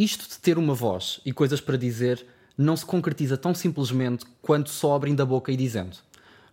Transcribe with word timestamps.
Isto 0.00 0.26
de 0.26 0.38
ter 0.38 0.56
uma 0.56 0.72
voz 0.72 1.20
e 1.26 1.30
coisas 1.30 1.60
para 1.60 1.76
dizer 1.76 2.24
não 2.56 2.74
se 2.74 2.86
concretiza 2.86 3.36
tão 3.36 3.54
simplesmente 3.54 4.24
quanto 4.40 4.70
só 4.70 4.94
abrindo 4.94 5.20
a 5.20 5.26
boca 5.26 5.52
e 5.52 5.56
dizendo. 5.58 5.98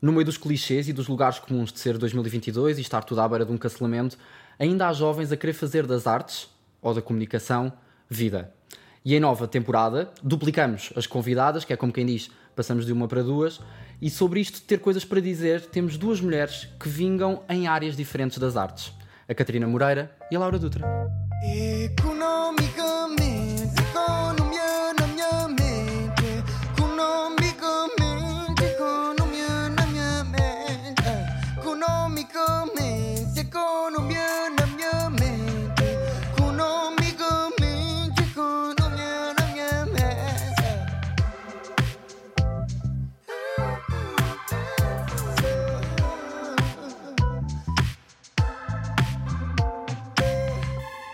No 0.02 0.12
meio 0.12 0.26
dos 0.26 0.38
clichês 0.38 0.90
e 0.90 0.92
dos 0.92 1.08
lugares 1.08 1.40
comuns 1.40 1.72
de 1.72 1.80
ser 1.80 1.98
2022 1.98 2.78
e 2.78 2.82
estar 2.82 3.06
tudo 3.06 3.22
à 3.22 3.30
beira 3.30 3.46
de 3.46 3.54
um 3.54 3.58
cancelamento, 3.58 4.18
ainda 4.60 4.90
há 4.90 4.92
jovens 4.92 5.32
a 5.32 5.38
querer 5.38 5.54
fazer 5.54 5.88
das 5.88 6.06
artes, 6.06 6.50
ou 6.82 6.94
da 6.94 7.02
comunicação, 7.02 7.72
vida. 8.10 8.54
E 9.06 9.16
em 9.16 9.20
nova 9.22 9.48
temporada, 9.48 10.12
duplicamos 10.22 10.92
as 10.94 11.08
convidadas, 11.08 11.64
que 11.64 11.72
é 11.72 11.78
como 11.78 11.94
quem 11.94 12.06
diz, 12.06 12.30
passamos 12.54 12.86
de 12.86 12.92
uma 12.92 13.08
para 13.08 13.24
duas, 13.24 13.62
e 14.02 14.10
sobre 14.10 14.42
isto 14.42 14.56
de 14.56 14.64
ter 14.64 14.82
coisas 14.82 15.06
para 15.06 15.22
dizer, 15.22 15.62
temos 15.68 15.98
duas 15.98 16.20
mulheres 16.20 16.68
que 16.78 16.90
vingam 16.90 17.44
em 17.48 17.66
áreas 17.66 17.96
diferentes 17.96 18.40
das 18.40 18.58
artes. 18.58 18.92
A 19.26 19.34
Catarina 19.34 19.68
Moreira 19.68 20.14
e 20.30 20.36
a 20.36 20.40
Laura 20.40 20.60
Dutra. 20.60 20.86
Economicamente, 21.46 23.27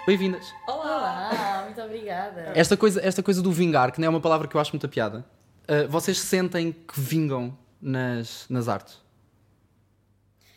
Bem-vindas. 0.06 0.54
Olá, 0.68 1.62
muito 1.66 1.82
obrigada. 1.82 2.52
Esta 2.56 2.76
coisa, 2.76 3.00
esta 3.06 3.24
coisa 3.24 3.42
do 3.42 3.52
vingar, 3.52 3.92
que 3.92 4.00
não 4.02 4.08
é 4.08 4.10
uma 4.10 4.20
palavra 4.20 4.48
que 4.48 4.56
eu 4.56 4.60
acho 4.60 4.72
muita 4.74 4.88
piada, 4.88 5.26
uh, 5.64 5.88
vocês 5.90 6.20
sentem 6.20 6.74
que 6.74 7.00
vingam 7.00 7.58
nas, 7.82 8.46
nas 8.50 8.68
artes? 8.68 9.02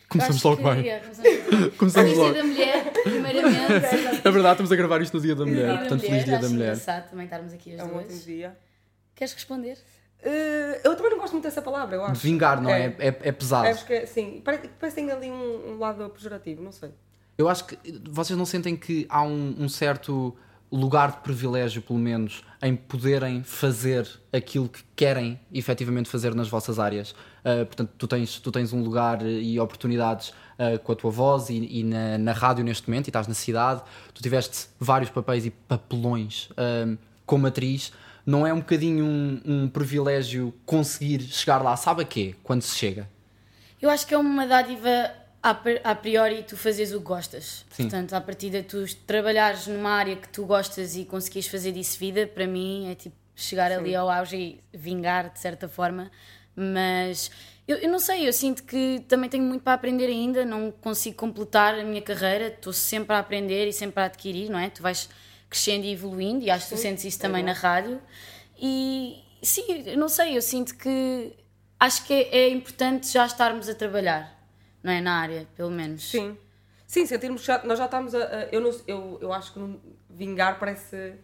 Começamos 0.08 0.42
logo 0.42 0.56
que- 0.56 0.62
bem. 0.62 0.88
é, 0.88 0.98
começamos- 1.00 1.76
Começamos 1.76 2.10
Feliz 2.12 2.18
logo. 2.18 2.32
Dia 2.32 2.42
da 2.42 2.48
Mulher, 2.48 2.92
primeiramente. 3.02 3.84
É 4.24 4.30
verdade, 4.30 4.52
estamos 4.54 4.72
a 4.72 4.76
gravar 4.76 5.00
isto 5.02 5.14
no 5.14 5.20
Dia 5.22 5.34
da 5.36 5.44
Mulher. 5.46 5.64
Dia 5.64 5.66
da 5.72 5.78
Portanto, 5.78 5.98
Mulher, 6.00 6.10
feliz 6.10 6.24
Dia 6.24 6.38
da 6.38 6.48
Mulher. 6.48 6.64
engraçado 6.72 7.10
também 7.10 7.24
estarmos 7.24 7.52
aqui 7.52 7.72
as 7.74 7.80
É 7.80 7.84
um 7.84 7.88
duas. 7.88 8.04
ótimo 8.04 8.20
dia. 8.20 8.56
Queres 9.14 9.32
responder? 9.34 9.78
Eh, 10.22 10.80
eu 10.84 10.96
também 10.96 11.10
não 11.12 11.18
gosto 11.18 11.32
muito 11.32 11.44
dessa 11.44 11.62
palavra, 11.62 11.96
eu 11.96 12.04
acho. 12.04 12.20
Vingar, 12.20 12.60
não 12.60 12.70
é? 12.70 12.86
É. 12.86 12.96
É, 12.98 13.06
é 13.28 13.32
pesado. 13.32 13.66
É 13.66 13.74
porque, 13.74 14.06
sim, 14.06 14.40
parece, 14.44 14.68
parece 14.78 14.96
que 14.96 15.02
tem 15.02 15.10
ali 15.10 15.30
um, 15.30 15.74
um 15.74 15.78
lado 15.78 16.08
pejorativo, 16.10 16.62
não 16.62 16.72
sei. 16.72 16.90
Eu 17.38 17.48
acho 17.48 17.66
que 17.66 17.78
vocês 18.10 18.38
não 18.38 18.46
sentem 18.46 18.76
que 18.76 19.06
há 19.08 19.22
um, 19.22 19.54
um 19.58 19.68
certo 19.68 20.34
lugar 20.70 21.12
de 21.12 21.18
privilégio, 21.18 21.80
pelo 21.82 21.98
menos, 21.98 22.42
em 22.62 22.74
poderem 22.74 23.42
fazer 23.42 24.08
aquilo 24.32 24.68
que 24.68 24.82
querem 24.96 25.38
efetivamente 25.52 26.08
fazer 26.08 26.34
nas 26.34 26.48
vossas 26.48 26.78
áreas. 26.78 27.12
Uh, 27.12 27.64
portanto, 27.66 27.90
tu 27.96 28.06
tens, 28.08 28.40
tu 28.40 28.50
tens 28.50 28.72
um 28.72 28.82
lugar 28.82 29.24
e 29.24 29.60
oportunidades 29.60 30.30
uh, 30.30 30.78
com 30.82 30.92
a 30.92 30.96
tua 30.96 31.10
voz 31.10 31.50
e, 31.50 31.80
e 31.80 31.84
na, 31.84 32.18
na 32.18 32.32
rádio 32.32 32.64
neste 32.64 32.88
momento, 32.88 33.06
e 33.06 33.10
estás 33.10 33.28
na 33.28 33.34
cidade. 33.34 33.82
Tu 34.12 34.22
tiveste 34.22 34.68
vários 34.80 35.10
papéis 35.10 35.46
e 35.46 35.50
papelões 35.50 36.48
um, 36.86 36.96
como 37.24 37.46
atriz. 37.46 37.92
Não 38.24 38.46
é 38.46 38.52
um 38.52 38.58
bocadinho 38.58 39.04
um, 39.04 39.40
um 39.44 39.68
privilégio 39.68 40.52
conseguir 40.64 41.20
chegar 41.20 41.62
lá? 41.62 41.76
Sabe 41.76 42.02
a 42.02 42.04
quê? 42.04 42.34
Quando 42.42 42.62
se 42.62 42.76
chega? 42.76 43.08
Eu 43.80 43.88
acho 43.88 44.06
que 44.06 44.14
é 44.14 44.18
uma 44.18 44.46
dádiva 44.46 45.10
a 45.50 45.54
pri- 45.54 45.80
a 45.84 45.94
priori 45.94 46.42
tu 46.42 46.56
fazes 46.56 46.92
o 46.92 46.98
que 46.98 47.04
gostas. 47.06 47.64
Sim. 47.70 47.84
Portanto, 47.84 48.14
à 48.14 48.20
partida 48.20 48.62
tu 48.62 48.84
trabalhares 49.06 49.66
numa 49.66 49.90
área 49.90 50.16
que 50.16 50.28
tu 50.28 50.44
gostas 50.44 50.96
e 50.96 51.04
conseguires 51.04 51.48
fazer 51.48 51.72
disso 51.72 51.98
vida, 51.98 52.26
para 52.26 52.46
mim 52.46 52.90
é 52.90 52.94
tipo 52.94 53.14
chegar 53.34 53.70
ali 53.70 53.94
ao 53.94 54.08
auge 54.10 54.36
e 54.36 54.60
vingar 54.76 55.30
de 55.32 55.38
certa 55.38 55.68
forma. 55.68 56.10
Mas 56.54 57.30
eu, 57.68 57.76
eu 57.76 57.90
não 57.90 57.98
sei, 57.98 58.26
eu 58.26 58.32
sinto 58.32 58.62
que 58.64 59.04
também 59.08 59.28
tenho 59.28 59.44
muito 59.44 59.62
para 59.62 59.74
aprender 59.74 60.06
ainda, 60.06 60.44
não 60.44 60.70
consigo 60.70 61.16
completar 61.16 61.74
a 61.78 61.84
minha 61.84 62.00
carreira, 62.02 62.48
estou 62.48 62.72
sempre 62.72 63.14
a 63.14 63.18
aprender 63.18 63.68
e 63.68 63.72
sempre 63.72 64.00
a 64.02 64.06
adquirir, 64.06 64.48
não 64.50 64.58
é? 64.58 64.70
Tu 64.70 64.82
vais 64.82 65.08
crescendo 65.50 65.84
e 65.84 65.92
evoluindo 65.92 66.44
e 66.44 66.50
acho 66.50 66.66
que 66.68 66.74
tu 66.74 66.78
sentes 66.80 67.04
isso 67.04 67.18
também 67.20 67.42
na 67.42 67.52
rádio. 67.52 68.00
E 68.58 69.22
sim, 69.42 69.64
eu 69.86 69.98
não 69.98 70.08
sei, 70.08 70.36
eu 70.36 70.42
sinto 70.42 70.74
que 70.76 71.32
acho 71.78 72.04
que 72.06 72.12
é, 72.12 72.36
é 72.38 72.48
importante 72.50 73.12
já 73.12 73.26
estarmos 73.26 73.68
a 73.68 73.74
trabalhar, 73.74 74.35
não 74.86 74.92
é? 74.92 75.00
Na 75.00 75.20
área, 75.20 75.46
pelo 75.56 75.70
menos. 75.70 76.08
Sim. 76.08 76.38
Sim, 76.86 77.04
sentirmos 77.06 77.42
já, 77.42 77.60
nós 77.64 77.76
já 77.78 77.86
estamos 77.86 78.14
a. 78.14 78.18
a- 78.18 78.48
eu, 78.52 78.60
não, 78.60 78.70
eu, 78.86 79.18
eu 79.20 79.32
acho 79.32 79.52
que 79.52 79.58
não- 79.58 79.80
vingar 80.08 80.60
parece. 80.60 81.14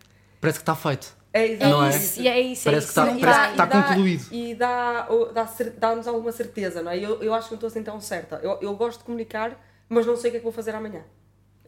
Parece 0.41 0.59
que 0.59 0.63
está 0.63 0.75
feito. 0.75 1.17
É 1.33 1.53
É. 1.53 1.57
Não 1.59 1.85
é? 1.85 1.91
isso, 1.91 2.21
e 2.21 2.27
é 2.29 2.41
isso. 2.41 2.65
Parece 2.65 2.99
é 2.99 3.03
que 3.05 3.09
isso. 3.11 3.19
E 3.19 3.21
parece 3.21 3.39
dá- 3.41 3.47
que 3.47 3.53
está 3.53 3.65
dá- 3.67 3.83
concluído. 3.85 4.27
E 4.33 4.55
dá, 4.57 5.07
o- 5.09 5.27
dá, 5.27 5.47
cer- 5.47 5.71
dá-nos 5.79 6.09
alguma 6.09 6.33
certeza, 6.33 6.83
não 6.83 6.91
é? 6.91 6.99
Eu, 6.99 7.23
eu 7.23 7.33
acho 7.33 7.47
que 7.49 7.53
não 7.55 7.57
estou 7.59 7.69
assim 7.69 7.83
tão 7.85 8.01
certa. 8.01 8.41
Eu, 8.43 8.59
eu 8.61 8.75
gosto 8.75 8.99
de 8.99 9.05
comunicar, 9.05 9.57
mas 9.89 10.05
não 10.05 10.17
sei 10.17 10.29
o 10.29 10.33
que 10.33 10.37
é 10.39 10.41
que 10.41 10.45
vou 10.45 10.53
fazer 10.53 10.75
amanhã. 10.75 11.05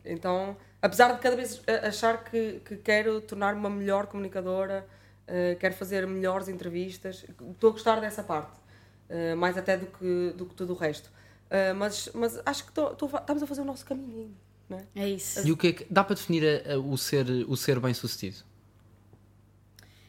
Então, 0.04 0.56
apesar 0.82 1.12
de 1.12 1.20
cada 1.20 1.36
vez 1.36 1.62
a- 1.68 1.86
achar 1.86 2.24
que, 2.24 2.60
que 2.64 2.76
quero 2.78 3.20
tornar-me 3.20 3.60
uma 3.60 3.70
melhor 3.70 4.06
comunicadora, 4.06 4.84
eh, 5.26 5.56
quero 5.60 5.74
fazer 5.74 6.04
melhores 6.06 6.48
entrevistas, 6.48 7.24
estou 7.52 7.70
a 7.70 7.72
gostar 7.72 8.00
dessa 8.00 8.22
parte, 8.24 8.58
eh, 9.08 9.34
mais 9.36 9.56
até 9.56 9.76
do 9.78 9.86
que, 9.86 10.34
do 10.36 10.44
que 10.46 10.54
tudo 10.54 10.72
o 10.74 10.76
resto. 10.76 11.10
Eh, 11.50 11.72
mas, 11.72 12.08
mas 12.14 12.40
acho 12.44 12.64
que 12.64 12.80
a 12.80 13.08
fa- 13.08 13.18
estamos 13.18 13.42
a 13.42 13.46
fazer 13.46 13.60
o 13.60 13.64
nosso 13.64 13.84
caminho, 13.84 14.34
não 14.68 14.78
é? 14.78 14.84
É 15.04 15.08
isso. 15.08 15.46
E 15.46 15.52
o 15.52 15.56
que 15.56 15.66
é 15.68 15.72
que 15.72 15.86
dá 15.90 16.02
para 16.02 16.14
definir 16.16 16.42
a- 16.66 16.74
a- 16.74 16.78
o 16.78 16.96
ser, 16.96 17.26
o 17.48 17.56
ser 17.56 17.78
bem 17.80 17.94
sucedido? 17.94 18.38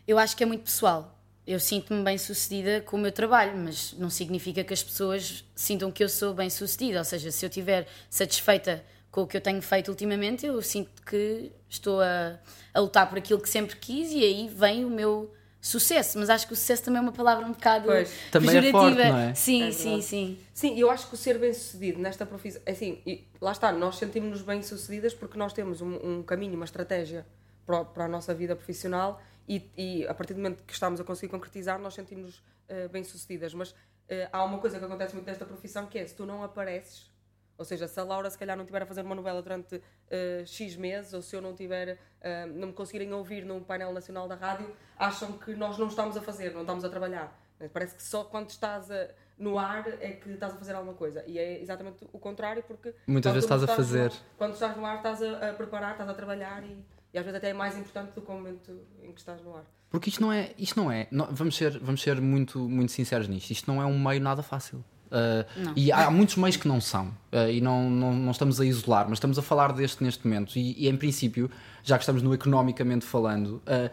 Eu 0.07 0.18
acho 0.18 0.35
que 0.35 0.44
é 0.44 0.45
muito 0.45 0.63
pessoal. 0.63 1.12
Eu 1.47 1.59
sinto-me 1.59 2.03
bem 2.03 2.18
sucedida 2.18 2.81
com 2.81 2.97
o 2.97 3.00
meu 3.00 3.12
trabalho, 3.12 3.56
mas 3.57 3.94
não 3.94 4.09
significa 4.09 4.63
que 4.63 4.74
as 4.74 4.84
pessoas 4.84 5.44
sintam 5.56 5.91
que 5.91 6.03
eu 6.03 6.09
sou 6.09 6.34
bem 6.34 6.50
sucedida. 6.50 7.00
Ou 7.00 7.06
seja, 7.06 7.31
se 7.31 7.45
eu 7.45 7.50
estiver 7.50 7.88
satisfeita 8.09 8.84
com 9.12 9.22
o 9.22 9.28
que 9.28 9.38
eu 9.38 9.41
tenho 9.41 9.62
feito 9.62 9.90
ultimamente, 9.90 10.45
eu 10.45 10.59
sinto 10.62 11.01
que 11.03 11.51
estou 11.69 12.01
a, 12.01 12.40
a 12.74 12.79
lutar 12.79 13.07
por 13.07 13.18
aquilo 13.18 13.40
que 13.40 13.50
sempre 13.50 13.75
quis 13.75 14.12
e 14.12 14.24
aí 14.24 14.50
vem 14.50 14.84
o 14.85 14.90
meu 14.90 15.31
sucesso. 15.67 16.17
Mas 16.19 16.29
acho 16.29 16.47
que 16.47 16.53
o 16.53 16.55
sucesso 16.55 16.83
também 16.83 16.99
é 16.99 17.01
uma 17.01 17.11
palavra 17.11 17.45
um 17.45 17.51
bocado 17.51 17.87
Pois. 17.87 18.11
Também 18.31 18.49
é 18.49 18.61
pejorativa. 18.61 18.79
forte, 18.79 18.97
não 19.11 19.17
é? 19.17 19.33
Sim, 19.33 19.67
É 19.67 19.71
sim, 19.71 20.01
sim. 20.01 20.39
Sim, 20.53 20.79
eu 20.79 20.89
acho 20.89 21.07
que 21.07 21.13
o 21.15 21.17
ser 21.17 21.37
bem-sucedido 21.39 21.99
nesta 21.99 22.25
profissão, 22.25 22.61
é 22.65 22.71
assim, 22.71 23.01
e 23.05 23.27
lá 23.41 23.51
está, 23.51 23.71
nós 23.71 23.97
sentimos-nos 23.97 24.41
bem-sucedidas 24.41 25.13
porque 25.13 25.37
nós 25.37 25.53
temos 25.53 25.81
um, 25.81 25.95
um 26.19 26.23
caminho, 26.23 26.55
uma 26.55 26.65
estratégia 26.65 27.25
para, 27.65 27.83
para 27.83 28.05
a 28.05 28.07
nossa 28.07 28.33
vida 28.33 28.55
profissional 28.55 29.21
e, 29.47 29.69
e 29.77 30.07
a 30.07 30.13
partir 30.13 30.33
do 30.33 30.37
momento 30.41 30.63
que 30.63 30.73
estamos 30.73 30.99
a 30.99 31.03
conseguir 31.03 31.31
concretizar, 31.31 31.79
nós 31.79 31.93
sentimos-nos 31.93 32.41
eh, 32.67 32.87
bem-sucedidas. 32.87 33.53
Mas 33.53 33.75
eh, 34.07 34.29
há 34.31 34.43
uma 34.43 34.59
coisa 34.59 34.79
que 34.79 34.85
acontece 34.85 35.13
muito 35.13 35.27
nesta 35.27 35.45
profissão 35.45 35.85
que 35.87 35.97
é, 35.99 36.05
se 36.05 36.15
tu 36.15 36.25
não 36.25 36.43
apareces, 36.43 37.09
ou 37.57 37.66
seja, 37.66 37.88
se 37.88 37.99
a 37.99 38.03
Laura 38.03 38.29
se 38.29 38.38
calhar 38.38 38.55
não 38.55 38.63
estiver 38.63 38.81
a 38.81 38.85
fazer 38.85 39.01
uma 39.01 39.16
novela 39.16 39.41
durante 39.41 39.81
eh, 40.09 40.43
X 40.45 40.75
meses, 40.75 41.13
ou 41.13 41.21
se 41.21 41.35
eu 41.35 41.41
não 41.41 41.53
tiver, 41.53 41.97
eh, 42.21 42.45
não 42.47 42.67
me 42.67 42.73
conseguirem 42.73 43.11
ouvir 43.13 43.45
num 43.45 43.61
painel 43.61 43.91
nacional 43.93 44.27
da 44.27 44.35
rádio, 44.35 44.71
acham 44.97 45.33
que 45.33 45.53
nós 45.55 45.77
não 45.77 45.88
estamos 45.88 46.15
a 46.17 46.21
fazer, 46.21 46.53
não 46.53 46.61
estamos 46.61 46.83
a 46.85 46.89
trabalhar. 46.89 47.38
Parece 47.71 47.95
que 47.95 48.03
só 48.03 48.23
quando 48.25 48.49
estás 48.49 48.91
a- 48.91 49.07
no 49.38 49.57
ar 49.57 49.88
é 50.01 50.11
que 50.11 50.29
estás 50.31 50.53
a 50.53 50.57
fazer 50.57 50.73
alguma 50.73 50.94
coisa. 50.94 51.23
E 51.25 51.39
é 51.39 51.61
exatamente 51.61 52.05
o 52.11 52.19
contrário, 52.19 52.61
porque. 52.63 52.94
Muitas 53.07 53.33
vezes 53.33 53.49
não 53.49 53.57
estás 53.57 53.69
a 53.71 53.75
fazer. 53.75 54.09
No, 54.11 54.17
quando 54.38 54.53
estás 54.53 54.75
no 54.77 54.85
ar, 54.85 54.97
estás 54.97 55.21
a, 55.23 55.49
a 55.49 55.53
preparar, 55.53 55.91
estás 55.94 56.09
a 56.09 56.13
trabalhar 56.13 56.63
e, 56.63 56.83
e 57.13 57.17
às 57.17 57.23
vezes 57.23 57.38
até 57.38 57.49
é 57.49 57.53
mais 57.53 57.77
importante 57.77 58.11
do 58.11 58.21
que 58.21 58.29
o 58.29 58.33
momento 58.33 58.71
em 59.01 59.11
que 59.13 59.19
estás 59.19 59.41
no 59.41 59.55
ar. 59.55 59.63
Porque 59.89 60.09
isto 60.09 60.21
não 60.21 60.33
é, 60.33 60.51
isto 60.57 60.77
não 60.77 60.91
é, 60.91 61.07
não- 61.09 61.27
vamos 61.31 61.55
ser, 61.55 61.79
vamos 61.79 62.01
ser 62.01 62.19
muito, 62.19 62.59
muito 62.67 62.91
sinceros 62.91 63.29
nisto, 63.29 63.51
isto 63.51 63.71
não 63.71 63.81
é 63.81 63.85
um 63.85 63.97
meio 63.97 64.19
nada 64.19 64.44
fácil. 64.44 64.83
Uh, 65.05 65.71
e 65.75 65.91
há 65.91 66.09
muitos 66.09 66.35
meios 66.35 66.57
que 66.57 66.67
não 66.67 66.81
são, 66.81 67.07
uh, 67.31 67.49
e 67.49 67.61
não, 67.61 67.89
não, 67.89 68.13
não 68.13 68.31
estamos 68.31 68.59
a 68.59 68.66
isolar, 68.66 69.05
mas 69.07 69.17
estamos 69.17 69.38
a 69.38 69.41
falar 69.41 69.71
deste 69.71 70.03
neste 70.03 70.25
momento. 70.25 70.57
E, 70.57 70.85
e, 70.85 70.89
em 70.89 70.97
princípio, 70.97 71.49
já 71.83 71.97
que 71.97 72.03
estamos 72.03 72.21
no 72.21 72.33
economicamente 72.33 73.05
falando, 73.05 73.61
uh, 73.67 73.89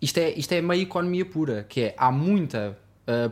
isto, 0.00 0.18
é, 0.18 0.30
isto 0.30 0.52
é 0.52 0.60
meio 0.60 0.82
economia 0.82 1.24
pura, 1.24 1.64
que 1.68 1.82
é 1.82 1.94
há 1.96 2.10
muita 2.10 2.78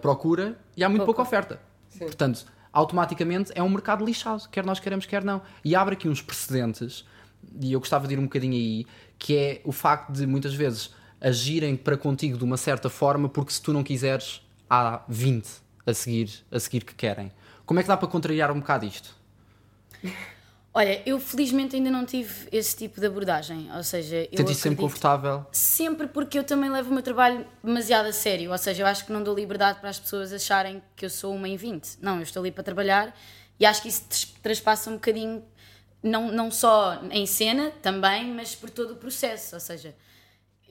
procura 0.01 0.59
e 0.75 0.83
há 0.83 0.89
muito 0.89 1.05
pouca 1.05 1.21
oferta. 1.21 1.61
Portanto, 1.99 2.47
automaticamente 2.73 3.53
é 3.55 3.63
um 3.63 3.69
mercado 3.69 4.03
lixado, 4.07 4.49
quer 4.49 4.65
nós 4.65 4.81
queremos, 4.81 5.05
quer 5.05 5.23
não. 5.23 5.43
E 5.63 5.77
abre 5.77 5.93
aqui 5.93 6.09
uns 6.09 6.23
precedentes, 6.23 7.05
e 7.61 7.75
eu 7.75 7.79
gostava 7.79 8.09
de 8.09 8.15
ir 8.15 8.19
um 8.19 8.23
bocadinho 8.23 8.55
aí, 8.55 8.87
que 9.19 9.37
é 9.37 9.61
o 9.65 9.73
facto 9.73 10.11
de 10.15 10.27
muitas 10.27 10.55
vezes 10.55 10.95
agirem 11.21 11.77
para 11.77 11.95
contigo 11.95 12.39
de 12.39 12.45
uma 12.45 12.57
certa 12.57 12.89
forma, 12.89 13.29
porque 13.29 13.53
se 13.53 13.61
tu 13.61 13.71
não 13.71 13.85
quiseres, 13.85 14.41
há 14.69 15.03
20 15.09 15.66
a 15.87 15.95
seguir, 15.95 16.45
a 16.51 16.59
seguir 16.59 16.85
que 16.85 16.95
querem. 16.95 17.33
Como 17.65 17.81
é 17.81 17.83
que 17.83 17.89
dá 17.89 17.97
para 17.97 18.09
contrariar 18.09 18.51
um 18.51 18.61
bocado 18.61 18.85
isto? 18.85 19.15
Olha, 20.75 21.01
eu 21.07 21.19
felizmente 21.19 21.75
ainda 21.75 21.91
não 21.91 22.05
tive 22.05 22.49
esse 22.53 22.77
tipo 22.77 23.01
de 23.01 23.07
abordagem. 23.07 23.71
Ou 23.75 23.83
seja, 23.83 24.29
eu 24.31 24.37
Sentiste 24.37 24.63
sempre 24.63 24.83
confortável? 24.83 25.47
Sempre 25.51 26.07
porque 26.07 26.39
eu 26.39 26.45
também 26.45 26.69
levo 26.69 26.91
o 26.91 26.93
meu 26.93 27.03
trabalho 27.03 27.47
demasiado 27.65 28.07
a 28.07 28.13
sério. 28.13 28.53
Ou 28.53 28.59
seja, 28.59 28.83
eu 28.83 28.87
acho 28.87 29.07
que 29.07 29.11
não 29.11 29.23
dou 29.23 29.35
liberdade 29.35 29.81
para 29.81 29.89
as 29.89 29.99
pessoas 29.99 30.35
acharem 30.35 30.83
que 30.95 31.07
eu 31.07 31.09
sou 31.09 31.35
uma 31.35 31.49
em 31.49 31.57
20. 31.57 31.97
Não, 32.03 32.17
eu 32.17 32.23
estou 32.23 32.43
ali 32.43 32.53
para 32.53 32.63
trabalhar 32.63 33.17
e 33.59 33.65
acho 33.65 33.81
que 33.81 33.89
isso 33.89 34.05
traspassa 34.43 34.91
um 34.91 34.95
bocadinho, 34.95 35.43
não, 36.03 36.31
não 36.31 36.51
só 36.51 37.01
em 37.11 37.25
cena 37.25 37.73
também, 37.81 38.31
mas 38.35 38.55
por 38.55 38.69
todo 38.69 38.93
o 38.93 38.97
processo. 38.97 39.55
Ou 39.55 39.61
seja, 39.61 39.95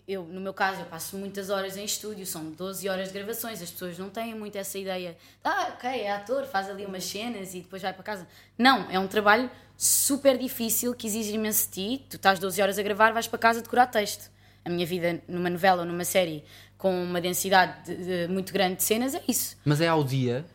eu, 0.07 0.24
no 0.24 0.40
meu 0.40 0.54
caso, 0.54 0.81
eu 0.81 0.86
passo 0.86 1.18
muitas 1.18 1.50
horas 1.50 1.78
em 1.78 1.84
estúdio, 1.86 2.25
são 2.25 2.46
12 2.52 2.88
horas 2.88 3.07
de 3.07 3.13
gravações, 3.16 3.62
as 3.62 3.72
pessoas 3.72 3.98
não 3.98 4.10
têm 4.10 4.36
muito 4.36 4.56
essa 4.56 4.78
ideia. 4.78 5.18
Ah, 5.44 5.74
ok, 5.75 5.90
é 5.90 6.12
ator, 6.12 6.46
faz 6.46 6.69
ali 6.69 6.86
umas 6.86 7.04
cenas 7.06 7.54
e 7.56 7.62
depois 7.62 7.81
vai 7.81 7.92
para 7.94 8.04
casa. 8.04 8.28
Não, 8.57 8.90
é 8.92 9.00
um 9.00 9.07
trabalho 9.07 9.50
super 9.78 10.38
difícil 10.38 10.94
que 10.94 11.07
exige 11.07 11.34
imenso 11.34 11.68
de 11.69 11.74
ti. 11.98 12.06
Tu 12.10 12.18
estás 12.18 12.38
12 12.40 12.62
horas 12.62 12.78
a 12.78 12.84
gravar, 12.84 13.12
vais 13.13 13.28
para 13.28 13.40
casa 13.40 13.62
decorar 13.62 13.88
texto. 13.88 14.30
A 14.63 14.69
minha 14.69 14.86
vida 14.86 15.22
numa 15.28 15.50
novela 15.50 15.81
ou 15.81 15.88
numa 15.88 16.06
série 16.06 16.44
com 16.78 17.04
uma 17.04 17.19
densidade 17.22 17.74
de- 17.86 18.28
de- 18.28 18.28
muito 18.31 18.51
grande 18.54 18.75
de 18.78 18.84
cenas 18.84 19.13
é 19.16 19.22
isso. 19.28 19.58
Mas 19.66 19.80
é 19.81 19.88
ao 19.88 20.04
dia. 20.04 20.46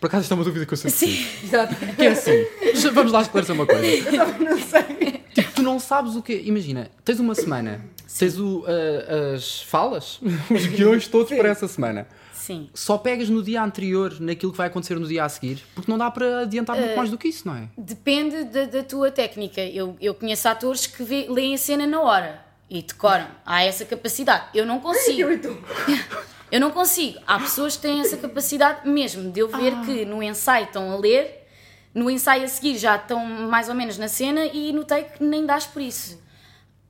Por 0.00 0.06
acaso 0.06 0.22
isto 0.22 0.32
é 0.32 0.34
uma 0.34 0.44
dúvida 0.44 0.64
que 0.66 0.72
eu 0.72 0.76
sempre. 0.76 0.96
Sim. 0.96 1.26
Exato. 1.44 1.74
Que 1.96 2.02
é 2.02 2.08
assim. 2.08 2.90
Vamos 2.92 3.12
lá 3.12 3.22
esclarecer 3.22 3.54
uma 3.54 3.66
coisa. 3.66 3.84
Eu 3.86 4.26
também 4.26 4.48
não 4.48 4.58
sei. 4.58 5.22
Tipo, 5.34 5.52
tu 5.52 5.62
não 5.62 5.78
sabes 5.78 6.16
o 6.16 6.22
que. 6.22 6.32
Imagina, 6.40 6.90
tens 7.04 7.20
uma 7.20 7.34
semana, 7.34 7.84
tens 8.18 8.38
o, 8.38 8.64
ah, 8.66 9.34
as 9.34 9.62
falas, 9.62 10.20
os 10.50 10.66
guiões 10.66 11.06
todos 11.06 11.28
Sim. 11.28 11.36
para 11.36 11.48
essa 11.48 11.68
semana. 11.68 12.06
Sim. 12.32 12.68
Só 12.74 12.96
pegas 12.98 13.28
no 13.28 13.42
dia 13.42 13.62
anterior 13.62 14.18
naquilo 14.18 14.50
que 14.50 14.58
vai 14.58 14.66
acontecer 14.66 14.98
no 14.98 15.06
dia 15.06 15.24
a 15.24 15.28
seguir, 15.28 15.62
porque 15.74 15.90
não 15.90 15.98
dá 15.98 16.10
para 16.10 16.40
adiantar 16.40 16.76
Eh, 16.76 16.80
muito 16.80 16.96
mais 16.96 17.10
do 17.10 17.18
que 17.18 17.28
isso, 17.28 17.46
não 17.46 17.54
é? 17.54 17.68
Depende 17.76 18.44
da, 18.44 18.64
da 18.64 18.82
tua 18.82 19.10
técnica. 19.10 19.60
Eu, 19.60 19.96
eu 20.00 20.14
conheço 20.14 20.48
atores 20.48 20.86
que 20.86 21.04
vê, 21.04 21.26
leem 21.28 21.54
a 21.54 21.58
cena 21.58 21.86
na 21.86 22.00
hora 22.00 22.40
e 22.68 22.82
decoram. 22.82 23.26
Há 23.44 23.62
essa 23.62 23.84
capacidade. 23.84 24.46
Eu 24.54 24.64
não 24.64 24.80
consigo. 24.80 25.20
Eu 25.20 25.32
e 25.32 25.38
tu. 25.38 25.56
Eu 26.50 26.58
não 26.58 26.72
consigo. 26.72 27.16
Há 27.28 27.38
pessoas 27.38 27.76
que 27.76 27.82
têm 27.82 28.00
essa 28.00 28.16
capacidade 28.16 28.88
mesmo 28.88 29.30
de 29.30 29.38
eu 29.38 29.46
ver 29.46 29.72
que 29.84 30.04
no 30.04 30.20
ensaio 30.20 30.64
estão 30.64 30.90
a 30.90 30.96
ler, 30.96 31.46
no 31.94 32.10
ensaio 32.10 32.42
a 32.42 32.48
seguir 32.48 32.76
já 32.76 32.96
estão 32.96 33.24
mais 33.24 33.68
ou 33.68 33.74
menos 33.76 33.96
na 33.96 34.08
cena 34.08 34.44
e 34.46 34.72
no 34.72 34.84
take 34.84 35.22
nem 35.22 35.46
dás 35.46 35.64
por 35.64 35.80
isso. 35.80 36.20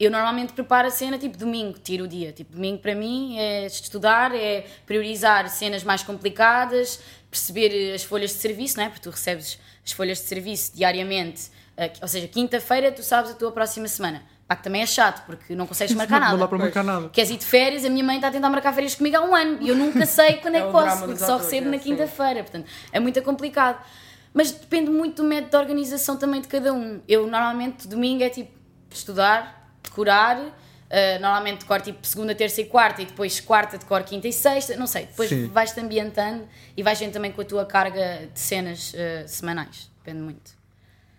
Eu 0.01 0.11
normalmente 0.11 0.55
preparo 0.55 0.89
a 0.89 0.91
cena 0.91 1.19
tipo 1.19 1.37
domingo, 1.37 1.79
tiro 1.79 2.05
o 2.05 2.09
dia. 2.09 2.33
Tipo, 2.33 2.55
domingo 2.55 2.79
para 2.79 2.95
mim 2.95 3.39
é 3.39 3.67
estudar, 3.67 4.35
é 4.35 4.65
priorizar 4.87 5.47
cenas 5.51 5.85
mais 5.85 6.03
complicadas, 6.03 7.01
perceber 7.31 7.95
as 7.95 8.03
folhas 8.03 8.31
de 8.31 8.37
serviço, 8.39 8.79
não 8.79 8.85
é? 8.85 8.89
Porque 8.89 9.03
tu 9.03 9.11
recebes 9.11 9.59
as 9.85 9.93
folhas 9.93 10.17
de 10.17 10.25
serviço 10.25 10.75
diariamente, 10.75 11.51
eh, 11.77 11.93
ou 12.01 12.09
seja, 12.09 12.27
quinta-feira 12.29 12.91
tu 12.91 13.03
sabes 13.03 13.33
a 13.33 13.35
tua 13.35 13.53
próxima 13.53 13.89
semana. 13.89 14.23
Pá, 14.49 14.57
que 14.57 14.65
também 14.65 14.81
é 14.81 14.87
chato, 14.87 15.25
porque 15.27 15.55
não 15.55 15.67
consegues 15.67 15.95
marcar 15.95 16.15
não, 16.15 16.21
nada. 16.21 16.33
não 16.33 16.39
dá 16.41 16.49
para 16.49 16.59
marcar 16.59 16.83
nada. 16.83 17.09
Queres 17.11 17.31
ir 17.31 17.37
de 17.37 17.45
férias? 17.45 17.85
A 17.85 17.91
minha 17.91 18.03
mãe 18.03 18.17
está 18.17 18.29
a 18.29 18.31
tentar 18.31 18.49
marcar 18.49 18.73
férias 18.73 18.95
comigo 18.95 19.19
há 19.19 19.21
um 19.21 19.35
ano 19.35 19.59
e 19.61 19.69
eu 19.69 19.77
nunca 19.77 20.07
sei 20.07 20.39
quando 20.39 20.55
é, 20.55 20.61
É 20.61 20.67
que 20.67 20.73
posso, 20.73 21.05
porque 21.05 21.19
só 21.19 21.37
recebo 21.37 21.69
é, 21.69 21.73
na 21.73 21.79
quinta-feira. 21.79 22.43
Portanto, 22.43 22.67
é 22.91 22.99
muito 22.99 23.21
complicado. 23.23 23.85
Mas 24.33 24.51
depende 24.51 24.91
muito 24.91 25.23
do 25.23 25.29
método 25.29 25.51
de 25.51 25.57
organização 25.57 26.17
também 26.17 26.41
de 26.41 26.49
cada 26.49 26.73
um. 26.73 27.01
Eu 27.07 27.27
normalmente 27.27 27.87
domingo 27.87 28.23
é 28.23 28.31
tipo 28.31 28.51
estudar, 28.91 29.60
decorar. 29.91 30.37
uh, 30.39 31.21
normalmente 31.21 31.61
decoro 31.61 31.83
tipo 31.83 32.07
segunda, 32.07 32.35
terça 32.35 32.61
e 32.61 32.65
quarta 32.65 33.03
e 33.03 33.07
depois 33.07 33.39
quarta 33.41 33.77
decoro 33.79 34.03
quinta 34.05 34.27
e 34.27 34.33
sexta, 34.33 34.77
não 34.77 34.87
sei, 34.87 35.07
depois 35.07 35.31
vais-te 35.53 35.79
ambientando 35.81 36.45
e 36.77 36.83
vais 36.83 36.99
vendo 36.99 37.13
também 37.13 37.31
com 37.31 37.41
a 37.41 37.45
tua 37.45 37.65
carga 37.67 38.29
de 38.33 38.41
cenas 38.41 38.93
uh, 38.95 39.29
semanais, 39.29 39.91
depende 40.03 40.23
muito. 40.23 40.59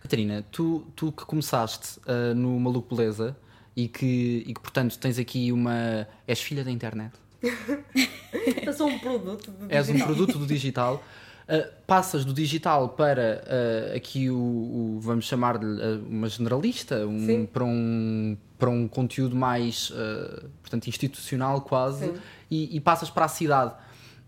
Catarina, 0.01 0.43
tu, 0.51 0.85
tu 0.95 1.11
que 1.11 1.23
começaste 1.25 1.99
ah, 2.07 2.33
no 2.33 2.59
Maluco 2.59 2.95
Beleza 2.95 3.37
e 3.75 3.87
que, 3.87 4.43
e 4.47 4.51
que, 4.53 4.59
portanto, 4.59 4.97
tens 4.97 5.19
aqui 5.19 5.51
uma. 5.51 6.07
És 6.27 6.41
filha 6.41 6.63
da 6.63 6.71
internet. 6.71 7.13
Eu 8.65 8.73
sou 8.73 8.87
um 8.87 8.97
produto 8.99 9.51
do 9.51 9.65
És 9.71 9.87
um 9.89 9.93
digital. 9.93 10.07
produto 10.15 10.39
do 10.39 10.45
digital. 10.47 11.03
Uh, 11.47 11.69
passas 11.85 12.23
do 12.25 12.33
digital 12.33 12.89
para 12.89 13.43
uh, 13.45 13.95
aqui 13.95 14.29
o, 14.29 14.35
o- 14.37 14.99
vamos 15.01 15.25
chamar-lhe 15.25 15.65
uh, 15.65 16.03
uma 16.09 16.27
generalista, 16.29 17.05
um- 17.05 17.45
para, 17.45 17.63
um, 17.63 18.37
para 18.61 18.69
um 18.69 18.87
conteúdo 18.87 19.35
mais 19.35 19.89
uh, 19.89 20.47
portanto, 20.61 20.85
institucional 20.85 21.61
quase, 21.61 22.13
e, 22.49 22.77
e 22.77 22.79
passas 22.79 23.09
para 23.09 23.25
a 23.25 23.27
cidade. 23.27 23.73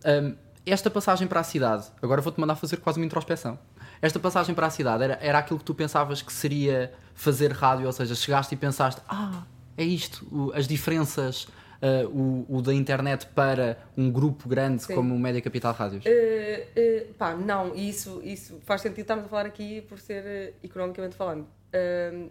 Um, 0.03 0.33
esta 0.65 0.89
passagem 0.89 1.27
para 1.27 1.39
a 1.41 1.43
cidade, 1.43 1.85
agora 2.01 2.19
vou-te 2.19 2.39
mandar 2.39 2.55
fazer 2.55 2.77
quase 2.77 2.97
uma 2.99 3.05
introspeção. 3.05 3.59
Esta 4.01 4.19
passagem 4.19 4.55
para 4.55 4.65
a 4.65 4.69
cidade 4.71 5.03
era, 5.03 5.19
era 5.21 5.37
aquilo 5.37 5.59
que 5.59 5.65
tu 5.65 5.75
pensavas 5.75 6.23
que 6.23 6.33
seria 6.33 6.91
fazer 7.13 7.51
rádio, 7.51 7.85
ou 7.85 7.91
seja, 7.91 8.15
chegaste 8.15 8.55
e 8.55 8.57
pensaste, 8.57 8.99
ah, 9.07 9.43
é 9.77 9.83
isto, 9.83 10.25
o- 10.31 10.51
as 10.55 10.67
diferenças, 10.67 11.43
uh, 11.43 12.07
o, 12.09 12.57
o 12.57 12.61
da 12.63 12.73
internet 12.73 13.27
para 13.35 13.77
um 13.95 14.09
grupo 14.11 14.49
grande 14.49 14.81
Sim. 14.81 14.95
como 14.95 15.13
o 15.13 15.19
Média 15.19 15.41
Capital 15.41 15.73
Rádios. 15.73 16.03
Eh, 16.07 16.67
eh, 16.75 17.05
pá, 17.19 17.35
não, 17.35 17.75
isso, 17.75 18.19
isso 18.23 18.59
faz 18.65 18.81
sentido 18.81 19.01
estarmos 19.01 19.25
a 19.27 19.29
falar 19.29 19.45
aqui 19.45 19.81
por 19.81 19.99
ser 19.99 20.55
economicamente 20.63 21.15
falando. 21.15 21.45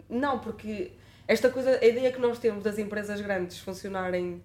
Não, 0.09 0.39
porque 0.39 0.91
esta 1.27 1.49
coisa, 1.49 1.79
a 1.81 1.85
ideia 1.85 2.11
que 2.11 2.19
nós 2.19 2.39
temos 2.39 2.63
das 2.63 2.77
empresas 2.77 3.19
grandes 3.21 3.59
funcionarem, 3.59 4.41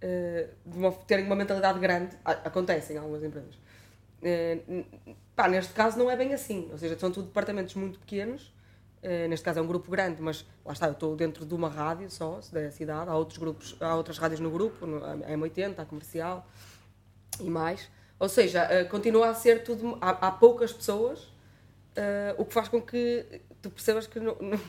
de 0.00 0.76
uma- 0.78 0.92
terem 0.92 1.24
uma 1.26 1.36
mentalidade 1.36 1.78
grande, 1.78 2.16
acontece 2.24 2.92
em 2.92 2.96
algumas 2.96 3.22
empresas. 3.22 3.56
N- 4.20 4.84
pá, 5.36 5.48
neste 5.48 5.72
caso 5.72 5.98
não 5.98 6.10
é 6.10 6.16
bem 6.16 6.32
assim, 6.34 6.68
ou 6.72 6.78
seja, 6.78 6.98
são 6.98 7.10
tudo 7.10 7.26
departamentos 7.26 7.74
muito 7.74 7.98
pequenos. 8.00 8.52
eh, 9.04 9.26
neste 9.26 9.44
caso 9.44 9.58
é 9.58 9.62
um 9.62 9.66
grupo 9.66 9.90
grande, 9.90 10.22
mas 10.22 10.46
lá 10.64 10.72
está, 10.72 10.86
eu 10.86 10.92
estou 10.92 11.16
dentro 11.16 11.44
de 11.44 11.52
uma 11.54 11.68
rádio 11.68 12.08
só, 12.08 12.38
da 12.52 12.70
cidade. 12.70 13.10
Há 13.10 13.16
outros 13.16 13.36
grupos, 13.36 13.76
há 13.80 13.96
outras 13.96 14.16
rádios 14.16 14.38
no 14.38 14.48
grupo, 14.48 14.86
no- 14.86 15.04
a 15.04 15.16
M80, 15.36 15.82
a 15.82 15.84
comercial 15.84 16.46
e 17.40 17.50
mais. 17.50 17.88
Ou 18.20 18.28
seja, 18.28 18.62
eh, 18.70 18.84
continua 18.84 19.30
a 19.30 19.34
ser 19.34 19.64
tudo. 19.64 19.98
Há, 20.00 20.10
há 20.28 20.30
poucas 20.30 20.72
pessoas, 20.72 21.32
o 22.38 22.44
que 22.44 22.54
faz 22.54 22.68
com 22.68 22.80
que 22.80 23.40
tu 23.62 23.70
percebas 23.70 24.06
que 24.06 24.18
não, 24.18 24.36
não, 24.40 24.60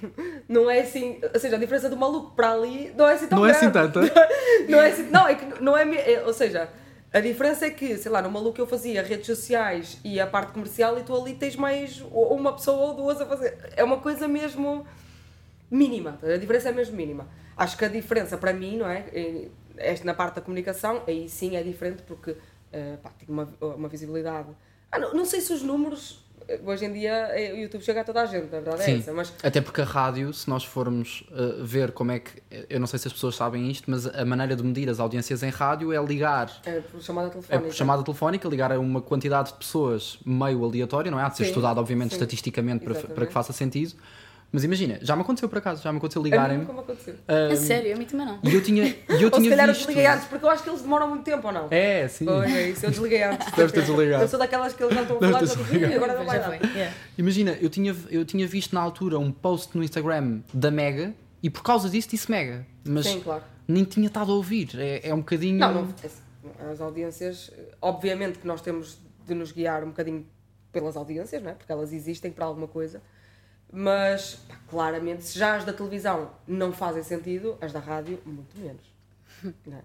não 0.47 0.71
é 0.71 0.81
assim. 0.81 1.19
Ou 1.33 1.39
seja, 1.39 1.55
a 1.55 1.59
diferença 1.59 1.89
do 1.89 1.97
maluco 1.97 2.35
para 2.35 2.51
ali 2.51 2.93
não 2.95 3.07
é 3.07 3.13
assim 3.13 3.27
tão 3.27 3.39
Não 3.39 3.45
é 3.45 3.51
assim 3.51 3.69
grande. 3.71 3.93
tanta? 3.93 4.13
não 4.69 4.79
é 4.81 4.89
assim. 4.89 5.03
Não, 5.09 5.27
é 5.27 5.35
que 5.35 5.61
não 5.63 5.77
é, 5.77 6.13
é. 6.13 6.23
Ou 6.25 6.33
seja, 6.33 6.69
a 7.11 7.19
diferença 7.19 7.65
é 7.65 7.71
que, 7.71 7.97
sei 7.97 8.11
lá, 8.11 8.21
no 8.21 8.29
maluco 8.29 8.61
eu 8.61 8.67
fazia 8.67 9.01
redes 9.01 9.25
sociais 9.25 9.97
e 10.03 10.19
a 10.19 10.27
parte 10.27 10.53
comercial 10.53 10.97
e 10.99 11.03
tu 11.03 11.15
ali 11.15 11.33
tens 11.33 11.55
mais 11.55 12.01
uma 12.11 12.53
pessoa 12.53 12.89
ou 12.89 12.93
duas 12.93 13.19
a 13.19 13.25
fazer. 13.25 13.57
É 13.75 13.83
uma 13.83 13.97
coisa 13.99 14.27
mesmo 14.27 14.85
mínima. 15.69 16.19
A 16.23 16.37
diferença 16.37 16.69
é 16.69 16.71
mesmo 16.71 16.95
mínima. 16.95 17.27
Acho 17.57 17.77
que 17.77 17.85
a 17.85 17.87
diferença 17.87 18.37
para 18.37 18.53
mim, 18.53 18.77
não 18.77 18.87
é? 18.87 19.05
Esta 19.77 20.05
na 20.05 20.13
parte 20.13 20.35
da 20.35 20.41
comunicação, 20.41 21.01
aí 21.07 21.27
sim 21.27 21.55
é 21.55 21.63
diferente 21.63 22.03
porque 22.03 22.35
eh, 22.71 22.97
pá, 23.01 23.11
tenho 23.17 23.31
uma, 23.31 23.49
uma 23.75 23.87
visibilidade. 23.87 24.49
Ah, 24.91 24.99
não, 24.99 25.13
não 25.13 25.25
sei 25.25 25.41
se 25.41 25.51
os 25.53 25.63
números. 25.63 26.22
Hoje 26.65 26.85
em 26.85 26.93
dia 26.93 27.11
eh, 27.31 27.53
o 27.53 27.57
YouTube 27.57 27.81
chega 27.81 28.01
a 28.01 28.03
toda 28.03 28.21
a 28.21 28.25
gente, 28.25 28.45
a 28.47 28.59
verdade 28.59 28.81
é 28.81 28.85
Sim, 28.85 28.97
essa. 28.99 29.13
Mas 29.13 29.33
até 29.43 29.61
porque 29.61 29.81
a 29.81 29.85
rádio, 29.85 30.33
se 30.33 30.49
nós 30.49 30.63
formos 30.63 31.23
uh, 31.31 31.63
ver 31.63 31.91
como 31.91 32.11
é 32.11 32.19
que. 32.19 32.41
Eu 32.69 32.79
não 32.79 32.87
sei 32.87 32.99
se 32.99 33.07
as 33.07 33.13
pessoas 33.13 33.35
sabem 33.35 33.69
isto, 33.69 33.89
mas 33.89 34.05
a 34.07 34.25
maneira 34.25 34.55
de 34.55 34.63
medir 34.63 34.89
as 34.89 34.99
audiências 34.99 35.43
em 35.43 35.49
rádio 35.49 35.91
é 35.93 36.03
ligar. 36.03 36.51
é 36.65 36.79
por 36.79 37.01
chamada 37.01 37.27
É 37.27 37.31
telefónica. 37.31 37.67
por 37.67 37.73
chamada 37.73 38.03
telefónica, 38.03 38.47
ligar 38.50 38.71
a 38.71 38.79
uma 38.79 39.01
quantidade 39.01 39.50
de 39.51 39.57
pessoas 39.57 40.19
meio 40.25 40.63
aleatória, 40.63 41.09
não 41.09 41.19
é? 41.19 41.23
Há 41.23 41.29
de 41.29 41.38
ser 41.38 41.43
Sim, 41.45 41.50
estudado, 41.50 41.79
obviamente, 41.79 42.09
sim. 42.09 42.15
estatisticamente, 42.15 42.83
para, 42.83 42.95
para 42.95 43.25
que 43.25 43.33
faça 43.33 43.53
sentido. 43.53 43.93
Mas 44.53 44.63
imagina, 44.63 45.00
já 45.01 45.15
me 45.15 45.24
aconteceu 45.24 45.50
por 45.50 45.57
acaso, 45.57 45.81
já 45.81 45.91
me 45.91 45.98
aconteceu 45.98 46.22
ligarem-me. 46.22 46.63
me 46.63 46.72
aconteceu. 46.79 47.15
É 47.27 47.55
sério, 47.55 47.95
a 47.95 47.98
mim 47.98 48.05
também 48.05 48.27
não. 48.27 48.39
E 48.43 48.53
eu 48.53 48.62
tinha, 48.62 48.86
e 48.86 48.95
eu 49.10 49.24
Ou 49.24 49.33
se 49.33 49.41
tinha 49.41 49.50
calhar 49.50 49.67
eu 49.67 49.74
visto. 49.74 49.88
desliguei 49.88 50.05
antes, 50.05 50.27
porque 50.27 50.45
eu 50.45 50.50
acho 50.51 50.62
que 50.63 50.69
eles 50.69 50.81
demoram 50.83 51.10
muito 51.10 51.24
tempo 51.24 51.48
ou 51.48 51.51
não? 51.53 51.67
É, 51.72 52.07
sim. 52.07 52.25
Pois 52.25 52.55
é 52.55 52.69
isso, 52.69 52.86
eu 52.86 52.91
desliguei 52.91 53.24
antes. 53.24 53.50
Deves 53.57 53.72
ter 53.72 53.81
desligado. 53.81 54.24
Eu 54.24 54.27
sou 54.27 54.38
daquelas 54.38 54.74
que 54.74 54.83
eles 54.83 54.93
já 54.93 55.01
estão 55.01 55.17
a 55.17 55.19
falar. 55.19 55.41
"Ih, 55.43 55.95
agora 55.95 56.13
não 56.19 56.25
vai 56.25 56.39
dar. 56.39 56.53
yeah. 56.75 56.95
Imagina, 57.17 57.57
eu 57.60 57.67
tinha, 57.67 57.95
eu 58.12 58.24
tinha 58.24 58.48
visto 58.48 58.74
na 58.74 58.81
altura 58.81 59.17
um 59.17 59.31
post 59.31 59.75
no 59.75 59.83
Instagram 59.83 60.41
da 60.53 60.69
Mega 60.69 61.15
e 61.41 61.50
por 61.50 61.63
causa 61.63 61.89
disso 61.89 62.10
disse 62.12 62.29
Mega. 62.29 62.63
Mas 62.86 63.07
Sim, 63.07 63.22
claro. 63.22 63.43
nem 63.67 63.83
tinha 63.83 64.05
estado 64.05 64.31
a 64.31 64.36
ouvir. 64.36 64.69
É, 64.77 65.10
é 65.10 65.13
um 65.15 65.19
bocadinho. 65.19 65.57
Não, 65.57 65.74
não, 65.74 65.88
as 66.72 66.79
audiências, 66.79 67.50
obviamente 67.81 68.38
que 68.38 68.45
nós 68.45 68.62
temos 68.62 69.00
de 69.25 69.33
nos 69.33 69.51
guiar 69.51 69.83
um 69.83 69.88
bocadinho 69.88 70.27
pelas 70.72 70.95
audiências, 70.95 71.41
não 71.41 71.50
é? 71.51 71.53
porque 71.53 71.72
elas 71.72 71.91
existem 71.91 72.31
para 72.31 72.45
alguma 72.45 72.67
coisa, 72.67 73.01
mas 73.75 74.36
pá, 74.48 74.56
claramente, 74.70 75.24
se 75.24 75.38
já 75.38 75.56
as 75.56 75.65
da 75.65 75.74
televisão 75.74 76.30
não 76.48 76.72
fazem 76.72 77.01
sentido, 77.03 77.58
as 77.60 77.74
da 77.74 77.80
rádio, 77.80 78.20
muito 78.25 78.58
menos. 78.58 78.84
Não 79.65 79.77
é? 79.77 79.82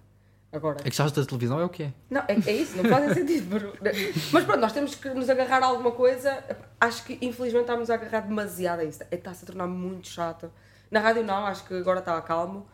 Agora, 0.51 0.79
É 0.83 0.89
que 0.89 0.97
já 0.97 1.05
as 1.05 1.13
da 1.13 1.25
televisão 1.27 1.61
é 1.61 1.65
o 1.65 1.69
que 1.69 1.83
é. 1.83 1.93
não, 2.09 2.23
é, 2.23 2.33
é 2.47 2.53
isso, 2.53 2.75
não 2.77 2.85
fazem 2.89 3.13
sentido. 3.13 3.49
Mas, 3.83 4.33
mas 4.33 4.45
pronto, 4.45 4.61
nós 4.61 4.73
temos 4.73 4.95
que 4.95 5.11
nos 5.11 5.29
agarrar 5.29 5.63
a 5.63 5.67
alguma 5.67 5.91
coisa. 5.91 6.43
Acho 6.81 7.05
que 7.05 7.19
infelizmente 7.21 7.63
estamos 7.65 7.91
a 7.91 7.95
agarrar 7.95 8.21
demasiado 8.21 8.81
a 8.81 8.85
isso. 8.85 9.03
É, 9.11 9.15
Está-se 9.15 9.45
a 9.45 9.47
tornar 9.47 9.67
muito 9.67 10.09
chato. 10.09 10.51
Na 10.91 11.01
rádio 11.01 11.23
não, 11.23 11.45
acho 11.45 11.65
que 11.65 11.75
agora 11.75 11.99
está 11.99 12.19
calmo. 12.23 12.67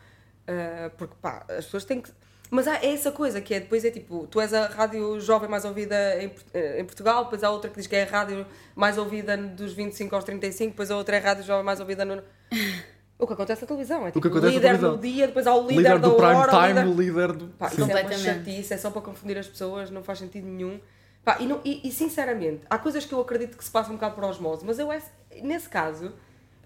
ah, 0.47 0.89
porque 0.97 1.15
pá, 1.21 1.45
as 1.49 1.65
pessoas 1.65 1.83
têm 1.83 2.01
que. 2.01 2.09
Mas 2.51 2.67
há 2.67 2.75
é 2.75 2.93
essa 2.93 3.11
coisa 3.11 3.41
que 3.41 3.53
é 3.53 3.59
depois 3.59 3.83
é 3.83 3.89
tipo, 3.91 4.27
tu 4.27 4.39
és 4.39 4.53
a 4.53 4.67
rádio 4.67 5.19
jovem 5.19 5.49
mais 5.49 5.65
ouvida 5.65 5.95
em, 6.23 6.31
eh, 6.53 6.79
em 6.79 6.85
Portugal, 6.85 7.23
depois 7.23 7.43
há 7.43 7.49
outra 7.49 7.69
que 7.69 7.77
diz 7.77 7.87
que 7.87 7.95
é 7.95 8.03
a 8.03 8.05
rádio 8.05 8.45
mais 8.75 8.97
ouvida 8.97 9.35
dos 9.35 9.73
25 9.73 10.13
aos 10.15 10.23
35, 10.23 10.71
depois 10.71 10.91
a 10.91 10.95
outra 10.97 11.15
é 11.15 11.19
a 11.19 11.23
rádio 11.23 11.43
jovem 11.43 11.63
mais 11.65 11.79
ouvida 11.79 12.05
no. 12.05 12.21
O 13.17 13.25
que 13.25 13.31
acontece 13.31 13.61
na 13.61 13.67
televisão 13.69 14.01
é 14.05 14.11
tipo, 14.11 14.19
que 14.21 14.27
acontece 14.27 14.53
na 14.59 14.59
líder 14.59 14.77
do 14.77 14.97
dia, 14.97 15.27
depois 15.27 15.47
há 15.47 15.55
o 15.55 15.61
líder, 15.61 15.77
Líder 15.77 15.99
da 15.99 16.07
do 16.09 16.15
prime 16.15 16.33
hora, 16.33 16.53
o 16.53 16.67
líder- 16.67 16.81
time, 16.83 16.93
o 16.93 17.01
líder 17.01 17.31
do. 17.31 17.47
Pá, 17.47 17.69
Sim. 17.69 17.81
isso 17.83 17.91
é 17.97 18.01
uma 18.01 18.11
chatice, 18.11 18.73
é 18.73 18.77
só 18.77 18.91
para 18.91 19.01
confundir 19.01 19.37
as 19.37 19.47
pessoas, 19.47 19.89
não 19.89 20.03
faz 20.03 20.19
sentido 20.19 20.45
nenhum. 20.45 20.81
Pá, 21.23 21.37
e, 21.39 21.45
não- 21.45 21.61
e- 21.63 21.79
e, 21.87 21.91
sinceramente, 21.93 22.63
há 22.69 22.77
coisas 22.77 23.05
que 23.05 23.13
eu 23.13 23.21
acredito 23.21 23.57
que 23.57 23.63
se 23.63 23.71
passam 23.71 23.93
um 23.93 23.95
bocado 23.95 24.15
por 24.15 24.25
osmose, 24.25 24.65
mas 24.65 24.79
eu, 24.79 24.91
esse- 24.91 25.09
nesse 25.41 25.69
caso, 25.69 26.11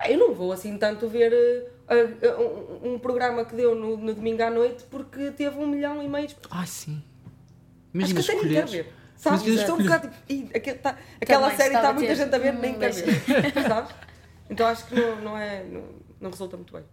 eu 0.09 0.17
não 0.17 0.33
vou 0.33 0.51
assim 0.51 0.75
tanto 0.75 1.07
ver. 1.07 1.31
Um, 2.83 2.93
um 2.93 2.99
programa 2.99 3.43
que 3.45 3.55
deu 3.55 3.73
no, 3.75 3.97
no 3.97 4.13
domingo 4.13 4.41
à 4.43 4.49
noite 4.49 4.83
porque 4.89 5.31
teve 5.31 5.57
um 5.57 5.67
milhão 5.67 6.01
e 6.03 6.07
meio 6.07 6.27
de 6.27 6.35
Ai, 6.51 6.67
sim. 6.67 7.01
Acho 8.01 8.11
Imagina 8.11 8.21
que 8.23 8.31
até 8.31 8.33
nem 8.33 8.41
quer 8.53 8.63
escolheres. 8.65 8.71
ver. 8.71 8.93
Sabes? 9.15 9.39
Estou 9.47 9.51
um 9.51 9.55
escolheres- 9.81 9.83
bocado 9.85 10.07
tipo. 10.09 10.23
"Ih, 10.33 10.49
aquele 10.55 10.77
tá- 10.79 10.97
aquela 11.21 11.41
Também 11.49 11.57
série 11.57 11.75
está 11.75 11.93
muita 11.93 12.15
gente 12.15 12.35
a 12.35 12.37
ver, 12.37 12.53
nem 12.53 12.79
quer 12.79 12.91
ver. 12.93 13.53
Sabes? 13.67 13.95
Então 14.49 14.67
acho 14.67 14.85
que 14.87 14.95
não, 14.95 15.15
não 15.21 15.37
é. 15.37 15.63
Não, 15.63 15.83
não 16.21 16.29
resulta 16.29 16.55
muito 16.57 16.71
bem. 16.73 16.83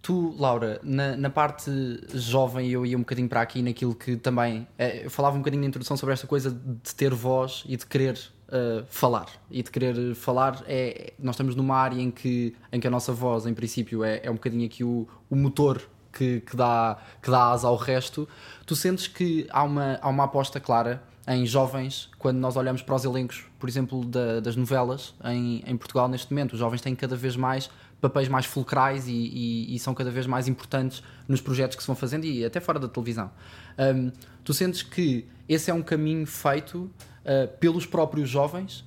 Tu, 0.00 0.34
Laura, 0.38 0.80
na, 0.82 1.16
na 1.16 1.28
parte 1.28 1.70
jovem, 2.14 2.70
eu 2.70 2.86
ia 2.86 2.96
um 2.96 3.00
bocadinho 3.00 3.28
para 3.28 3.42
aqui 3.42 3.60
naquilo 3.62 3.94
que 3.94 4.16
também. 4.16 4.66
eh, 4.78 5.04
eu 5.04 5.10
falava 5.10 5.34
um 5.36 5.40
bocadinho 5.40 5.62
na 5.62 5.68
introdução 5.68 5.96
sobre 5.96 6.12
esta 6.14 6.26
coisa 6.26 6.50
de 6.50 6.94
ter 6.94 7.12
voz 7.12 7.64
e 7.66 7.76
de 7.76 7.84
querer 7.84 8.18
eh, 8.50 8.84
falar. 8.88 9.26
E 9.50 9.62
de 9.62 9.70
querer 9.70 10.14
falar, 10.14 10.62
é, 10.66 11.12
nós 11.18 11.34
estamos 11.34 11.54
numa 11.54 11.76
área 11.76 12.00
em 12.00 12.10
que, 12.10 12.54
em 12.72 12.80
que 12.80 12.86
a 12.86 12.90
nossa 12.90 13.12
voz, 13.12 13.44
em 13.44 13.52
princípio, 13.52 14.02
é, 14.04 14.20
é 14.22 14.30
um 14.30 14.34
bocadinho 14.34 14.64
aqui 14.64 14.82
o, 14.84 15.06
o 15.28 15.36
motor 15.36 15.82
que, 16.12 16.40
que, 16.40 16.56
dá, 16.56 16.96
que 17.20 17.30
dá 17.30 17.50
asa 17.50 17.66
ao 17.68 17.76
resto. 17.76 18.26
Tu 18.64 18.74
sentes 18.76 19.08
que 19.08 19.46
há 19.50 19.62
uma, 19.64 19.98
há 20.00 20.08
uma 20.08 20.24
aposta 20.24 20.58
clara 20.60 21.02
em 21.26 21.44
jovens, 21.44 22.08
quando 22.18 22.38
nós 22.38 22.56
olhamos 22.56 22.80
para 22.80 22.94
os 22.94 23.04
elencos, 23.04 23.44
por 23.58 23.68
exemplo, 23.68 24.02
da- 24.06 24.40
das 24.40 24.56
novelas 24.56 25.12
em, 25.24 25.62
em 25.66 25.76
Portugal 25.76 26.08
neste 26.08 26.32
momento, 26.32 26.54
os 26.54 26.58
jovens 26.58 26.80
têm 26.80 26.94
cada 26.94 27.14
vez 27.16 27.36
mais 27.36 27.68
papéis 28.00 28.28
mais 28.28 28.46
fulcrais 28.46 29.06
e, 29.08 29.12
e- 29.12 29.74
e 29.74 29.78
são 29.78 29.94
cada 29.94 30.10
vez 30.10 30.26
mais 30.26 30.46
importantes 30.48 31.02
nos 31.26 31.40
projetos 31.40 31.76
que 31.76 31.82
se 31.82 31.86
vão 31.86 31.96
fazendo 31.96 32.24
e 32.24 32.44
até 32.44 32.60
fora 32.60 32.78
da 32.78 32.88
televisão. 32.88 33.30
Hum, 33.78 34.10
tu 34.44 34.54
sentes 34.54 34.82
que 34.82 35.26
esse 35.48 35.70
é 35.70 35.74
um 35.74 35.82
caminho 35.82 36.26
feito 36.26 36.78
uh, 37.24 37.48
pelos 37.58 37.86
próprios 37.86 38.28
jovens? 38.28 38.84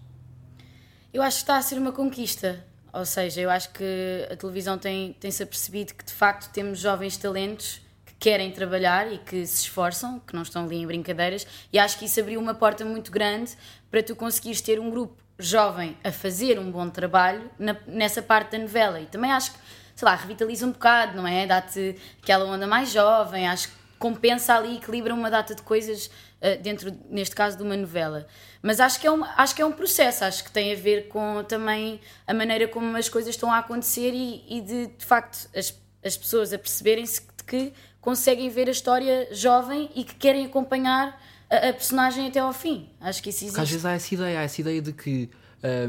Eu 1.13 1.21
acho 1.21 1.37
que 1.37 1.43
está 1.43 1.57
a 1.57 1.61
ser 1.61 1.77
uma 1.77 1.91
conquista. 1.91 2.63
Ou 2.93 3.05
seja, 3.05 3.39
eu 3.41 3.49
acho 3.49 3.71
que 3.71 4.27
a 4.29 4.35
televisão 4.35 4.77
tem- 4.77 5.13
tem-se 5.13 5.41
apercebido 5.41 5.93
que 5.93 6.03
de 6.03 6.13
facto 6.13 6.51
temos 6.51 6.79
jovens 6.79 7.15
talentos 7.17 7.81
que 8.05 8.13
querem 8.19 8.51
trabalhar 8.51 9.11
e 9.11 9.17
que 9.17 9.45
se 9.47 9.61
esforçam, 9.63 10.19
que 10.19 10.33
não 10.35 10.41
estão 10.41 10.65
ali 10.65 10.75
em 10.75 10.85
brincadeiras, 10.85 11.47
e 11.71 11.79
acho 11.79 11.97
que 11.97 12.03
isso 12.05 12.19
abriu 12.19 12.37
uma 12.39 12.53
porta 12.53 12.83
muito 12.83 13.09
grande 13.09 13.53
para 13.89 14.03
tu 14.03 14.13
conseguires 14.15 14.59
ter 14.59 14.77
um 14.79 14.89
grupo 14.89 15.15
jovem 15.41 15.97
a 16.03 16.11
fazer 16.11 16.59
um 16.59 16.71
bom 16.71 16.89
trabalho 16.89 17.49
na- 17.57 17.77
nessa 17.87 18.21
parte 18.21 18.51
da 18.51 18.59
novela. 18.59 18.99
E 18.99 19.05
também 19.05 19.31
acho 19.31 19.51
que, 19.53 19.59
sei 19.95 20.05
lá, 20.05 20.15
revitaliza 20.15 20.65
um 20.65 20.71
bocado, 20.71 21.17
não 21.17 21.27
é? 21.27 21.45
Dá-te 21.45 21.95
aquela 22.21 22.45
onda 22.45 22.67
mais 22.67 22.91
jovem, 22.91 23.47
acho 23.47 23.69
que 23.69 23.75
compensa 23.99 24.55
ali, 24.55 24.77
equilibra 24.77 25.13
uma 25.13 25.29
data 25.29 25.53
de 25.53 25.61
coisas 25.61 26.07
uh, 26.07 26.61
dentro, 26.61 26.91
neste 27.09 27.35
caso, 27.35 27.55
de 27.55 27.63
uma 27.63 27.77
novela. 27.77 28.25
Mas 28.61 28.79
acho 28.79 28.99
que, 28.99 29.05
é 29.05 29.11
um, 29.11 29.23
acho 29.23 29.55
que 29.55 29.61
é 29.61 29.65
um 29.65 29.71
processo, 29.71 30.23
acho 30.25 30.43
que 30.43 30.51
tem 30.51 30.73
a 30.73 30.75
ver 30.75 31.07
com 31.07 31.43
também 31.43 31.99
a 32.25 32.33
maneira 32.33 32.67
como 32.67 32.97
as 32.97 33.07
coisas 33.07 33.35
estão 33.35 33.51
a 33.51 33.59
acontecer 33.59 34.11
e, 34.11 34.43
e 34.49 34.61
de, 34.61 34.87
de 34.87 35.05
facto, 35.05 35.47
as, 35.55 35.73
as 36.03 36.17
pessoas 36.17 36.51
a 36.51 36.57
perceberem-se 36.57 37.21
que 37.45 37.73
conseguem 37.99 38.49
ver 38.49 38.67
a 38.67 38.71
história 38.71 39.27
jovem 39.31 39.91
e 39.95 40.03
que 40.03 40.15
querem 40.15 40.45
acompanhar 40.45 41.21
a, 41.51 41.69
a 41.69 41.73
personagem 41.73 42.27
até 42.27 42.39
ao 42.39 42.53
fim. 42.53 42.87
Acho 42.99 43.21
que 43.21 43.29
isso 43.29 43.45
Porque 43.45 43.59
às 43.61 43.69
existe. 43.69 43.73
vezes 43.73 43.85
há 43.85 43.91
essa 43.93 44.13
ideia, 44.13 44.39
há 44.39 44.43
essa 44.43 44.61
ideia 44.61 44.81
de 44.81 44.93
que. 44.93 45.29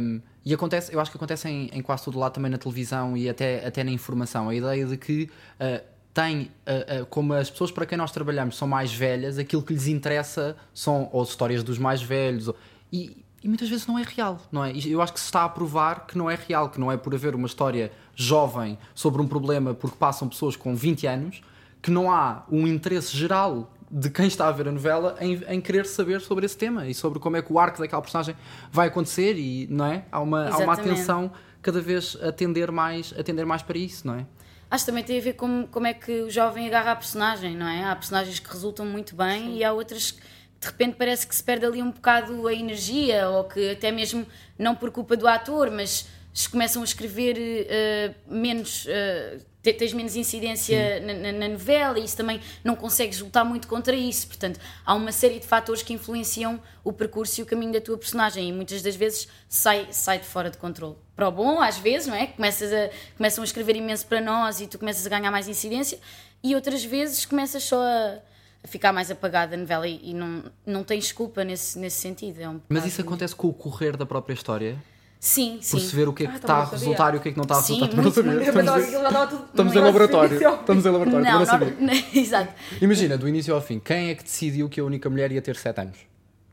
hum, 0.01 0.21
e 0.45 0.53
acontece, 0.53 0.93
eu 0.93 0.99
acho 0.99 1.09
que 1.11 1.17
acontece 1.17 1.49
em, 1.49 1.71
em 1.73 1.81
quase 1.81 2.05
todo 2.05 2.19
lado 2.19 2.33
também 2.33 2.51
na 2.51 2.59
televisão 2.59 3.17
e 3.17 3.29
até, 3.29 3.65
até 3.65 3.85
na 3.85 3.93
informação, 3.93 4.49
a 4.49 4.55
ideia 4.55 4.85
de 4.85 4.97
que 4.97 5.31
uh, 5.61 5.85
tem, 6.13 6.51
uh, 6.67 7.03
uh, 7.03 7.07
como 7.07 7.33
as 7.33 7.49
pessoas 7.49 7.71
para 7.71 7.87
quem 7.87 7.97
nós 7.97 8.11
trabalhamos 8.11 8.57
são 8.57 8.67
mais 8.67 8.93
velhas, 8.93 9.39
aquilo 9.39 9.63
que 9.63 9.73
lhes 9.73 9.87
interessa 9.87 10.57
são 10.75 11.09
ou 11.13 11.23
histórias 11.23 11.63
dos 11.63 11.79
mais 11.79 12.03
velhos, 12.03 12.49
ou- 12.49 12.57
e, 12.93 13.25
e 13.41 13.47
muitas 13.47 13.69
vezes 13.69 13.87
não 13.87 13.97
é 13.97 14.03
real, 14.03 14.37
não 14.51 14.65
é? 14.65 14.73
Eu 14.85 15.01
acho 15.01 15.13
que 15.13 15.21
se 15.21 15.27
está 15.27 15.45
a 15.45 15.49
provar 15.49 16.09
que 16.09 16.19
não 16.19 16.29
é 16.29 16.35
real, 16.37 16.69
que 16.71 16.81
não 16.81 16.91
é 16.91 16.97
por 16.97 17.15
haver 17.15 17.37
uma 17.37 17.47
história 17.47 17.93
jovem 18.17 18.77
sobre 18.97 19.23
um 19.23 19.29
problema 19.29 19.73
porque 19.75 19.97
passam 19.97 20.29
pessoas 20.29 20.57
com 20.57 20.75
20 20.75 21.07
anos, 21.07 21.41
que 21.81 21.91
não 21.93 22.11
há 22.11 22.45
um 22.51 22.67
interesse 22.67 23.17
geral 23.17 23.72
de 23.95 24.09
quem 24.09 24.27
está 24.27 24.49
a 24.49 24.53
ver 24.53 24.67
a 24.69 24.73
novela 24.73 25.17
em, 25.21 25.43
em 25.47 25.61
querer 25.61 25.85
saber 25.85 26.23
sobre 26.23 26.47
esse 26.47 26.57
tema 26.57 26.87
e 26.89 26.95
sobre 26.95 27.19
como 27.19 27.37
é 27.37 27.43
que 27.43 27.53
o 27.53 27.59
arco 27.59 27.79
daquela 27.79 28.01
personagem 28.01 28.35
vai 28.71 28.89
acontecer 28.89 29.35
e 29.37 29.67
não 29.71 29.85
é? 29.85 30.05
Há 30.11 30.19
uma, 30.21 30.45
há 30.47 30.57
uma 30.57 30.57
Exatamente. 30.73 30.91
atenção 30.93 31.33
cada 31.61 31.81
vez 31.81 32.17
a 32.23 32.33
tender 32.33 32.73
mais, 32.73 33.13
a 33.19 33.23
tender 33.23 33.45
mais 33.45 33.61
para 33.61 33.77
isso, 33.77 34.07
não 34.07 34.15
é? 34.15 34.27
Acho 34.71 34.85
que 34.87 34.91
também 34.91 35.05
tem 35.05 35.19
a 35.19 35.21
ver 35.23 35.35
com 35.35 35.67
como 35.71 35.87
é 35.87 35.93
que 35.93 36.23
o 36.23 36.31
jovem 36.31 36.67
agarra 36.67 36.93
a 36.93 36.97
personagem, 36.97 37.55
não 37.55 37.69
é? 37.69 37.85
Há 37.85 37.95
personagens 37.95 38.39
que 38.39 38.51
resultam 38.51 38.87
muito 38.87 39.15
bem 39.15 39.59
e 39.59 39.63
há 39.63 39.71
outras 39.75 40.13
que 40.13 40.21
de 40.59 40.67
repente 40.67 40.95
parece 40.97 41.27
que 41.27 41.35
se 41.37 41.43
perde 41.45 41.67
ali 41.67 41.83
um 41.83 41.91
bocado 41.91 42.47
a 42.49 42.55
energia 42.55 43.29
ou 43.29 43.45
que 43.45 43.73
até 43.73 43.93
mesmo 43.93 44.25
não 44.59 44.75
por 44.75 44.91
culpa 44.91 45.15
do 45.17 45.29
ator, 45.29 45.71
mas 45.71 46.09
se 46.33 46.49
começam 46.49 46.81
a 46.81 46.85
escrever 46.87 47.37
eh, 47.39 48.15
menos. 48.27 48.85
te- 48.85 49.52
tens 49.63 49.93
menos 49.93 50.17
incidência 50.17 50.99
na, 51.01 51.13
na- 51.15 51.33
na 51.33 51.49
novela 51.49 51.99
e 51.99 52.05
isso 52.05 52.17
também 52.17 52.41
não 52.65 52.75
consegues 52.75 53.21
lutar 53.21 53.45
muito 53.45 53.69
contra 53.69 53.95
isso. 53.95 54.27
Portanto, 54.27 54.59
há 54.85 54.95
uma 54.95 55.13
série 55.13 55.39
de 55.39 55.47
fatores 55.47 55.83
que 55.83 55.93
influenciam 55.93 56.61
o 56.83 56.93
percurso 56.93 57.39
e 57.41 57.43
o 57.43 57.47
caminho 57.47 57.73
da 57.73 57.81
tua 57.81 57.97
personagem 57.99 58.49
e 58.49 58.53
muitas 58.53 58.83
das 58.83 58.97
vezes 58.97 59.29
sai, 59.49 59.89
sai 59.93 60.19
de 60.19 60.25
fora 60.25 60.51
de 60.51 60.59
controle. 60.59 60.97
Para 61.15 61.29
o 61.29 61.31
bom, 61.31 61.61
às 61.61 61.79
vezes, 61.79 62.09
não 62.09 62.15
é? 62.17 62.29
Começas 62.29 62.73
a, 62.73 62.91
começam 63.17 63.43
a 63.43 63.45
escrever 63.45 63.77
imenso 63.77 64.07
para 64.07 64.21
nós 64.21 64.61
e 64.61 64.67
tu 64.67 64.79
começas 64.79 65.07
a 65.07 65.09
ganhar 65.11 65.31
mais 65.31 65.47
incidência 65.47 65.99
e 66.43 66.55
outras 66.55 66.83
vezes 66.85 67.25
começas 67.25 67.63
só 67.63 67.81
a, 67.81 68.19
a 68.65 68.67
ficar 68.69 68.93
mais 68.93 69.11
apagada 69.11 69.55
a 69.55 69.59
novela 69.59 69.87
e, 69.87 70.01
e 70.11 70.15
não, 70.15 70.43
não 70.67 70.83
tens 70.83 71.13
culpa 71.13 71.45
nesse, 71.45 71.79
nesse 71.79 72.01
sentido. 72.01 72.41
É 72.41 72.49
um 72.49 72.61
Mas 72.69 72.85
isso 72.87 73.01
acontece 73.01 73.37
com 73.37 73.47
o 73.49 73.53
correr 73.55 73.97
da 73.97 74.05
própria 74.07 74.35
história? 74.35 74.77
Sim, 75.25 75.59
sim. 75.63 75.77
Perceber 75.79 76.09
o 76.09 76.13
que 76.13 76.25
é 76.25 76.27
que 76.27 76.33
Ah, 76.33 76.37
está 76.37 76.55
a 76.57 76.65
resultar 76.65 77.15
e 77.15 77.19
o 77.19 77.21
que 77.21 77.29
é 77.29 77.31
que 77.33 77.39
não 77.39 77.45
está 77.45 77.57
a 77.57 77.63
Sim, 77.63 77.75
resultar. 77.75 78.03
muito, 78.03 78.15
Também 78.17 78.35
não 78.35 78.75
muito. 78.75 78.83
sabia. 78.83 79.09
Estamos, 79.09 79.41
estamos 79.51 79.77
em 79.77 79.79
laboratório. 79.79 80.35
Estamos 80.35 80.85
em 80.85 80.91
laboratório. 80.91 81.25
Não, 81.25 81.33
não 81.33 81.39
não, 81.39 81.47
sabia. 81.47 81.77
exato. 82.21 82.53
Imagina, 82.81 83.17
do 83.17 83.29
início 83.29 83.55
ao 83.55 83.61
fim, 83.61 83.79
quem 83.79 84.11
é 84.11 84.17
que 84.17 84.25
decidiu 84.25 84.69
que 84.69 84.81
a 84.81 84.85
única 84.85 85.09
mulher 85.09 85.31
ia 85.31 85.41
ter 85.41 85.55
7 85.55 85.81
anos? 85.81 85.97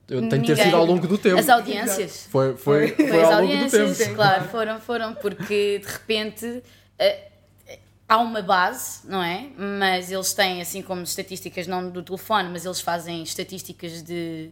Eu 0.07 0.19
tenho 0.29 0.29
que 0.29 0.37
ter 0.37 0.53
Ninguém. 0.53 0.65
sido 0.65 0.75
ao 0.75 0.85
longo 0.85 1.07
do 1.07 1.17
tempo. 1.17 1.39
As 1.39 1.49
audiências. 1.49 2.27
Foi, 2.29 2.55
foi, 2.57 2.89
foi, 2.89 3.07
Foi 3.07 3.21
as 3.23 3.31
ao 3.31 3.41
longo 3.41 3.47
do 3.47 3.53
audiências, 3.53 3.97
tempo. 3.97 4.15
claro, 4.15 4.43
foram, 4.49 4.79
foram, 4.79 5.13
porque 5.15 5.79
de 5.83 5.87
repente 5.91 6.63
eh, 6.99 7.27
há 8.07 8.17
uma 8.19 8.43
base, 8.43 8.99
não 9.05 9.23
é? 9.23 9.47
Mas 9.57 10.11
eles 10.11 10.31
têm, 10.33 10.61
assim 10.61 10.83
como 10.83 11.01
estatísticas, 11.01 11.65
não 11.65 11.89
do 11.89 12.03
telefone, 12.03 12.49
mas 12.51 12.65
eles 12.65 12.81
fazem 12.81 13.23
estatísticas 13.23 14.03
de 14.03 14.51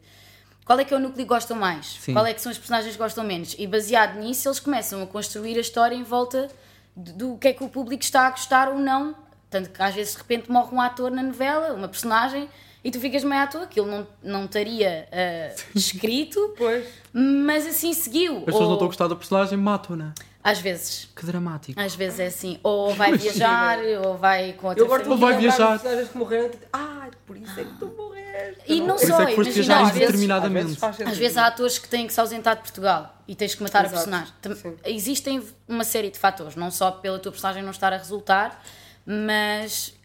qual 0.68 0.80
é 0.80 0.86
que 0.86 0.94
é 0.94 0.98
o 0.98 1.00
núcleo 1.00 1.26
que 1.26 1.30
gostam 1.30 1.58
mais, 1.58 1.98
Sim. 2.02 2.14
qual 2.14 2.26
é 2.28 2.34
que 2.34 2.42
são 2.42 2.52
os 2.52 2.58
personagens 2.60 2.92
que 2.94 3.02
gostam 3.02 3.24
menos. 3.24 3.56
E 3.58 3.66
baseado 3.66 4.20
nisso, 4.20 4.48
eles 4.48 4.60
começam 4.60 5.02
a 5.02 5.08
construir 5.08 5.58
a 5.58 5.62
história 5.62 5.96
em 5.96 6.04
volta 6.04 6.50
de- 6.96 7.14
do 7.14 7.38
que 7.38 7.48
é 7.48 7.54
que 7.54 7.64
o 7.64 7.70
público 7.70 8.04
está 8.04 8.28
a 8.28 8.32
gostar 8.32 8.68
ou 8.70 8.78
não. 8.78 9.16
Tanto 9.50 9.70
que 9.70 9.82
às 9.82 9.96
vezes 9.96 10.12
de 10.14 10.20
repente 10.20 10.52
morre 10.52 10.76
um 10.76 10.82
ator 10.82 11.10
na 11.10 11.24
novela, 11.24 11.74
uma 11.74 11.88
personagem, 11.88 12.50
e 12.88 12.92
tu 12.92 13.02
ficas 13.02 13.22
meio 13.26 13.42
à 13.42 13.48
toa, 13.48 13.64
aquilo 13.64 13.86
não, 13.86 14.08
não 14.24 14.46
estaria 14.46 15.08
eh, 15.12 15.54
escrito, 15.76 16.54
Pois. 16.58 16.86
mas 17.12 17.68
assim 17.68 17.92
seguiu. 17.94 18.38
As 18.38 18.46
pessoas 18.46 18.62
não 18.62 18.68
Ou- 18.70 18.74
estão 18.76 18.86
a 18.86 18.90
gostar 18.90 19.08
da 19.10 19.16
personagem, 19.18 19.58
matam-na. 19.58 20.14
Às 20.42 20.60
vezes. 20.62 21.10
Que 21.14 21.26
dramático. 21.26 21.78
Às 21.78 21.94
vezes 21.96 22.20
é 22.22 22.28
assim. 22.28 22.58
Ou 22.64 22.94
vai 22.94 23.12
viajar, 23.18 23.80
ou 24.06 24.16
vai 24.16 24.54
com 24.54 24.68
outra 24.68 24.82
Eu 24.82 24.86
agora 24.86 25.02
estou 25.02 25.16
a 25.18 25.20
vai 25.20 25.38
viajar. 25.38 25.72
personagens 25.72 26.08
que 26.10 26.18
morreram. 26.18 26.52
Ah, 26.72 27.10
por 27.26 27.36
isso 27.36 27.60
é 27.60 27.66
que 27.66 27.74
tu 27.78 27.88
morreste. 27.88 28.62
E 28.66 28.80
não 28.80 28.96
isso 28.96 29.08
só, 29.08 29.22
é 29.22 29.26
que 29.26 29.36
foste 29.36 29.52
imagina, 29.60 29.82
às 29.82 29.92
vezes. 29.92 30.82
Às 30.84 31.02
às 31.02 31.18
vezes 31.18 31.38
há 31.38 31.48
atores 31.48 31.78
que 31.78 31.90
têm 31.90 32.08
que 32.08 32.14
se 32.14 32.20
ausentar 32.22 32.56
de 32.56 32.62
Portugal 32.62 33.14
e 33.28 33.36
tens 33.36 33.54
que 33.56 33.62
matar 33.64 33.84
Exato, 33.84 33.96
a 33.96 34.06
personagem. 34.06 34.34
Sim. 34.62 34.78
Existem 34.86 35.44
uma 35.68 35.84
série 35.84 36.10
de 36.10 36.18
fatores, 36.18 36.56
não 36.56 36.72
só 36.72 36.92
pela 36.92 37.20
tua 37.20 37.34
personagem 37.34 37.62
não 37.62 37.72
estar 37.72 37.92
a 37.92 37.98
resultar, 37.98 38.64
mas 39.06 39.97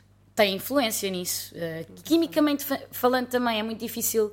tem 0.42 0.56
influência 0.56 1.08
nisso. 1.08 1.52
Eh, 1.54 1.86
quimicamente 2.02 2.64
fa- 2.64 2.80
falando 2.90 3.28
também 3.28 3.60
é 3.60 3.62
muito 3.62 3.78
difícil. 3.78 4.32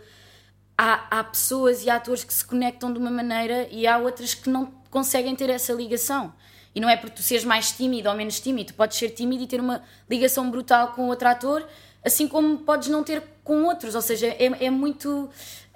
Há, 0.75 1.19
há 1.19 1.23
pessoas 1.23 1.83
e 1.85 1.89
atores 1.89 2.23
que 2.23 2.33
se 2.33 2.43
conectam 2.43 2.91
de 2.91 2.97
uma 2.97 3.11
maneira 3.11 3.67
e 3.69 3.85
há 3.85 3.97
outras 3.97 4.33
que 4.33 4.49
não 4.49 4.73
conseguem 4.89 5.35
ter 5.35 5.49
essa 5.51 5.71
ligação. 5.71 6.33
E 6.73 6.79
não 6.79 6.89
é 6.89 6.97
porque 6.97 7.17
tu 7.17 7.21
seres 7.21 7.43
mais 7.43 7.71
tímido 7.71 8.09
ou 8.09 8.15
menos 8.15 8.39
tímido, 8.39 8.71
tu 8.71 8.75
podes 8.75 8.97
ser 8.97 9.09
tímido 9.09 9.43
e 9.43 9.47
ter 9.47 9.59
uma 9.59 9.83
ligação 10.09 10.49
brutal 10.49 10.93
com 10.93 11.07
outro 11.09 11.27
ator, 11.27 11.67
assim 12.03 12.27
como 12.27 12.57
podes 12.59 12.87
não 12.89 13.03
ter 13.03 13.21
com 13.43 13.63
outros. 13.65 13.93
Ou 13.93 14.01
seja, 14.01 14.27
é, 14.27 14.65
é 14.65 14.69
muito. 14.71 15.29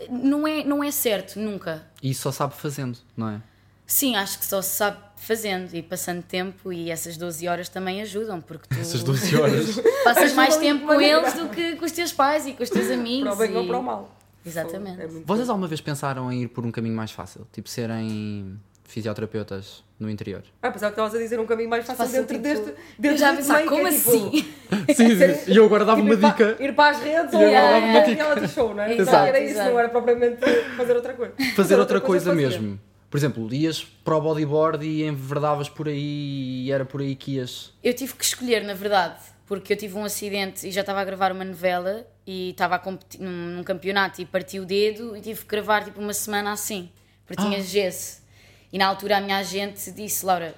Não 0.10 0.48
é, 0.48 0.64
não 0.64 0.84
é 0.84 0.90
certo, 0.90 1.40
nunca. 1.40 1.86
E 2.02 2.12
só 2.14 2.32
sabe 2.32 2.56
fazendo, 2.56 2.98
não 3.16 3.30
é? 3.30 3.42
Sim, 3.86 4.16
acho 4.16 4.40
que 4.40 4.46
só 4.46 4.62
se 4.62 4.76
sabe 4.78 4.98
fazendo 5.18 5.74
e 5.74 5.82
passando 5.82 6.22
tempo 6.22 6.72
e 6.72 6.92
essas 6.92 7.16
12 7.16 7.48
horas 7.48 7.70
também 7.70 8.02
ajudam, 8.02 8.42
porque 8.42 8.68
tu 8.68 8.80
Essas 8.80 9.04
12 9.04 9.36
horas. 9.38 9.80
passas 10.04 10.34
mais 10.34 10.58
tempo 10.58 10.86
com 10.86 11.00
eles 11.00 11.34
do 11.34 11.48
que 11.50 11.76
com 11.76 11.86
os 11.86 11.92
teus 11.92 12.12
pais 12.12 12.46
e 12.46 12.54
com 12.54 12.64
os 12.64 12.70
teus 12.70 12.90
amigos. 12.92 13.24
Para 13.24 13.34
o 13.34 13.48
bem 13.48 13.54
e... 13.54 13.58
ou 13.58 13.68
para 13.68 13.80
o 13.80 13.84
mal. 13.84 14.16
Exatamente. 14.46 15.02
É 15.02 15.08
Vocês 15.08 15.50
alguma 15.50 15.68
vez 15.68 15.80
pensaram 15.80 16.32
em 16.32 16.44
ir 16.44 16.48
por 16.50 16.66
um 16.66 16.72
caminho 16.72 16.96
mais 16.96 17.12
fácil? 17.12 17.48
Tipo 17.54 17.70
serem 17.70 18.60
fisioterapeutas 18.84 19.82
no 19.98 20.10
interior? 20.10 20.44
Ah, 20.62 20.70
pensava 20.70 20.92
que 20.92 21.00
estavas 21.00 21.16
a 21.16 21.18
dizer 21.18 21.40
um 21.40 21.46
caminho 21.46 21.70
mais 21.70 21.86
fácil 21.86 22.04
Fácil, 22.04 22.26
dentro 22.26 22.36
tipo, 22.36 22.44
deste, 22.44 22.70
Eu 22.70 22.76
dentro 23.00 23.18
já 23.18 23.32
deste 23.32 23.54
que 23.54 23.64
como 23.64 23.88
é, 23.88 23.92
tipo, 23.92 24.10
assim? 24.10 24.54
Sim, 24.94 25.16
sim. 25.16 25.52
E 25.52 25.56
eu 25.56 25.66
agora 25.66 25.86
dava 25.86 26.02
tipo, 26.02 26.14
uma 26.14 26.30
dica. 26.30 26.58
ir 26.60 26.76
para 26.76 26.92
as 26.92 27.02
redes 27.02 27.34
ou 27.34 27.40
a 27.40 27.52
dava 27.52 27.86
uma 27.86 28.02
dica. 28.02 28.48
show, 28.50 28.76
não 28.76 28.84
é? 28.84 28.94
Exato, 28.94 29.28
era 29.28 29.40
isso, 29.40 29.54
exato. 29.54 29.70
não 29.72 29.80
era 29.80 29.90
propriamente 29.90 30.42
fazer 30.76 30.96
outra 30.96 31.14
coisa. 31.14 31.34
Fazer 31.56 31.80
outra 31.80 32.02
coisa 32.02 32.32
fazia. 32.32 32.50
mesmo. 32.50 32.80
Por 33.14 33.18
exemplo, 33.18 33.54
ias 33.54 33.84
para 33.84 34.18
o 34.18 34.22
bodyboard 34.22 34.84
e 34.84 35.04
enverdavas 35.04 35.70
por 35.70 35.88
aí 35.88 36.66
e 36.66 36.72
era 36.72 36.84
por 36.84 37.00
aí 37.00 37.16
que 37.16 37.34
ias. 37.34 37.72
Eu 37.84 37.94
tive 37.94 38.16
que 38.16 38.26
escolher, 38.26 38.64
na 38.64 38.74
verdade, 38.74 39.22
porque 39.46 39.72
eu 39.72 39.78
tive 39.78 39.96
um 39.96 40.04
acidente 40.04 40.68
e 40.68 40.72
já 40.72 40.82
estava 40.82 41.00
a 41.00 41.06
gravar 41.06 41.32
uma 41.32 41.46
novela 41.46 42.08
e 42.26 42.50
estava 42.50 42.74
a 42.74 42.80
competir 42.80 43.22
num, 43.22 43.58
num 43.58 43.64
campeonato 43.64 44.20
e 44.20 44.26
parti 44.26 44.60
o 44.60 44.66
dedo 44.66 45.16
e 45.16 45.22
tive 45.22 45.42
que 45.42 45.46
gravar 45.46 45.86
tipo 45.86 46.02
uma 46.02 46.12
semana 46.12 46.54
assim, 46.54 46.90
porque 47.24 47.40
tinha 47.40 47.62
gesso. 47.62 48.24
E 48.72 48.80
na 48.80 48.88
altura 48.88 49.18
a 49.18 49.22
minha 49.22 49.38
agente 49.38 49.92
disse: 49.92 50.26
Laura, 50.26 50.56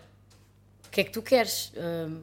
o 0.88 0.90
que 0.92 1.02
é 1.02 1.04
que 1.04 1.12
tu 1.12 1.22
queres? 1.22 1.74
Hum, 1.76 2.22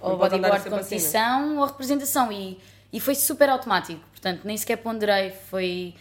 ou 0.00 0.16
bodyboard 0.16 0.58
assim, 0.58 0.70
competição 0.70 1.58
ou 1.58 1.66
representação? 1.66 2.30
E, 2.30 2.56
e 2.92 3.00
foi 3.00 3.16
super 3.16 3.48
automático, 3.48 4.00
portanto 4.12 4.42
nem 4.44 4.56
sequer 4.56 4.76
ponderei. 4.76 5.32
Foi. 5.50 5.92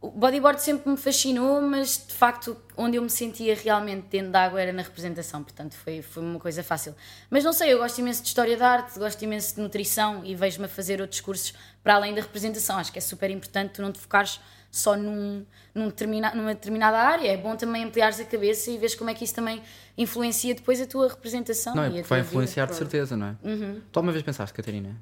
O 0.00 0.10
bodyboard 0.10 0.60
sempre 0.60 0.90
me 0.90 0.96
fascinou, 0.96 1.60
mas 1.62 2.06
de 2.06 2.14
facto 2.14 2.56
onde 2.76 2.96
eu 2.96 3.02
me 3.02 3.08
sentia 3.08 3.54
realmente 3.54 4.06
dentro 4.08 4.30
de 4.30 4.36
água 4.36 4.60
era 4.60 4.72
na 4.72 4.82
representação, 4.82 5.42
portanto 5.42 5.74
foi, 5.74 6.02
foi 6.02 6.22
uma 6.22 6.38
coisa 6.38 6.62
fácil. 6.62 6.94
Mas 7.30 7.42
não 7.42 7.52
sei, 7.52 7.72
eu 7.72 7.78
gosto 7.78 7.98
imenso 7.98 8.22
de 8.22 8.28
história 8.28 8.56
da 8.56 8.68
arte, 8.68 8.98
gosto 8.98 9.22
imenso 9.22 9.54
de 9.54 9.60
nutrição 9.60 10.22
e 10.24 10.34
vejo-me 10.34 10.66
a 10.66 10.68
fazer 10.68 11.00
outros 11.00 11.20
cursos 11.20 11.54
para 11.82 11.94
além 11.94 12.14
da 12.14 12.20
representação. 12.20 12.76
Acho 12.78 12.92
que 12.92 12.98
é 12.98 13.02
super 13.02 13.30
importante 13.30 13.72
tu 13.72 13.82
não 13.82 13.90
te 13.90 13.98
focares 13.98 14.38
só 14.70 14.96
num, 14.96 15.44
num 15.74 15.92
numa 16.34 16.54
determinada 16.54 16.98
área. 16.98 17.28
É 17.28 17.36
bom 17.36 17.56
também 17.56 17.84
ampliares 17.84 18.20
a 18.20 18.24
cabeça 18.24 18.70
e 18.70 18.76
veres 18.76 18.94
como 18.94 19.08
é 19.08 19.14
que 19.14 19.24
isso 19.24 19.34
também 19.34 19.62
influencia 19.96 20.54
depois 20.54 20.80
a 20.80 20.86
tua 20.86 21.08
representação. 21.08 21.74
Não, 21.74 21.84
é 21.84 21.90
e 21.98 22.02
vai 22.02 22.20
influenciar 22.20 22.66
de 22.66 22.74
certeza, 22.74 23.16
não 23.16 23.28
é? 23.28 23.36
Uhum. 23.42 23.80
Tu 23.90 23.98
alguma 23.98 24.12
vez 24.12 24.22
pensaste, 24.22 24.54
Catarina? 24.54 24.94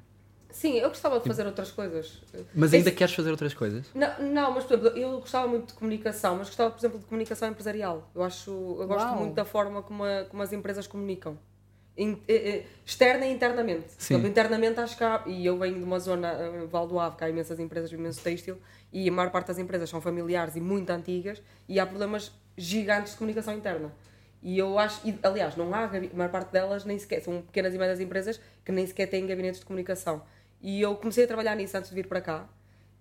Sim, 0.65 0.77
eu 0.79 0.89
gostava 0.89 1.19
de 1.19 1.27
fazer 1.27 1.45
outras 1.45 1.69
coisas. 1.71 2.19
Mas 2.55 2.69
Esse- 2.69 2.77
ainda 2.77 2.91
queres 2.91 3.13
fazer 3.13 3.29
outras 3.29 3.53
coisas? 3.53 3.85
Não, 3.93 4.19
não, 4.19 4.51
mas 4.51 4.63
por 4.63 4.79
exemplo, 4.79 4.97
eu 4.97 5.19
gostava 5.19 5.47
muito 5.47 5.67
de 5.67 5.73
comunicação, 5.73 6.35
mas 6.37 6.47
gostava, 6.47 6.71
por 6.71 6.79
exemplo, 6.79 6.97
de 6.99 7.05
comunicação 7.05 7.47
empresarial. 7.47 8.09
Eu 8.15 8.23
acho, 8.23 8.49
eu 8.49 8.87
gosto 8.87 9.05
Uau. 9.09 9.15
muito 9.19 9.35
da 9.35 9.45
forma 9.45 9.83
como, 9.83 10.03
a- 10.03 10.25
como 10.27 10.41
as 10.41 10.51
empresas 10.51 10.87
comunicam. 10.87 11.37
In- 11.95 12.19
eh, 12.27 12.33
eh, 12.49 12.65
externa 12.83 13.27
e 13.27 13.31
internamente. 13.31 13.85
Sim. 13.97 14.15
exemplo, 14.15 14.27
internamente 14.29 14.79
acho 14.79 14.97
que 14.97 15.03
há, 15.03 15.21
e 15.27 15.45
eu 15.45 15.55
venho 15.59 15.75
de 15.77 15.83
uma 15.83 15.99
zona, 15.99 16.29
eh, 16.31 16.65
Val 16.65 16.87
do 16.87 16.99
Ave, 16.99 17.15
que 17.15 17.23
há 17.23 17.29
imensas 17.29 17.59
empresas, 17.59 17.91
imenso 17.91 18.21
têxtil, 18.21 18.57
e 18.91 19.07
a 19.07 19.11
maior 19.11 19.29
parte 19.31 19.47
das 19.49 19.59
empresas 19.59 19.87
são 19.89 20.01
familiares 20.01 20.55
e 20.55 20.59
muito 20.61 20.89
antigas, 20.89 21.41
e 21.69 21.79
há 21.79 21.85
problemas 21.85 22.31
gigantes 22.57 23.11
de 23.13 23.17
comunicação 23.19 23.53
interna. 23.53 23.93
E 24.41 24.57
eu 24.57 24.77
acho, 24.77 25.07
e, 25.07 25.17
aliás, 25.23 25.55
não 25.55 25.73
há, 25.73 25.85
a 25.85 25.91
maior 26.15 26.29
parte 26.31 26.51
delas 26.51 26.83
nem 26.85 26.99
sequer, 26.99 27.21
são 27.21 27.41
pequenas 27.43 27.73
e 27.73 27.77
médias 27.77 27.99
empresas 27.99 28.39
que 28.63 28.71
nem 28.71 28.85
sequer 28.85 29.07
têm 29.07 29.25
gabinetes 29.25 29.59
de 29.61 29.65
comunicação. 29.65 30.21
E 30.61 30.81
eu 30.81 30.95
comecei 30.95 31.23
a 31.25 31.27
trabalhar 31.27 31.55
nisso 31.55 31.77
antes 31.77 31.89
de 31.89 31.95
vir 31.95 32.07
para 32.07 32.21
cá, 32.21 32.47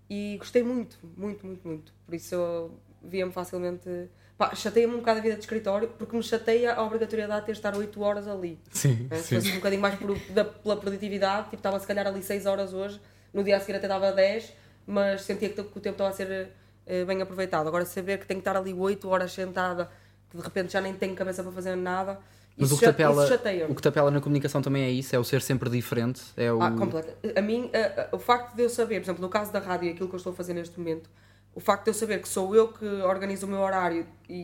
e 0.08 0.36
gostei 0.38 0.62
muito, 0.62 0.98
muito, 1.16 1.46
muito, 1.46 1.66
muito. 1.66 1.92
Por 2.04 2.14
isso 2.14 2.34
eu 2.34 2.78
via-me 3.02 3.32
facilmente. 3.32 3.88
Pá, 4.36 4.54
chateia-me 4.54 4.94
um 4.94 4.98
bocado 4.98 5.20
a 5.20 5.22
vida 5.22 5.34
de 5.34 5.40
escritório, 5.40 5.88
porque 5.88 6.16
me 6.16 6.22
chateia 6.22 6.74
a 6.74 6.82
obrigatoriedade 6.82 7.40
de 7.40 7.46
ter 7.46 7.52
de 7.52 7.58
estar 7.58 7.76
8 7.76 8.00
horas 8.02 8.26
ali. 8.26 8.58
Sim, 8.70 9.06
né? 9.08 9.18
Se 9.18 9.34
fosse 9.34 9.52
um 9.52 9.56
bocadinho 9.56 9.80
mais 9.80 9.94
por, 9.94 10.18
da, 10.30 10.44
pela 10.44 10.76
produtividade, 10.76 11.44
tipo, 11.44 11.56
estava 11.56 11.78
se 11.78 11.86
calhar 11.86 12.06
ali 12.06 12.22
6 12.22 12.44
horas 12.46 12.72
hoje, 12.74 13.00
no 13.32 13.44
dia 13.44 13.56
a 13.56 13.60
seguir 13.60 13.76
até 13.76 13.86
dava 13.86 14.12
10, 14.12 14.52
mas 14.86 15.22
sentia 15.22 15.48
que, 15.48 15.60
o 15.60 15.64
tempo 15.64 15.90
estava 15.90 16.10
a 16.10 16.12
ser 16.12 16.50
eh, 16.86 17.04
bem 17.04 17.22
aproveitado. 17.22 17.68
Agora, 17.68 17.84
saber 17.84 18.18
que 18.18 18.26
tenho 18.26 18.40
que 18.40 18.48
estar 18.48 18.58
ali 18.58 18.74
8 18.74 19.08
horas 19.08 19.32
sentada, 19.32 19.88
que 20.28 20.36
de 20.36 20.42
repente 20.42 20.72
já 20.72 20.80
nem 20.80 20.94
tenho 20.94 21.14
cabeça 21.14 21.42
para 21.42 21.52
fazer 21.52 21.76
nada, 21.76 22.18
Mas 22.56 22.68
isso, 22.70 22.76
o 22.76 22.78
que, 22.78 22.84
tapela, 22.86 23.26
o 23.68 23.74
que 23.74 23.82
tapela 23.82 24.10
na 24.10 24.20
comunicação 24.20 24.62
também 24.62 24.84
é 24.84 24.90
isso, 24.90 25.14
é 25.14 25.18
o 25.18 25.24
ser 25.24 25.42
sempre 25.42 25.68
diferente. 25.68 26.22
É 26.36 26.52
o... 26.52 26.62
Ah, 26.62 26.70
completa. 26.70 27.16
A 27.36 27.42
mim, 27.42 27.68
a- 27.74 28.02
a- 28.12 28.16
o 28.16 28.18
facto 28.18 28.54
de 28.54 28.62
eu 28.62 28.68
saber, 28.70 29.00
por 29.00 29.06
exemplo, 29.06 29.22
no 29.22 29.28
caso 29.28 29.52
da 29.52 29.58
rádio, 29.58 29.90
aquilo 29.90 30.08
que 30.08 30.14
eu 30.14 30.18
estou 30.18 30.32
a 30.32 30.36
fazer 30.36 30.54
neste 30.54 30.78
momento, 30.78 31.10
o 31.54 31.60
facto 31.60 31.84
de 31.84 31.90
eu 31.90 31.94
saber 31.94 32.20
que 32.22 32.28
sou 32.28 32.54
eu 32.54 32.68
que 32.68 32.84
organizo 33.02 33.46
o 33.46 33.48
meu 33.48 33.58
horário 33.60 34.06
e, 34.28 34.34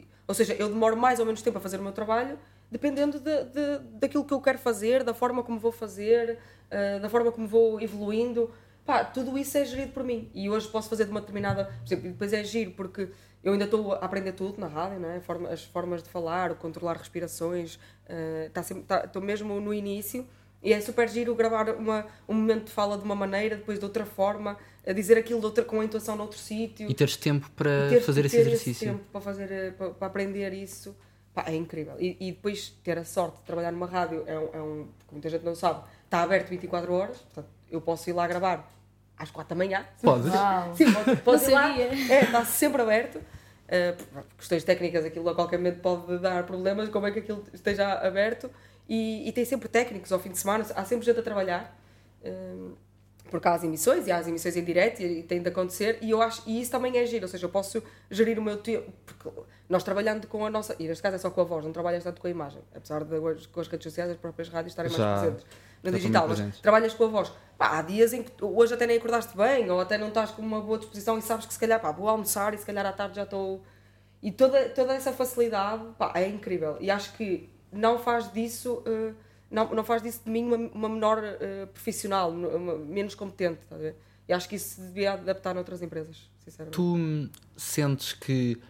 e- 0.00 0.08
ou 0.26 0.34
seja, 0.34 0.54
eu 0.54 0.68
demoro 0.68 0.96
mais 0.96 1.20
ou 1.20 1.26
menos 1.26 1.42
tempo 1.42 1.58
a 1.58 1.60
fazer 1.60 1.78
o 1.78 1.82
meu 1.82 1.92
trabalho, 1.92 2.38
dependendo 2.70 3.20
de, 3.20 3.44
de- 3.44 3.78
daquilo 4.00 4.24
que 4.24 4.34
eu 4.34 4.40
quero 4.40 4.58
fazer, 4.58 5.04
da 5.04 5.14
forma 5.14 5.42
como 5.44 5.58
vou 5.60 5.70
fazer, 5.72 6.38
ah, 6.70 6.98
da 6.98 7.08
forma 7.08 7.30
como 7.30 7.46
vou 7.46 7.80
evoluindo. 7.80 8.50
Pá, 8.84 9.04
tudo 9.04 9.36
isso 9.38 9.56
é 9.56 9.64
gerido 9.64 9.92
por 9.92 10.04
mim. 10.04 10.30
E 10.34 10.48
hoje 10.50 10.68
posso 10.68 10.88
fazer 10.88 11.04
de 11.04 11.10
uma 11.10 11.20
determinada. 11.20 11.64
Por 11.64 11.86
exemplo, 11.86 12.10
depois 12.10 12.32
é 12.32 12.44
giro, 12.44 12.72
porque 12.72 13.08
eu 13.42 13.52
ainda 13.52 13.64
estou 13.64 13.92
a 13.92 13.96
aprender 13.96 14.32
tudo 14.32 14.60
na 14.60 14.66
rádio, 14.66 15.00
não 15.00 15.08
é? 15.10 15.20
As 15.50 15.64
formas 15.64 16.02
de 16.02 16.08
falar, 16.10 16.54
controlar 16.56 16.96
respirações. 16.96 17.78
ah, 18.08 18.50
tá 18.52 18.62
sempre- 18.62 18.84
tá- 18.84 19.04
Estou 19.04 19.22
mesmo 19.22 19.58
no 19.60 19.72
início. 19.72 20.26
E 20.62 20.72
é 20.72 20.80
super 20.80 21.06
giro 21.10 21.34
gravar 21.34 21.68
uma, 21.70 22.06
um 22.26 22.32
momento 22.32 22.64
de 22.64 22.70
fala 22.72 22.96
de 22.96 23.04
uma 23.04 23.14
maneira, 23.14 23.54
depois 23.56 23.78
de 23.78 23.84
outra 23.84 24.06
forma, 24.06 24.56
a 24.86 24.92
dizer 24.94 25.18
aquilo 25.18 25.38
de 25.40 25.44
outra, 25.46 25.62
com 25.62 25.78
a 25.80 25.84
intuação 25.84 26.16
noutro 26.16 26.38
sítio. 26.38 26.90
E 26.90 26.94
teres 26.94 27.16
tempo 27.16 27.50
para 27.54 27.88
ter- 27.90 28.00
fazer 28.00 28.24
esse 28.24 28.38
exercício. 28.38 28.88
tempo 28.88 29.04
para, 29.12 29.20
fazer, 29.20 29.52
eh, 29.52 29.70
para, 29.72 29.90
para 29.90 30.06
aprender 30.06 30.54
isso, 30.54 30.96
pá, 31.34 31.44
é 31.48 31.54
incrível. 31.54 31.96
E, 32.00 32.16
e 32.18 32.32
depois 32.32 32.70
ter 32.82 32.96
a 32.96 33.04
sorte 33.04 33.36
de 33.40 33.42
trabalhar 33.42 33.72
numa 33.72 33.86
rádio, 33.86 34.24
é 34.26 34.38
um, 34.38 34.48
é 34.54 34.62
um, 34.62 34.88
muita 35.12 35.28
gente 35.28 35.44
não 35.44 35.54
sabe, 35.54 35.84
está 36.06 36.22
aberto 36.22 36.48
24 36.48 36.90
horas, 36.94 37.18
portanto, 37.18 37.48
eu 37.74 37.80
posso 37.80 38.08
ir 38.08 38.12
lá 38.12 38.26
gravar 38.26 38.70
às 39.16 39.30
4 39.30 39.54
da 39.54 39.64
manhã. 39.64 39.84
Podes? 40.02 40.32
Uau. 40.32 40.74
Sim, 40.74 40.92
posso, 40.92 41.16
posso 41.18 41.50
ir 41.50 41.54
lá. 41.54 41.78
É, 41.78 42.24
está 42.24 42.44
sempre 42.44 42.82
aberto. 42.82 43.16
Uh, 43.16 44.04
por 44.12 44.24
questões 44.38 44.62
técnicas, 44.62 45.04
aquilo 45.04 45.28
a 45.28 45.34
qualquer 45.34 45.56
momento 45.56 45.80
pode 45.80 46.18
dar 46.18 46.44
problemas, 46.44 46.88
como 46.88 47.06
é 47.06 47.10
que 47.10 47.20
aquilo 47.20 47.44
esteja 47.52 47.94
aberto. 47.94 48.50
E, 48.88 49.26
e 49.28 49.32
tem 49.32 49.44
sempre 49.44 49.68
técnicos 49.68 50.12
ao 50.12 50.18
fim 50.18 50.30
de 50.30 50.38
semana, 50.38 50.66
há 50.74 50.84
sempre 50.84 51.06
gente 51.06 51.18
a 51.18 51.22
trabalhar. 51.22 51.76
Um, 52.24 52.72
porque 53.30 53.48
há 53.48 53.54
as 53.54 53.64
emissões 53.64 54.06
e 54.06 54.12
há 54.12 54.18
as 54.18 54.28
emissões 54.28 54.56
em 54.56 54.62
direto 54.62 55.00
e, 55.00 55.20
e 55.20 55.22
tem 55.22 55.42
de 55.42 55.48
acontecer 55.48 55.98
e 56.00 56.10
eu 56.10 56.22
acho 56.22 56.42
e 56.46 56.60
isso 56.60 56.70
também 56.70 56.96
é 56.98 57.06
giro, 57.06 57.24
ou 57.24 57.28
seja, 57.28 57.46
eu 57.46 57.50
posso 57.50 57.82
gerir 58.10 58.38
o 58.38 58.42
meu 58.42 58.58
tempo 58.58 58.92
porque 59.04 59.28
nós 59.68 59.82
trabalhando 59.82 60.26
com 60.28 60.44
a 60.44 60.50
nossa, 60.50 60.76
e 60.78 60.86
neste 60.86 61.02
caso 61.02 61.16
é 61.16 61.18
só 61.18 61.30
com 61.30 61.40
a 61.40 61.44
voz, 61.44 61.64
não 61.64 61.72
trabalhas 61.72 62.04
tanto 62.04 62.20
com 62.20 62.26
a 62.26 62.30
imagem, 62.30 62.60
apesar 62.74 63.02
de 63.02 63.14
hoje, 63.16 63.48
com 63.48 63.60
as 63.60 63.66
redes 63.66 63.84
sociais 63.84 64.10
as 64.10 64.16
próprias 64.18 64.48
rádios 64.50 64.72
estarem 64.72 64.90
Já- 64.92 64.98
mais 64.98 65.20
presentes 65.20 65.46
no 65.82 65.90
já 65.90 65.96
digital, 65.96 66.28
mas 66.28 66.36
presentes. 66.36 66.60
trabalhas 66.60 66.94
com 66.94 67.04
a 67.04 67.08
voz. 67.08 67.32
Pá, 67.58 67.78
há 67.78 67.82
dias 67.82 68.12
em 68.12 68.22
que 68.22 68.32
hoje 68.44 68.74
até 68.74 68.86
nem 68.86 68.96
acordaste 68.98 69.36
bem, 69.36 69.70
ou 69.70 69.80
até 69.80 69.96
não 69.96 70.08
estás 70.08 70.30
com 70.30 70.42
uma 70.42 70.60
boa 70.60 70.78
disposição 70.78 71.16
e 71.18 71.22
sabes 71.22 71.46
que 71.46 71.52
se 71.52 71.58
calhar 71.58 71.80
pá, 71.80 71.92
vou 71.92 72.08
almoçar 72.08 72.52
e 72.54 72.58
se 72.58 72.66
calhar 72.66 72.84
à 72.84 72.92
tarde 72.92 73.16
já 73.16 73.22
estou. 73.22 73.62
E 74.22 74.32
toda, 74.32 74.68
toda 74.70 74.94
essa 74.94 75.12
facilidade 75.12 75.84
pá, 75.98 76.12
é 76.16 76.26
incrível. 76.28 76.76
E 76.80 76.90
acho 76.90 77.12
que 77.14 77.48
não 77.72 77.98
faz 77.98 78.32
disso. 78.32 78.82
eh, 78.86 79.12
não, 79.50 79.72
não 79.72 79.84
faz 79.84 80.02
disso 80.02 80.22
de 80.24 80.30
mim 80.30 80.44
uma, 80.44 80.56
uma 80.56 80.88
menor 80.88 81.22
eh, 81.22 81.66
profissional, 81.72 82.30
uma- 82.30 82.76
menos 82.78 83.14
competente. 83.14 83.60
E 84.26 84.32
acho 84.32 84.48
que 84.48 84.56
isso 84.56 84.76
se 84.76 84.80
devia 84.80 85.12
adaptar 85.12 85.54
noutras 85.54 85.80
empresas, 85.82 86.28
sinceramente. 86.42 86.74
Tu 86.76 86.82
hum, 86.82 87.28
sentes 87.56 88.14
que 88.14 88.60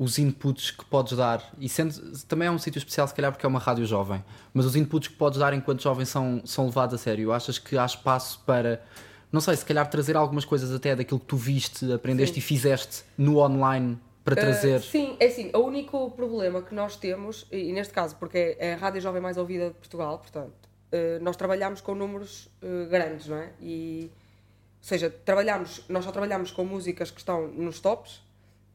os 0.00 0.18
inputs 0.18 0.70
que 0.70 0.82
podes 0.86 1.14
dar, 1.14 1.52
e 1.58 1.68
sentes, 1.68 2.24
também 2.24 2.48
é 2.48 2.50
um 2.50 2.58
sítio 2.58 2.78
especial 2.78 3.06
se 3.06 3.14
calhar 3.14 3.30
porque 3.30 3.44
é 3.44 3.48
uma 3.48 3.58
rádio 3.58 3.84
jovem, 3.84 4.24
mas 4.54 4.64
os 4.64 4.74
inputs 4.74 5.08
que 5.08 5.14
podes 5.14 5.38
dar 5.38 5.52
enquanto 5.52 5.82
jovem 5.82 6.06
são, 6.06 6.40
são 6.42 6.64
levados 6.64 6.94
a 6.94 6.98
sério. 6.98 7.30
Achas 7.30 7.58
que 7.58 7.76
há 7.76 7.84
espaço 7.84 8.40
para, 8.46 8.82
não 9.30 9.42
sei, 9.42 9.54
se 9.56 9.64
calhar 9.66 9.86
trazer 9.90 10.16
algumas 10.16 10.46
coisas 10.46 10.74
até 10.74 10.96
daquilo 10.96 11.20
que 11.20 11.26
tu 11.26 11.36
viste, 11.36 11.92
aprendeste 11.92 12.38
e 12.38 12.40
fizeste 12.40 13.04
no 13.18 13.40
online 13.40 13.98
para 14.24 14.36
trazer. 14.36 14.78
Uh, 14.78 14.82
sim, 14.82 15.16
é 15.20 15.26
assim, 15.26 15.50
o 15.52 15.58
único 15.58 16.10
problema 16.12 16.62
que 16.62 16.74
nós 16.74 16.96
temos, 16.96 17.46
e 17.52 17.68
e 17.68 17.72
neste 17.74 17.92
caso, 17.92 18.16
porque 18.16 18.56
é 18.58 18.72
a 18.72 18.76
rádio 18.78 19.02
jovem 19.02 19.20
mais 19.20 19.36
ouvida 19.36 19.68
de 19.68 19.74
Portugal, 19.74 20.18
portanto, 20.18 20.54
uh, 20.94 21.22
nós 21.22 21.36
trabalhamos 21.36 21.82
com 21.82 21.94
números 21.94 22.46
uh, 22.62 22.88
grandes, 22.88 23.26
não 23.26 23.36
é? 23.36 23.50
E, 23.60 24.10
ou 24.10 24.88
seja, 24.88 25.10
trabalhamos, 25.10 25.84
nós 25.90 26.06
só 26.06 26.10
trabalhamos 26.10 26.50
com 26.50 26.64
músicas 26.64 27.10
que 27.10 27.18
estão 27.18 27.48
nos 27.48 27.80
tops, 27.80 28.22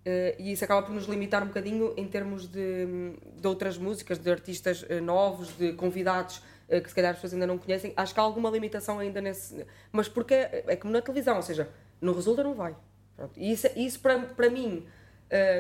uh, 0.05 0.35
e 0.37 0.51
isso 0.51 0.63
acaba 0.63 0.83
por 0.83 0.93
nos 0.93 1.05
limitar 1.05 1.43
um 1.43 1.47
bocadinho 1.47 1.93
em 1.97 2.07
termos 2.07 2.47
de, 2.47 3.13
de 3.39 3.47
outras 3.47 3.77
músicas, 3.77 4.17
de 4.17 4.29
artistas 4.31 4.83
uh, 4.83 5.01
novos, 5.01 5.55
de 5.57 5.73
convidados 5.73 6.37
uh, 6.69 6.81
que 6.81 6.89
se 6.89 6.95
calhar 6.95 7.11
as 7.11 7.17
pessoas 7.17 7.33
ainda 7.33 7.47
não 7.47 7.57
conhecem. 7.57 7.93
Acho 7.95 8.13
que 8.13 8.19
há 8.19 8.23
alguma 8.23 8.49
limitação 8.49 8.99
ainda 8.99 9.19
nesse. 9.21 9.65
Mas 9.91 10.07
porque 10.07 10.33
é, 10.33 10.63
é 10.67 10.75
como 10.75 10.93
na 10.93 11.01
televisão, 11.01 11.35
ou 11.37 11.43
seja, 11.43 11.69
não 11.99 12.13
resulta, 12.13 12.43
não 12.43 12.53
vai. 12.53 12.75
Pronto. 13.15 13.39
E 13.39 13.51
isso, 13.51 13.67
isso 13.75 13.99
para, 13.99 14.19
para 14.19 14.49
mim, 14.49 14.85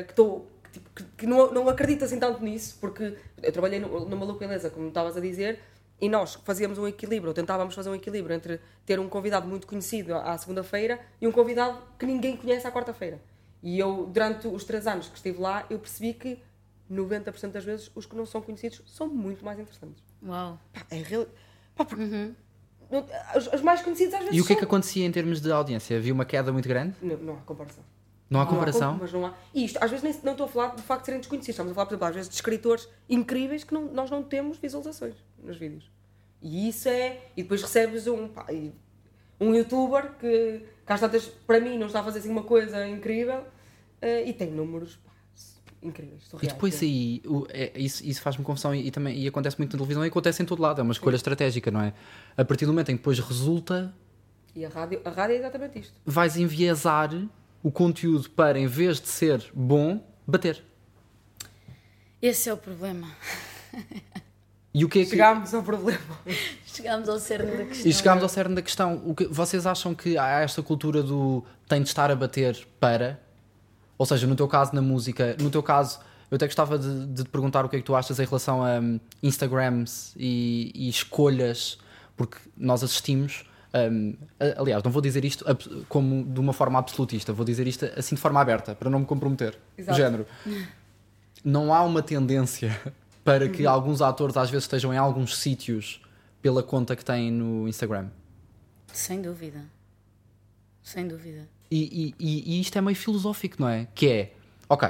que 0.07 0.13
tipo, 0.13 0.89
que- 0.93 1.03
que 1.17 1.25
não, 1.25 1.53
não 1.53 1.69
acredito 1.69 2.03
assim 2.03 2.19
tanto 2.19 2.43
nisso, 2.43 2.77
porque 2.81 3.15
eu 3.41 3.51
trabalhei 3.51 3.79
no, 3.79 4.05
Maluco 4.15 4.39
Beleza, 4.39 4.69
como 4.69 4.89
estavas 4.89 5.15
a 5.15 5.21
dizer, 5.21 5.59
e 5.99 6.09
nós 6.09 6.35
fazíamos 6.43 6.77
um 6.77 6.87
equilíbrio, 6.87 7.29
ou 7.29 7.33
tentávamos 7.33 7.73
fazer 7.73 7.89
um 7.89 7.95
equilíbrio 7.95 8.35
entre 8.35 8.59
ter 8.85 8.99
um 8.99 9.07
convidado 9.07 9.47
muito 9.47 9.65
conhecido 9.65 10.13
à 10.15 10.37
segunda-feira 10.37 10.99
e 11.21 11.27
um 11.27 11.31
convidado 11.31 11.77
que 11.97 12.05
ninguém 12.05 12.35
conhece 12.35 12.67
à 12.67 12.71
quarta-feira. 12.71 13.19
E 13.65 13.79
eu, 13.79 14.05
durante 14.13 14.47
os 14.47 14.63
três 14.63 14.85
anos 14.85 15.07
que 15.09 15.15
estive 15.17 15.41
lá, 15.41 15.65
eu 15.71 15.79
percebi 15.79 16.13
que 16.13 16.39
90% 16.89 17.49
das 17.51 17.63
vezes 17.65 17.91
os 17.95 18.05
que 18.05 18.15
não 18.15 18.23
são 18.25 18.39
conhecidos 18.39 18.83
são 18.85 19.07
muito 19.07 19.43
mais 19.43 19.59
interessantes. 19.59 20.03
Uau. 20.23 20.59
Pá, 20.71 20.85
é 20.91 20.97
real... 21.01 21.25
Pá, 21.75 21.83
porque 21.83 22.03
não- 22.05 23.05
os, 23.35 23.47
os 23.51 23.61
mais 23.61 23.81
conhecidos 23.81 24.13
às 24.13 24.19
vezes 24.21 24.37
E 24.37 24.39
o 24.41 24.45
que 24.45 24.53
é 24.53 24.55
que 24.55 24.63
acontecia 24.63 25.03
em 25.03 25.11
termos 25.11 25.41
de 25.41 25.51
audiência? 25.51 25.97
Havia 25.97 26.13
uma 26.13 26.25
queda 26.25 26.53
muito 26.53 26.69
grande? 26.69 26.95
Não, 27.01 27.17
não 27.17 27.33
há 27.33 27.37
comparação. 27.37 27.83
Não 28.29 28.39
há 28.39 28.43
Não 28.45 28.51
comparação? 28.51 28.93
com- 28.93 28.99
mas 29.01 29.11
não 29.13 29.25
há. 29.25 29.33
E 29.51 29.65
isto, 29.65 29.77
às 29.83 29.89
vezes 29.89 30.03
nem, 30.03 30.13
não 30.23 30.33
estou 30.33 30.45
a 30.45 30.49
falar 30.49 30.67
do 30.75 30.81
facto 30.83 31.01
de 31.01 31.05
serem 31.07 31.19
desconhecidos, 31.19 31.49
estamos 31.55 31.71
a 31.71 31.75
falar, 31.75 31.85
por 31.87 31.93
exemplo, 31.93 32.07
às 32.07 32.15
vezes 32.15 32.29
de 32.29 32.35
escritores 32.35 32.87
incríveis 33.09 33.63
que 33.63 33.73
não- 33.73 33.91
nós 33.91 34.11
não 34.11 34.21
temos 34.21 34.57
visualizações 34.59 35.15
nos 35.43 35.57
vídeos. 35.57 35.89
E 36.41 36.69
isso 36.69 36.87
é. 36.87 37.19
E 37.35 37.41
depois 37.41 37.61
recebes 37.63 38.05
um. 38.05 38.27
pá, 38.27 38.45
e- 38.53 38.71
um 39.41 39.53
youtuber 39.55 40.13
que, 40.19 40.63
cá 40.85 40.95
está, 40.95 41.09
para 41.47 41.59
mim, 41.59 41.77
não 41.79 41.87
está 41.87 41.99
a 41.99 42.03
fazer 42.03 42.19
assim 42.19 42.29
uma 42.29 42.43
coisa 42.43 42.87
incrível 42.87 43.43
e 44.07 44.33
tem 44.33 44.51
números 44.51 44.99
incríveis. 45.81 46.23
E 46.41 46.47
depois 46.47 46.73
sim. 46.75 46.85
aí, 46.85 47.21
o- 47.29 47.45
é- 47.49 47.71
isso, 47.75 48.03
isso 48.05 48.21
faz-me 48.21 48.43
confusão 48.43 48.73
e, 48.73 48.87
e 48.87 48.91
também 48.91 49.17
e 49.19 49.27
acontece 49.27 49.57
muito 49.57 49.71
na 49.73 49.77
televisão 49.77 50.03
e 50.03 50.07
acontece 50.07 50.41
em 50.41 50.45
todo 50.45 50.61
lado, 50.61 50.79
é 50.79 50.83
uma 50.83 50.93
escolha 50.93 51.15
estratégica, 51.15 51.69
não 51.71 51.81
é? 51.81 51.93
A 52.35 52.43
partir 52.43 52.65
do 52.65 52.71
momento 52.71 52.89
em 52.89 52.95
que 52.95 52.99
depois 53.01 53.19
resulta, 53.19 53.93
E 54.55 54.65
a 54.65 54.69
rádio, 54.69 54.99
a 55.05 55.09
rádio 55.09 55.35
é 55.35 55.39
exatamente 55.39 55.79
isto. 55.79 55.93
vais 56.05 56.37
enviesar 56.37 57.11
o 57.61 57.71
conteúdo 57.71 58.29
para, 58.31 58.57
em 58.59 58.67
vez 58.67 58.99
de 58.99 59.07
ser 59.07 59.43
bom, 59.53 60.03
bater. 60.25 60.63
Esse 62.21 62.49
é 62.49 62.53
o 62.53 62.57
problema. 62.57 63.07
E 64.73 64.83
o 64.83 64.89
que 64.89 64.99
é 64.99 65.03
que. 65.03 65.11
Chegámos 65.11 65.53
ao 65.53 65.61
problema. 65.63 65.99
Chegámos 66.65 67.07
ao 67.07 67.19
cerne 67.19 67.51
da 67.57 67.65
questão. 67.65 67.87
E 67.89 67.93
chegámos 67.93 68.23
ao 68.23 68.29
cerne 68.29 68.55
da 68.55 68.61
questão. 68.61 69.01
O 69.05 69.15
que, 69.15 69.25
vocês 69.27 69.65
acham 69.65 69.93
que 69.95 70.17
há 70.17 70.41
esta 70.41 70.61
cultura 70.61 71.01
do 71.03 71.43
tem 71.69 71.81
de 71.81 71.87
estar 71.87 72.11
a 72.11 72.15
bater 72.15 72.67
para? 72.79 73.19
Ou 73.97 74.05
seja, 74.05 74.27
no 74.27 74.35
teu 74.35 74.47
caso, 74.47 74.73
na 74.75 74.81
música, 74.81 75.35
no 75.39 75.49
teu 75.49 75.63
caso, 75.63 75.99
eu 76.29 76.35
até 76.35 76.45
gostava 76.47 76.77
de, 76.77 77.05
de 77.07 77.23
te 77.23 77.29
perguntar 77.29 77.63
o 77.65 77.69
que 77.69 77.75
é 77.77 77.79
que 77.79 77.85
tu 77.85 77.95
achas 77.95 78.19
em 78.19 78.25
relação 78.25 78.63
a 78.63 78.79
hum, 78.79 78.99
Instagrams 79.23 80.13
e, 80.17 80.71
e 80.75 80.89
escolhas, 80.89 81.77
porque 82.17 82.37
nós 82.57 82.83
assistimos. 82.83 83.45
a- 83.73 84.59
aliás, 84.61 84.81
não 84.83 84.91
vou 84.91 85.01
dizer 85.01 85.23
isto 85.25 85.45
como 85.89 86.23
de 86.25 86.39
uma 86.39 86.53
forma 86.53 86.79
absolutista, 86.79 87.31
vou 87.33 87.45
dizer 87.45 87.67
isto 87.67 87.85
assim 87.97 88.15
de 88.15 88.21
forma 88.21 88.39
aberta, 88.41 88.73
para 88.75 88.89
não 88.89 88.99
me 88.99 89.05
comprometer. 89.05 89.57
Exato. 89.77 89.97
Género. 89.97 90.25
Não 91.43 91.73
há 91.73 91.83
uma 91.83 92.01
tendência 92.01 92.75
para 93.23 93.45
Uhum. 93.45 93.51
que 93.51 93.65
alguns 93.65 94.01
atores 94.01 94.35
às 94.37 94.49
vezes 94.49 94.63
estejam 94.65 94.93
em 94.93 94.97
alguns 94.97 95.37
sítios 95.37 96.01
pela 96.41 96.61
conta 96.63 96.95
que 96.95 97.03
têm 97.03 97.31
no 97.31 97.67
Instagram. 97.67 98.07
Sem 98.93 99.21
dúvida. 99.21 99.61
Sem 100.83 101.07
dúvida. 101.07 101.47
E, 101.69 102.13
e- 102.19 102.55
e- 102.57 102.61
isto 102.61 102.77
é 102.77 102.81
meio 102.81 102.95
filosófico, 102.95 103.57
não 103.59 103.67
é? 103.67 103.87
Que 103.95 104.07
é, 104.09 104.33
ok, 104.69 104.89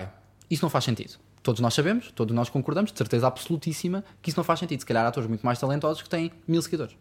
isso 0.49 0.63
não 0.63 0.69
faz 0.69 0.83
sentido. 0.83 1.17
Todos 1.41 1.61
nós 1.61 1.73
sabemos, 1.73 2.11
todos 2.11 2.35
nós 2.35 2.49
concordamos, 2.49 2.91
de 2.91 2.97
certeza 2.97 3.27
absolutíssima, 3.27 4.03
que 4.21 4.29
isso 4.29 4.37
não 4.39 4.43
faz 4.43 4.59
sentido. 4.59 4.79
Se 4.79 4.85
calhar 4.85 5.05
há 5.05 5.07
atores 5.09 5.29
muito 5.29 5.45
mais 5.45 5.59
talentosos 5.59 6.01
que 6.01 6.09
têm 6.09 6.31
mil 6.47 6.61
seguidores. 6.61 6.95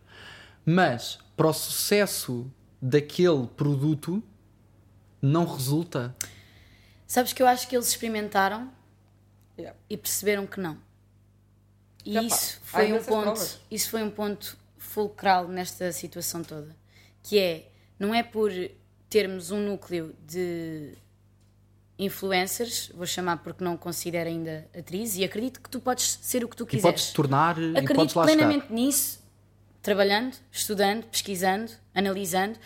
Mas, 0.66 1.18
para 1.36 1.46
o 1.48 1.52
sucesso 1.52 2.50
daquele 2.80 3.46
produto, 3.48 4.22
não 5.20 5.46
resulta. 5.46 6.14
Sabes 7.06 7.32
que 7.32 7.42
eu 7.42 7.46
acho 7.46 7.66
que 7.68 7.74
eles 7.76 7.88
experimentaram 7.88 8.70
Yeah. 9.56 9.78
e 9.88 9.96
perceberam 9.96 10.46
que 10.48 10.58
não. 10.60 10.76
E 12.04 12.18
isso 12.26 12.60
foi 12.64 12.92
um 12.92 13.02
ponto, 13.02 13.22
provas. 13.22 13.60
isso 13.70 13.88
foi 13.88 14.02
um 14.02 14.10
ponto 14.10 14.58
fulcral 14.76 15.46
nesta 15.48 15.90
situação 15.92 16.42
toda, 16.42 16.74
que 17.22 17.38
é 17.38 17.70
não 17.98 18.12
é 18.14 18.22
por 18.22 18.50
termos 19.14 19.52
um 19.52 19.60
núcleo 19.60 20.12
de 20.26 20.92
influencers, 21.96 22.90
vou 22.92 23.06
chamar 23.06 23.36
porque 23.36 23.62
não 23.62 23.76
considero 23.76 24.28
ainda 24.28 24.68
atriz 24.76 25.16
e 25.16 25.22
acredito 25.22 25.60
que 25.60 25.70
tu 25.70 25.78
podes 25.78 26.18
ser 26.20 26.44
o 26.44 26.48
que 26.48 26.56
tu 26.56 26.64
E 26.64 26.66
quiseres. 26.66 26.82
podes 27.02 27.06
te 27.10 27.14
tornar 27.14 27.56
e 27.56 27.70
Acredito 27.70 27.94
podes 27.94 28.14
lá 28.16 28.26
chegar. 28.26 28.36
plenamente 28.36 28.72
nisso, 28.72 29.20
trabalhando, 29.80 30.34
estudando, 30.50 31.04
pesquisando, 31.04 31.70
analisando, 31.94 32.58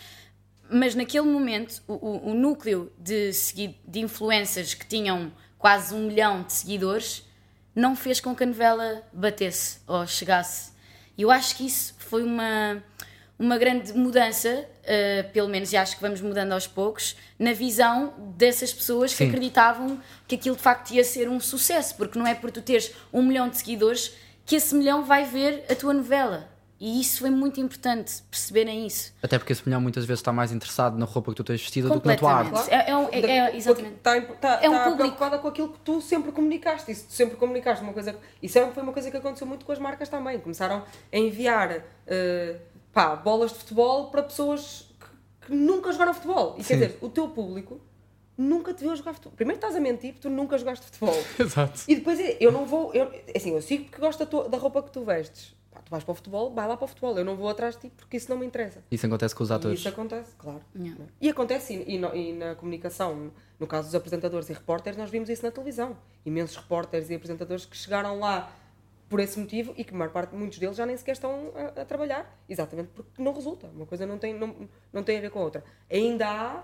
mas 0.70 0.94
naquele 0.94 1.26
momento 1.26 1.82
o, 1.86 1.92
o- 1.92 2.30
o 2.30 2.34
núcleo 2.34 2.90
de, 2.98 3.30
de 3.86 4.00
influencers 4.00 4.72
que 4.72 4.86
tinham 4.86 5.30
quase 5.58 5.94
um 5.94 6.06
milhão 6.06 6.42
de 6.44 6.54
seguidores 6.54 7.22
não 7.74 7.94
fez 7.94 8.20
com 8.20 8.34
que 8.34 8.42
a 8.44 8.46
novela 8.46 9.02
batesse 9.12 9.80
ou 9.86 10.06
chegasse. 10.06 10.72
E 11.18 11.20
eu 11.22 11.30
acho 11.30 11.54
que 11.56 11.66
isso 11.66 11.94
foi 11.98 12.22
uma, 12.22 12.82
uma 13.38 13.56
grande 13.56 13.92
mudança, 13.92 14.66
eh, 14.82 15.22
pelo 15.32 15.48
menos, 15.48 15.72
e 15.72 15.76
acho 15.76 15.94
que 15.96 16.02
vamos 16.02 16.20
mudando 16.20 16.52
aos 16.52 16.66
poucos, 16.66 17.16
na 17.38 17.52
visão 17.52 18.12
dessas 18.36 18.72
pessoas 18.72 19.12
que 19.12 19.18
Sim. 19.18 19.28
acreditavam 19.28 20.00
que 20.26 20.34
aquilo 20.34 20.56
de 20.56 20.62
facto 20.62 20.90
ia 20.90 21.04
ser 21.04 21.28
um 21.28 21.38
sucesso, 21.38 21.94
porque 21.96 22.18
não 22.18 22.26
é 22.26 22.34
por 22.34 22.50
tu 22.50 22.60
teres 22.60 22.92
um 23.12 23.22
milhão 23.22 23.48
de 23.48 23.56
seguidores 23.58 24.12
que 24.44 24.56
esse 24.56 24.74
milhão 24.74 25.04
vai 25.04 25.24
ver 25.24 25.64
a 25.70 25.74
tua 25.74 25.92
novela. 25.94 26.48
E 26.80 27.00
isso 27.00 27.18
foi 27.20 27.30
muito 27.30 27.60
importante, 27.60 28.22
perceberem 28.30 28.86
isso. 28.86 29.12
Até 29.20 29.36
porque 29.36 29.52
esse 29.52 29.62
milhão 29.66 29.80
muitas 29.80 30.04
vezes 30.04 30.20
está 30.20 30.32
mais 30.32 30.52
interessado 30.52 30.96
na 30.96 31.04
roupa 31.06 31.32
que 31.32 31.36
tu 31.36 31.42
tens 31.44 31.60
vestida 31.60 31.88
do 31.88 32.00
que 32.00 32.06
na 32.06 32.14
tua 32.16 32.32
arte. 32.32 32.70
É, 32.70 32.90
é 32.90 32.96
um- 32.96 33.08
é- 33.10 33.20
é- 33.20 33.56
exatamente. 33.56 33.96
Está, 33.96 34.16
está, 34.16 34.48
É 34.62 34.68
um 34.68 34.72
está 34.72 34.84
público. 34.84 34.96
preocupada 34.98 35.38
com 35.38 35.48
aquilo 35.48 35.68
que 35.72 35.80
tu 35.80 36.00
sempre 36.00 36.30
comunicaste. 36.30 36.90
Isso 36.92 37.06
tu 37.08 37.12
sempre 37.14 37.36
comunicaste 37.36 37.82
uma 37.82 37.92
coisa. 37.92 38.16
Isso 38.40 38.56
é- 38.60 38.70
foi 38.70 38.82
uma 38.84 38.92
coisa 38.92 39.10
que 39.10 39.16
aconteceu 39.16 39.44
muito 39.46 39.66
com 39.66 39.72
as 39.72 39.78
marcas 39.80 40.08
também. 40.08 40.38
Começaram 40.38 40.84
a 41.12 41.16
enviar 41.18 41.82
eh, 42.06 42.56
pá, 42.98 43.14
bolas 43.14 43.52
de 43.52 43.58
futebol 43.58 44.10
para 44.10 44.24
pessoas 44.24 44.90
que, 45.40 45.46
que 45.46 45.54
nunca 45.54 45.92
jogaram 45.92 46.12
futebol. 46.12 46.56
E 46.58 46.62
Sim. 46.64 46.68
quer 46.68 46.74
dizer, 46.88 46.98
o 47.00 47.08
teu 47.08 47.28
público 47.28 47.80
nunca 48.36 48.74
te 48.74 48.80
viu 48.80 48.90
a 48.90 48.94
jogar 48.96 49.12
futebol. 49.12 49.34
Primeiro 49.36 49.58
estás 49.58 49.76
a 49.76 49.80
mentir 49.80 50.14
porque 50.14 50.28
tu 50.28 50.30
nunca 50.34 50.58
jogaste 50.58 50.84
futebol. 50.86 51.14
Exato. 51.38 51.80
E 51.86 51.94
depois 51.94 52.18
é, 52.18 52.36
eu 52.40 52.50
não 52.50 52.66
vou. 52.66 52.92
Eu, 52.92 53.08
assim, 53.36 53.52
eu 53.54 53.62
sigo 53.62 53.84
porque 53.84 54.00
gosto 54.00 54.18
da, 54.18 54.26
tua- 54.26 54.48
da 54.48 54.58
roupa 54.58 54.82
que 54.82 54.90
tu 54.90 55.04
vestes. 55.04 55.54
Pá, 55.70 55.80
tu 55.80 55.90
vais 55.90 56.02
para 56.02 56.10
o 56.10 56.14
futebol, 56.16 56.52
vai 56.52 56.66
lá 56.66 56.76
para 56.76 56.86
o 56.86 56.88
futebol. 56.88 57.16
Eu 57.16 57.24
não 57.24 57.36
vou 57.36 57.48
atrás 57.48 57.76
de 57.76 57.82
ti 57.82 57.92
porque 57.96 58.16
isso 58.16 58.28
não 58.30 58.36
me 58.38 58.44
interessa. 58.46 58.82
Isso 58.90 59.06
acontece 59.06 59.32
com 59.32 59.44
os 59.44 59.50
E 59.50 59.52
atores. 59.52 59.78
isso 59.78 59.88
acontece, 59.88 60.32
claro. 60.36 60.60
Yeah. 60.74 61.04
E 61.20 61.28
acontece, 61.28 61.74
e, 61.74 61.94
e 61.94 61.98
no- 61.98 62.16
e 62.16 62.32
na 62.32 62.56
comunicação, 62.56 63.30
no 63.60 63.66
caso 63.68 63.86
dos 63.86 63.94
apresentadores 63.94 64.50
e 64.50 64.52
repórteres, 64.54 64.98
nós 64.98 65.08
vimos 65.08 65.28
isso 65.28 65.44
na 65.44 65.52
televisão. 65.52 65.96
Imensos 66.26 66.56
repórteres 66.56 67.10
e 67.10 67.14
apresentadores 67.14 67.64
que 67.64 67.76
chegaram 67.76 68.18
lá 68.18 68.50
por 69.08 69.20
esse 69.20 69.38
motivo 69.38 69.72
e 69.76 69.84
que 69.84 69.94
a 69.94 69.96
maior 69.96 70.10
parte, 70.12 70.34
muitos 70.34 70.58
deles 70.58 70.76
já 70.76 70.84
nem 70.84 70.96
sequer 70.96 71.12
estão 71.12 71.52
a, 71.54 71.80
a 71.80 71.84
trabalhar, 71.84 72.38
exatamente 72.48 72.88
porque 72.94 73.22
não 73.22 73.32
resulta. 73.32 73.66
Uma 73.68 73.86
coisa 73.86 74.04
não 74.06 74.18
tem, 74.18 74.34
não, 74.34 74.68
não 74.92 75.02
tem 75.02 75.18
a 75.18 75.20
ver 75.20 75.30
com 75.30 75.38
a 75.38 75.42
outra. 75.42 75.64
Ainda 75.90 76.26
há, 76.28 76.62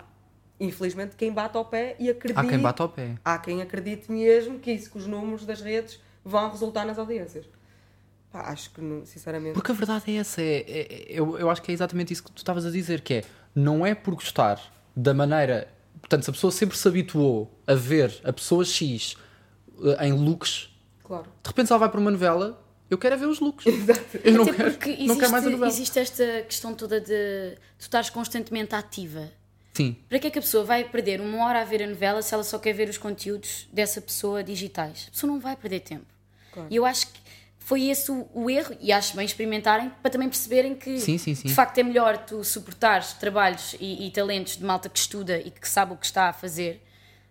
infelizmente, 0.61 1.17
quem 1.17 1.33
bate 1.33 1.57
ao 1.57 1.65
pé 1.65 1.97
e 1.99 2.11
acredita. 2.11 2.41
Há 2.41 2.45
quem 2.47 2.59
bate 2.59 2.83
ao 2.83 2.89
pé. 2.89 3.15
Há 3.25 3.39
quem 3.39 3.63
acredite 3.63 4.11
mesmo 4.13 4.59
que 4.59 4.71
isso, 4.73 4.91
que 4.91 4.99
os 4.99 5.07
números 5.07 5.45
das 5.47 5.61
redes 5.61 6.01
vão 6.25 6.51
resultar 6.51 6.85
nas 6.85 6.99
audiências. 6.99 7.47
Pá, 8.31 8.41
acho 8.51 8.71
que, 8.73 8.81
não- 8.81 9.05
sinceramente. 9.07 9.55
Porque 9.55 9.71
a 9.71 9.75
verdade 9.75 10.05
é 10.15 10.17
essa, 10.19 10.43
é, 10.43 10.65
é- 10.69 11.05
eu, 11.09 11.39
eu 11.39 11.49
acho 11.51 11.63
que 11.63 11.71
é 11.71 11.75
exatamente 11.75 12.13
isso 12.13 12.23
que 12.25 12.33
tu 12.33 12.39
estavas 12.39 12.67
a 12.67 12.71
dizer, 12.71 13.01
que 13.01 13.15
é, 13.15 13.25
não 13.55 13.87
é 13.87 13.95
por 13.95 14.15
gostar 14.15 14.61
da 14.95 15.15
maneira, 15.15 15.69
portanto, 16.01 16.25
se 16.25 16.31
a 16.31 16.33
pessoa 16.33 16.51
sempre 16.51 16.77
se 16.77 16.87
habituou 16.87 17.51
a 17.67 17.75
ver 17.75 18.21
a 18.25 18.33
pessoa 18.33 18.65
X 18.65 19.17
eh, 19.99 20.07
em 20.09 20.13
looks, 20.13 20.74
Claro. 21.05 21.25
de 21.43 21.49
repente 21.49 21.67
se 21.67 21.73
ela 21.73 21.79
vai 21.81 21.89
para 21.89 22.01
uma 22.01 22.11
novela, 22.11 22.61
eu 22.91 22.99
quero 22.99 23.15
é 23.15 23.19
ver 23.19 23.27
os 23.27 23.41
looks. 23.41 23.67
Eu 24.25 24.33
não 24.33 24.47
quero, 24.47 24.71
porque 24.73 24.91
não 24.91 24.97
existe, 24.97 25.19
quero 25.21 25.33
mais 25.33 25.47
a 25.47 25.51
novela. 25.51 25.69
existe 25.69 25.99
esta 25.99 26.43
questão 26.43 26.75
toda 26.75 27.01
de 27.01 27.57
tu 27.79 27.83
estares 27.83 28.11
constantemente 28.11 28.75
ativa. 28.75 29.31
Sim, 29.75 29.97
Para 30.09 30.19
que 30.21 30.27
é 30.29 30.31
que 30.31 30.39
a 30.39 30.43
pessoa 30.43 30.63
vai 30.65 30.85
perder 30.85 31.21
uma 31.21 31.45
hora 31.47 31.61
a 31.61 31.65
ver 31.65 31.83
a 31.83 31.87
novela 31.87 32.23
se 32.23 32.33
ela 32.33 32.45
só 32.45 32.59
quer 32.61 32.73
ver 32.73 32.89
os 32.89 32.97
conteúdos 32.97 33.69
dessa 33.73 34.01
pessoa 34.01 34.43
digitais? 34.45 35.07
A 35.09 35.11
pessoa 35.11 35.33
não 35.33 35.41
vai 35.41 35.57
perder 35.57 35.81
tempo. 35.81 36.07
Claro. 36.53 36.69
E 36.71 36.77
eu 36.77 36.87
acho 36.87 37.09
que 37.09 37.19
foi 37.59 37.89
esse 37.89 38.13
o, 38.13 38.29
o 38.33 38.49
erro, 38.49 38.77
e 38.81 38.93
acho 38.93 39.17
bem 39.17 39.25
experimentarem 39.27 39.91
para 40.01 40.11
também 40.11 40.29
perceberem 40.29 40.77
que 40.77 41.01
Sim, 41.01 41.19
sim, 41.19 41.35
sim. 41.35 41.49
de 41.49 41.55
facto 41.55 41.77
é 41.79 41.83
melhor 41.83 42.19
tu 42.19 42.45
suportares 42.45 43.15
trabalhos 43.15 43.75
e, 43.81 44.07
e 44.07 44.11
talentos 44.13 44.57
de 44.57 44.65
malta 44.65 44.89
que 44.89 44.99
estuda 44.99 45.39
e 45.39 45.51
que 45.51 45.69
sabe 45.69 45.93
o 45.95 45.97
que 45.97 46.07
está 46.07 46.29
a 46.29 46.33
fazer 46.33 46.81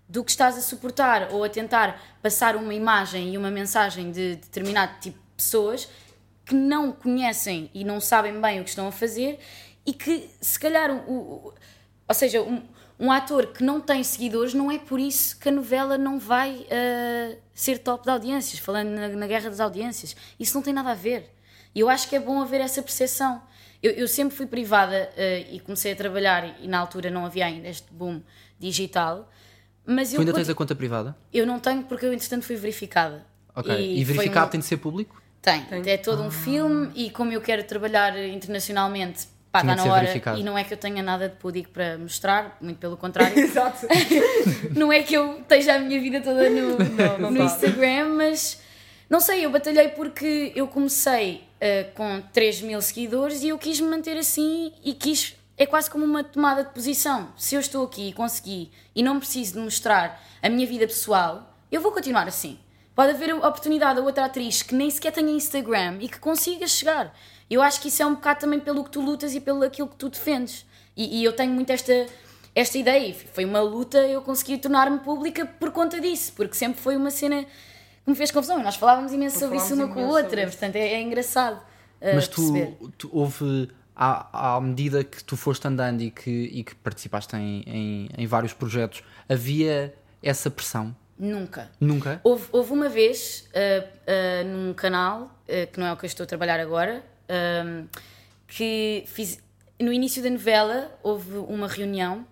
do 0.08 0.24
que 0.24 0.32
estás 0.32 0.58
a 0.58 0.62
suportar 0.62 1.30
ou 1.32 1.44
a 1.44 1.50
tentar 1.50 2.02
passar 2.22 2.56
uma 2.56 2.74
imagem 2.74 3.34
e 3.34 3.38
uma 3.38 3.50
mensagem 3.50 4.12
de 4.12 4.36
determinado 4.36 4.94
tipo 5.00 5.18
de 5.18 5.24
pessoas 5.38 5.88
que 6.46 6.54
não 6.54 6.92
conhecem 6.92 7.70
e 7.74 7.84
não 7.84 8.00
sabem 8.02 8.39
bem 8.39 8.60
o 8.60 8.63
que 8.63 8.70
estão 8.70 8.88
a 8.88 8.92
fazer 8.92 9.39
e 9.86 9.94
que 9.94 10.30
se 10.42 10.60
calhar 10.60 10.92
o, 10.92 11.12
o- 11.12 11.54
ou 12.08 12.13
seja, 12.16 12.42
um, 12.42 12.62
um 13.00 13.12
ator 13.12 13.48
que 13.48 13.63
não 13.63 13.80
tem 13.82 14.04
seguidores 14.04 14.54
não 14.54 14.70
é 14.70 14.78
por 14.78 15.00
isso 15.00 15.39
que 15.39 15.50
a 15.50 15.52
novela 15.52 15.98
não 15.98 16.20
vai 16.20 16.68
ah, 16.70 17.36
ser 17.54 17.80
top 17.80 18.04
de 18.04 18.10
audiências, 18.12 18.60
falando 18.60 18.89
na, 18.89 19.08
na 19.08 19.26
guerra 19.28 19.50
das 19.50 19.60
audiências. 19.60 20.16
Isso 20.39 20.54
não 20.56 20.62
tem 20.62 20.74
nada 20.74 20.92
a 20.92 20.94
ver. 20.94 21.30
E 21.74 21.80
eu 21.80 21.89
acho 21.89 22.08
que 22.08 22.16
é 22.16 22.20
bom 22.20 22.42
haver 22.42 22.62
essa 22.62 22.82
percepção. 22.84 23.42
Eu, 23.82 23.92
eu 23.94 24.08
sempre 24.08 24.36
fui 24.36 24.46
privada 24.46 25.10
ah, 25.18 25.39
e 25.52 25.60
comecei 25.62 25.94
a 25.94 25.96
trabalhar, 25.96 26.62
e 26.62 26.68
na 26.68 26.78
altura 26.80 27.10
não 27.10 27.26
havia 27.26 27.46
ainda 27.46 27.68
este 27.70 27.92
boom 27.92 28.22
digital. 28.60 29.30
Mas 29.86 30.10
tu 30.10 30.15
eu, 30.15 30.19
ainda 30.22 30.34
tens 30.34 30.50
a 30.50 30.56
conta 30.56 30.74
privada? 30.76 31.15
eu 31.34 31.46
não 31.46 31.60
tenho 31.60 31.84
porque 31.84 32.06
eu, 32.06 32.13
entretanto, 32.13 32.43
fui 32.46 32.56
verificada. 32.56 33.26
Ok, 33.56 33.74
e, 33.76 34.04
foi 34.06 34.13
verificado 34.15 34.48
um- 34.48 34.50
tem 34.50 34.60
de 34.60 34.65
ser 34.65 34.78
público? 34.78 35.22
tem, 35.41 35.62
Tem. 35.63 35.84
é 35.91 35.98
todo 35.98 36.22
um 36.24 36.32
filme 36.32 36.89
e 36.96 37.10
como 37.10 37.32
eu 37.32 37.41
quero 37.41 37.63
trabalhar 37.65 38.17
internacionalmente, 38.17 39.28
pá, 39.52 39.60
Tinha 39.60 39.74
está 39.74 39.86
na 39.86 39.91
hora. 39.91 40.02
verificado. 40.06 40.39
E 40.39 40.43
não 40.43 40.58
é 40.58 40.63
que 40.63 40.74
eu 40.74 40.78
tenha 40.78 41.04
nada 41.04 41.28
de 41.30 41.36
pudico 41.36 41.69
para 41.69 41.98
mostrar, 41.98 42.58
muito 42.62 42.78
pelo 42.78 42.96
contrário. 42.98 43.38
Exato. 43.38 43.86
não 44.76 44.91
é 44.91 45.04
que 45.04 45.13
eu 45.15 45.41
esteja 45.41 45.76
a 45.76 45.80
minha 45.80 46.00
vida 46.00 46.22
toda 46.22 46.50
no, 46.50 46.78
não 47.19 47.32
no 47.32 47.38
tá. 47.39 47.43
Instagram, 47.46 48.15
mas 48.15 48.62
não 49.10 49.19
sei, 49.19 49.46
eu 49.46 49.52
batalhei 49.52 49.89
porque 49.89 50.52
eu 50.56 50.65
comecei 50.67 51.43
eh, 51.60 51.84
com 51.93 52.22
3 52.32 52.62
mil 52.62 52.82
seguidores 52.82 53.43
e 53.43 53.50
eu 53.50 53.58
quis 53.60 53.80
me 53.80 53.89
manter 53.89 54.17
assim 54.17 54.72
e 54.84 54.93
quis. 54.93 55.36
É 55.58 55.66
quase 55.66 55.89
como 55.89 56.04
uma 56.04 56.24
tomada 56.24 56.63
de 56.63 56.72
posição. 56.72 57.30
Se 57.38 57.56
eu 57.56 57.60
estou 57.60 57.86
aqui 57.86 58.10
e 58.10 58.13
consegui 58.13 58.72
e 58.96 59.04
não 59.04 59.20
preciso 59.20 59.54
de 59.54 59.60
mostrar 59.60 60.22
a 60.42 60.50
minha 60.50 60.66
vida 60.66 60.88
pessoal, 60.88 61.56
eu 61.72 61.82
vou 61.82 61.92
continuar 61.92 62.28
assim. 62.28 62.60
Pode 62.96 63.12
haver 63.12 63.32
a 63.32 63.38
oportunidade 63.38 64.00
a 64.00 64.04
outra 64.04 64.26
atriz 64.26 64.62
que 64.62 64.76
nem 64.76 64.89
sequer 64.89 65.12
tenha 65.12 65.32
Instagram 65.32 65.98
e 66.00 66.08
que 66.08 66.20
consiga 66.20 66.68
chegar. 66.68 67.16
Eu 67.50 67.62
acho 67.62 67.82
que 67.82 67.88
isso 67.88 68.02
é 68.02 68.06
um 68.06 68.16
bocado 68.16 68.42
também 68.42 68.60
pelo 68.60 68.84
que 68.84 68.92
tu 68.92 69.02
lutas 69.02 69.34
e 69.36 69.39
pelo 69.39 69.63
aquilo 69.63 69.88
que 69.88 69.96
tu 69.96 70.10
defendes. 70.10 70.66
E, 70.96 71.20
e 71.20 71.24
eu 71.24 71.34
tenho 71.34 71.52
muito 71.54 71.72
esta, 71.72 72.06
esta 72.56 72.78
ideia. 72.78 73.13
Foi 73.34 73.46
uma 73.46 73.62
luta 73.62 73.98
eu 74.00 74.22
consegui 74.22 74.58
tornar-me 74.58 75.00
pública 75.00 75.46
por 75.46 75.72
conta 75.72 76.00
disso, 76.00 76.34
porque 76.36 76.56
sempre 76.56 76.80
foi 76.80 76.96
uma 76.96 77.10
cena 77.12 77.44
que 77.44 78.10
me 78.10 78.16
fez 78.16 78.32
confusão. 78.32 78.62
Nós 78.62 78.76
falávamos 78.76 79.12
imenso 79.12 79.39
sobre 79.39 79.58
isso 79.58 79.74
uma 79.74 79.88
com 79.88 80.04
a 80.04 80.08
outra, 80.08 80.46
portanto 80.46 80.76
é, 80.76 80.94
é 80.94 81.02
engraçado. 81.02 81.58
uh, 81.58 82.16
Mas 82.16 82.28
tu, 82.28 82.92
tu 82.98 83.10
houve, 83.12 83.70
à, 83.96 84.56
à 84.56 84.62
medida 84.62 85.04
que 85.04 85.24
tu 85.24 85.38
foste 85.38 85.68
andando 85.68 86.02
e 86.02 86.12
que, 86.12 86.30
e 86.30 86.64
que 86.64 86.76
participaste 86.76 87.36
em, 87.36 87.64
em, 87.66 88.10
em 88.18 88.28
vários 88.28 88.54
projetos, 88.54 89.04
havia 89.30 89.94
essa 90.22 90.50
pressão? 90.50 90.96
Nunca. 91.18 91.70
Nunca? 91.80 92.20
Houve, 92.24 92.48
houve 92.52 92.74
uma 92.74 92.90
vez 92.90 93.48
uh, 93.50 93.86
uh, 93.86 94.48
num 94.48 94.74
canal, 94.74 95.24
uh, 95.48 95.72
que 95.72 95.80
não 95.80 95.88
é 95.88 95.94
o 95.94 95.98
que 95.98 96.06
eu 96.06 96.08
estou 96.08 96.24
a 96.24 96.28
trabalhar 96.28 96.60
agora, 96.60 97.04
que 98.48 99.04
fiz. 99.08 99.40
No 99.80 99.92
início 99.92 100.22
da 100.22 100.30
novela 100.30 100.92
houve 101.02 101.38
uma 101.38 101.68
reunião 101.68 102.28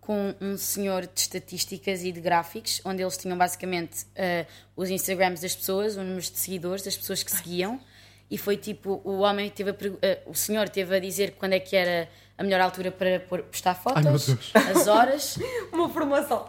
com 0.00 0.34
um 0.40 0.56
senhor 0.56 1.02
de 1.02 1.20
estatísticas 1.20 2.02
e 2.02 2.10
de 2.10 2.20
gráficos, 2.20 2.80
onde 2.84 3.02
eles 3.02 3.16
tinham 3.18 3.36
basicamente 3.36 4.06
os 4.74 4.88
Instagrams 4.88 5.40
das 5.40 5.54
pessoas, 5.54 5.96
os 5.96 5.98
números 5.98 6.30
de 6.30 6.38
seguidores 6.38 6.82
das 6.82 6.96
pessoas 6.96 7.22
que 7.22 7.30
seguiam, 7.30 7.78
e 8.32 8.38
foi 8.38 8.56
tipo: 8.56 9.00
o 9.04 9.18
homem 9.20 9.48
teve 9.50 9.70
a, 9.70 9.74
uh, 9.74 10.30
o 10.30 10.34
senhor 10.34 10.68
teve 10.68 10.96
a 10.96 10.98
dizer 10.98 11.32
quando 11.38 11.52
é 11.52 11.60
que 11.60 11.76
era 11.76 12.08
a 12.38 12.42
melhor 12.42 12.60
altura 12.62 12.90
para 12.90 13.20
pôr- 13.20 13.42
postar 13.42 13.78
Ai, 13.84 14.02
meu 14.02 14.18
fotos, 14.18 14.26
Deus. 14.26 14.52
as 14.76 14.88
horas. 14.88 15.38
Uma 15.72 15.88
formação. 15.88 16.48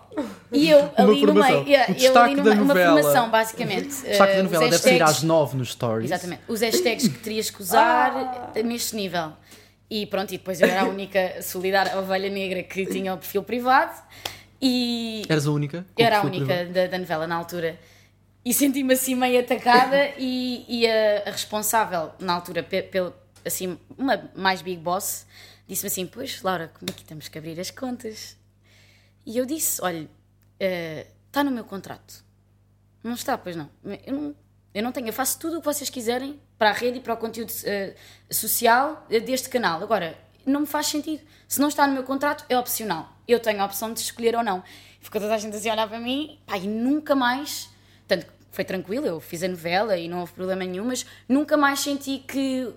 E 0.52 0.70
eu 0.70 0.80
ali 0.98 1.26
no 1.26 1.34
meio, 1.34 1.68
yeah, 1.68 1.88
O 1.92 1.92
eu 1.92 1.96
destaque 2.00 2.26
ali 2.32 2.36
no 2.36 2.44
da 2.44 2.50
meio, 2.52 2.64
uma 2.64 2.74
novela. 2.74 3.02
formação 3.02 3.30
basicamente. 3.30 3.88
O 3.88 4.08
destaque 4.08 4.32
Eh, 4.32 4.36
da 4.36 4.38
os 4.38 4.44
novela 4.44 4.64
deve 4.70 4.78
sair 4.82 4.92
hashtags- 5.00 5.18
às 5.18 5.24
9 5.24 5.58
nos 5.58 5.72
stories. 5.74 6.10
Exatamente, 6.10 6.42
os 6.48 6.62
hashtags 6.62 7.08
que 7.10 7.20
terias 7.20 7.50
que 7.50 7.62
usar 7.62 8.52
eh, 8.56 8.64
neste 8.64 8.96
nível. 8.96 9.34
E 9.90 10.06
pronto, 10.08 10.34
e 10.34 10.38
depois 10.38 10.60
eu 10.62 10.68
era 10.70 10.82
a 10.82 10.86
única 10.86 11.42
solidária 11.42 12.00
ovelha 12.00 12.30
negra 12.30 12.64
que 12.64 12.86
tinha 12.88 13.14
o 13.14 13.18
perfil 13.18 13.44
privado 13.44 13.92
e 14.62 15.24
Eras 15.30 15.46
a 15.46 15.52
única? 15.52 15.86
eu 15.98 16.06
era 16.06 16.20
a 16.20 16.24
única 16.24 16.66
da, 16.66 16.88
da 16.88 16.98
novela 16.98 17.28
na 17.28 17.36
altura. 17.36 17.78
E 18.46 18.54
senti-me 18.54 18.94
assim 18.94 19.16
meio 19.16 19.40
atacada 19.40 20.14
e, 20.18 20.66
e 20.68 20.88
a, 20.88 21.24
a 21.28 21.32
responsável 21.32 22.12
na 22.20 22.34
altura, 22.34 22.62
pe- 22.62 22.84
pelo, 22.84 23.14
assim, 23.46 23.80
uma 23.98 24.30
mais 24.36 24.62
big 24.62 24.82
boss, 24.82 25.26
disse-me 25.68 25.88
assim, 25.88 26.06
pois 26.06 26.42
Laura, 26.42 26.70
como 26.78 26.90
é 26.90 26.94
que 26.94 27.06
temos 27.06 27.30
que 27.30 27.38
abrir 27.38 27.58
as 27.60 27.72
contas? 27.72 28.36
E 29.26 29.38
eu 29.38 29.46
disse, 29.46 29.82
olha, 29.82 30.10
eh, 30.60 31.08
está 31.28 31.42
no 31.44 31.52
meu 31.52 31.64
contrato. 31.64 32.24
Não 33.02 33.14
está, 33.14 33.38
pois 33.38 33.56
não. 33.56 33.70
Eu 34.06 34.14
não, 34.14 34.36
eu 34.74 34.84
não 34.84 34.92
tenho, 34.92 35.08
eu 35.08 35.14
faço 35.14 35.40
tudo 35.40 35.58
o 35.58 35.60
que 35.60 35.66
vocês 35.66 35.90
quiserem 35.90 36.38
para 36.58 36.70
a 36.72 36.74
rede 36.74 36.98
e 36.98 37.02
para 37.02 37.14
o 37.14 37.18
conteúdo 37.18 37.52
eh, 37.64 37.96
social 38.30 39.06
eh, 39.10 39.22
deste 39.22 39.48
canal. 39.48 39.82
Agora, 39.82 40.18
não 40.46 40.62
me 40.62 40.68
faz 40.68 40.88
sentido. 40.88 41.24
Se 41.48 41.62
não 41.62 41.70
está 41.70 41.88
no 41.88 41.94
meu 41.94 42.04
contrato, 42.04 42.44
é 42.50 42.58
opcional. 42.58 43.10
Eu 43.26 43.40
tenho 43.40 43.62
a 43.62 43.66
opção 43.66 43.94
de 43.94 44.02
escolher 44.02 44.36
ou 44.36 44.44
não. 44.44 44.62
Ficou 45.00 45.22
toda 45.22 45.34
a 45.34 45.38
gente 45.38 45.56
assim 45.56 45.70
a 45.70 45.74
olhar 45.74 45.88
para 45.88 46.00
mim, 46.00 46.40
pá, 46.46 46.58
e 46.58 46.68
nunca 46.68 47.16
mais. 47.16 47.70
Tanto 48.14 48.26
que 48.28 48.32
foi 48.52 48.64
tranquilo, 48.64 49.08
eu 49.08 49.20
fiz 49.20 49.42
a 49.42 49.48
novela 49.48 49.98
e 49.98 50.08
não 50.08 50.20
houve 50.20 50.34
problema 50.34 50.64
nenhum, 50.64 50.86
mas 50.86 51.06
nunca 51.28 51.58
mais 51.58 51.80
senti 51.80 52.20
que 52.20 52.72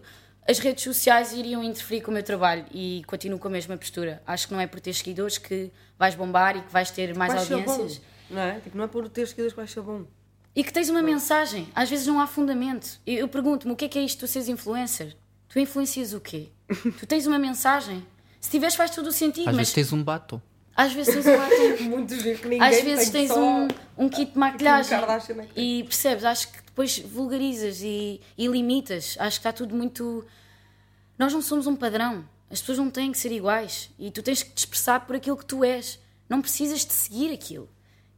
as 0.48 0.58
redes 0.58 0.82
sociais 0.84 1.32
iriam 1.32 1.62
interferir 1.62 2.00
com 2.00 2.10
o 2.10 2.14
meu 2.14 2.22
trabalho 2.22 2.64
e 2.72 3.02
continuo 3.06 3.38
com 3.38 3.48
a 3.48 3.50
mesma 3.50 3.76
postura. 3.76 4.22
Acho 4.26 4.48
que 4.48 4.54
não 4.54 4.60
é 4.60 4.66
por 4.66 4.80
ter 4.80 4.94
seguidores 4.94 5.36
que 5.36 5.70
vais 5.98 6.14
bombar 6.14 6.56
e 6.56 6.62
que 6.62 6.72
vais 6.72 6.90
ter 6.90 7.14
mais 7.14 7.34
audiências. 7.34 7.98
bom. 7.98 8.04
Não 8.30 8.40
é? 8.40 8.60
Tipo, 8.60 8.78
não 8.78 8.84
é 8.84 8.88
por 8.88 9.08
ter 9.10 9.26
seguidores 9.26 9.52
que 9.52 9.58
vai 9.58 9.66
ser 9.66 9.82
bom. 9.82 10.04
E 10.54 10.64
que 10.64 10.72
tens 10.72 10.88
uma 10.88 11.02
mensagem. 11.02 11.68
Às 11.74 11.90
vezes 11.90 12.06
não 12.06 12.18
há 12.18 12.26
fundamento. 12.26 12.98
Eu, 13.06 13.18
eu 13.18 13.28
pergunto-me 13.28 13.74
o 13.74 13.76
que 13.76 13.84
é 13.84 13.88
que 13.88 13.98
é 13.98 14.02
isto 14.02 14.20
tu 14.20 14.26
seres 14.26 14.48
influencer? 14.48 15.14
Tu 15.48 15.58
influencias 15.58 16.14
o 16.14 16.20
quê? 16.20 16.48
tu 16.98 17.06
tens 17.06 17.26
uma 17.26 17.38
mensagem. 17.38 18.06
Se 18.40 18.50
tiveres, 18.50 18.74
faz 18.74 18.90
todo 18.92 19.08
o 19.08 19.12
sentido, 19.12 19.48
Às 19.48 19.56
mas 19.56 19.56
vezes 19.56 19.72
tens 19.74 19.92
um 19.92 20.02
batom. 20.02 20.40
Às 20.76 20.92
vezes 20.92 21.14
tens 21.14 21.26
um. 21.80 21.84
Muito 21.88 22.14
giro 22.14 22.38
que 22.38 22.48
ninguém 22.48 22.68
Às 22.68 22.82
vezes 22.82 23.10
tens 23.10 23.30
um, 23.30 23.66
um 23.96 24.08
kit 24.10 24.32
de 24.32 24.38
maquilhagem 24.38 24.98
tem. 25.26 25.48
e 25.56 25.84
percebes, 25.84 26.24
acho 26.24 26.52
que 26.52 26.62
depois 26.62 26.98
vulgarizas 26.98 27.80
e, 27.80 28.20
e 28.36 28.46
limitas. 28.46 29.16
Acho 29.18 29.40
que 29.40 29.48
está 29.48 29.52
tudo 29.52 29.74
muito. 29.74 30.26
Nós 31.18 31.32
não 31.32 31.40
somos 31.40 31.66
um 31.66 31.74
padrão. 31.74 32.28
As 32.50 32.60
pessoas 32.60 32.78
não 32.78 32.90
têm 32.90 33.10
que 33.10 33.18
ser 33.18 33.32
iguais 33.32 33.90
e 33.98 34.10
tu 34.10 34.22
tens 34.22 34.42
que 34.42 34.50
te 34.50 34.58
expressar 34.58 35.06
por 35.06 35.16
aquilo 35.16 35.36
que 35.36 35.46
tu 35.46 35.64
és. 35.64 35.98
Não 36.28 36.42
precisas 36.42 36.84
de 36.84 36.92
seguir 36.92 37.32
aquilo. 37.32 37.68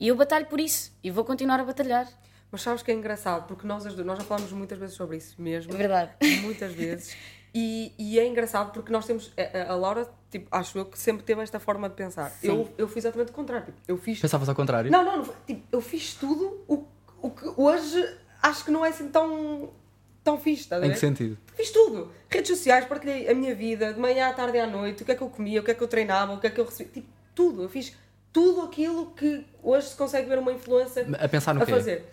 E 0.01 0.09
eu 0.09 0.17
batalho 0.17 0.47
por 0.47 0.59
isso 0.59 0.93
e 1.03 1.11
vou 1.11 1.25
continuar 1.25 1.61
a 1.61 1.65
batalhar. 1.65 2.09
Mas 2.51 2.63
sabes 2.63 2.83
que 2.83 2.91
é 2.91 2.95
engraçado, 2.95 3.47
porque 3.47 3.67
nós, 3.67 3.85
nós 3.85 4.19
já 4.19 4.25
falámos 4.25 4.51
muitas 4.53 4.79
vezes 4.79 4.97
sobre 4.97 5.19
isso 5.19 5.41
mesmo. 5.41 5.73
É 5.73 5.77
verdade. 5.77 6.13
Muitas 6.43 6.73
vezes. 6.73 7.17
E, 7.59 7.93
e 7.99 8.21
é 8.21 8.27
engraçado 8.27 8.71
porque 8.73 8.93
nós 8.93 9.05
temos. 9.05 9.33
A, 9.37 9.73
a 9.73 9.75
Laura, 9.77 10.09
tipo, 10.31 10.47
acho 10.51 10.79
eu 10.79 10.85
que 10.87 10.97
sempre 10.97 11.25
teve 11.25 11.43
esta 11.43 11.59
forma 11.59 11.89
de 11.89 11.97
pensar. 11.97 12.31
Sim. 12.31 12.47
Eu, 12.47 12.69
eu 12.79 12.87
fiz 12.87 12.99
exatamente 12.99 13.31
o 13.33 13.35
contrário. 13.35 13.67
Tipo, 13.67 13.79
eu 13.89 13.99
fiz. 13.99 14.21
Pensavas 14.21 14.49
ao 14.49 14.55
contrário? 14.55 14.93
Não, 14.93 15.05
não, 15.05 15.17
não 15.19 15.35
tipo, 15.45 15.63
eu 15.73 15.81
fiz 15.81 16.15
tudo 16.15 16.63
o, 16.69 16.87
o 17.21 17.31
que 17.31 17.51
hoje 17.57 18.17
acho 18.41 18.65
que 18.65 18.71
não 18.71 18.85
é 18.87 18.91
assim 18.91 19.09
tão, 19.09 19.71
tão 20.23 20.39
fixe, 20.39 20.63
estás 20.63 20.81
a 20.81 20.87
Em 20.87 20.91
que 20.93 20.99
sentido? 20.99 21.37
Fiz 21.57 21.71
tudo. 21.73 22.13
Redes 22.29 22.57
sociais, 22.57 22.85
partilhei 22.85 23.29
a 23.29 23.35
minha 23.35 23.55
vida, 23.57 23.93
de 23.93 23.99
manhã 23.99 24.29
à 24.29 24.33
tarde 24.33 24.57
e 24.57 24.61
à 24.61 24.67
noite, 24.67 25.03
o 25.03 25.05
que 25.07 25.11
é 25.11 25.15
que 25.17 25.23
eu 25.23 25.29
comia, 25.29 25.61
o 25.61 25.65
que 25.65 25.73
é 25.73 25.75
que 25.75 25.83
eu 25.83 25.89
treinava, 25.89 26.35
o 26.35 26.39
que 26.39 26.47
é 26.47 26.51
que 26.51 26.61
eu 26.61 26.65
recebia. 26.65 26.93
Tipo, 26.93 27.09
tudo. 27.35 27.63
Eu 27.65 27.69
fiz 27.69 27.93
tudo 28.33 28.63
aquilo 28.63 29.07
que 29.17 29.45
hoje 29.63 29.89
se 29.89 29.97
consegue 29.97 30.29
ver 30.29 30.39
uma 30.39 30.53
influência 30.53 31.05
A 31.19 31.29
pensar 31.29 31.55
no 31.55 31.63
a 31.63 31.67
quê? 31.67 31.73
fazer. 31.73 32.09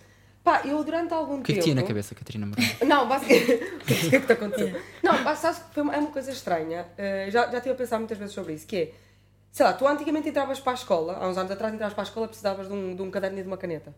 Pá, 0.45 0.62
eu 0.63 0.84
durante 0.84 1.12
algum 1.12 1.39
O 1.39 1.43
que 1.43 1.53
é 1.53 1.55
que 1.55 1.62
tempo. 1.62 1.63
tinha 1.63 1.75
na 1.75 1.84
cabeça, 1.84 2.13
Catarina 2.13 2.45
Moreira? 2.45 2.77
Não, 2.86 3.08
basicamente. 3.08 3.51
o 3.81 3.86
que 3.86 3.93
é 3.93 4.10
que 4.10 4.15
está 4.17 4.34
acontecendo? 4.36 4.79
Não, 5.01 5.23
mas 5.23 5.39
sabes 5.39 5.58
que 5.60 5.73
foi 5.73 5.81
uma, 5.81 5.95
é 5.95 5.97
uma 5.97 6.12
coisa 6.12 6.31
estranha. 6.31 6.86
eh, 6.99 7.29
já, 7.31 7.49
já 7.49 7.58
estive 7.58 7.71
a 7.73 7.75
pensar 7.75 7.97
muitas 7.97 8.15
vezes 8.15 8.34
sobre 8.36 8.53
isso, 8.53 8.67
que 8.67 8.77
é. 8.77 8.93
Sei 9.51 9.65
lá, 9.65 9.73
tu 9.73 9.88
antigamente 9.88 10.29
entravas 10.29 10.60
para 10.60 10.73
a 10.73 10.75
escola, 10.75 11.13
há 11.17 11.27
uns 11.27 11.36
anos 11.38 11.51
atrás 11.51 11.73
entravas 11.73 11.95
para 11.95 12.03
a 12.03 12.08
escola 12.08 12.27
precisavas 12.27 12.67
de 12.67 12.73
um, 12.73 12.95
de 12.95 13.01
um 13.01 13.10
caderno 13.10 13.39
e 13.39 13.41
de 13.41 13.47
uma 13.47 13.58
caneta. 13.58 13.95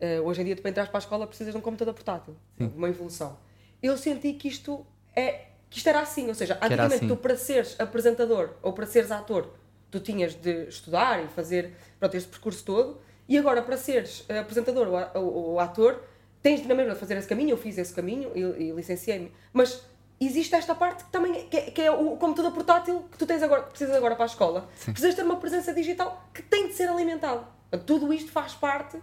Eh, 0.00 0.20
hoje 0.20 0.40
em 0.42 0.44
dia, 0.44 0.56
tu 0.56 0.62
para 0.62 0.70
entrar 0.72 0.88
para 0.88 0.98
a 0.98 0.98
escola 0.98 1.24
precisas 1.26 1.52
de 1.54 1.58
um 1.58 1.62
computador 1.62 1.94
portátil. 1.94 2.36
Uma 2.58 2.88
evolução. 2.88 3.38
Eu 3.80 3.96
senti 3.96 4.32
que 4.32 4.48
isto, 4.48 4.84
é, 5.14 5.44
que 5.70 5.78
isto 5.78 5.88
era 5.88 6.00
assim, 6.00 6.26
ou 6.26 6.34
seja, 6.34 6.54
era 6.54 6.66
antigamente 6.66 6.94
assim. 6.96 7.08
tu 7.08 7.16
para 7.16 7.36
seres 7.36 7.78
apresentador 7.78 8.54
ou 8.62 8.72
para 8.72 8.86
seres 8.86 9.12
ator, 9.12 9.50
tu 9.90 10.00
tinhas 10.00 10.34
de 10.34 10.66
estudar 10.66 11.22
e 11.24 11.28
fazer 11.28 11.76
pronto, 12.00 12.16
este 12.16 12.28
percurso 12.28 12.64
todo, 12.64 13.00
e 13.28 13.36
agora 13.38 13.62
para 13.62 13.76
seres 13.76 14.24
eh, 14.28 14.38
apresentador 14.38 14.88
ou, 14.88 14.96
a- 14.96 15.10
ou- 15.14 15.34
ou 15.52 15.60
ator, 15.60 16.02
tens 16.42 16.60
de 16.62 16.68
na 16.68 16.74
mesma 16.74 16.94
fazer 16.94 17.16
esse 17.16 17.26
caminho, 17.28 17.50
eu 17.50 17.56
fiz 17.56 17.76
esse 17.78 17.92
caminho 17.92 18.30
e, 18.34 18.40
e 18.40 18.70
licenciei-me, 18.72 19.32
mas 19.52 19.82
existe 20.20 20.54
esta 20.54 20.74
parte 20.74 21.04
que 21.04 21.10
também 21.10 21.36
é- 21.36 21.42
que 21.44 21.56
é, 21.56 21.60
que 21.70 21.82
é 21.82 21.90
o 21.90 22.16
computador 22.16 22.52
portátil 22.52 23.04
que 23.10 23.18
tu 23.18 23.26
tens 23.26 23.42
agora, 23.42 23.62
que 23.64 23.70
precisas 23.70 23.94
agora 23.96 24.14
para 24.14 24.24
a 24.24 24.26
escola. 24.26 24.68
Precisas 24.84 25.14
ter 25.14 25.22
uma 25.22 25.36
presença 25.36 25.74
digital 25.74 26.24
que 26.32 26.42
tem 26.42 26.68
de 26.68 26.74
ser 26.74 26.88
alimentada. 26.88 27.44
Tudo 27.84 28.12
isto 28.12 28.30
faz 28.30 28.54
parte 28.54 28.96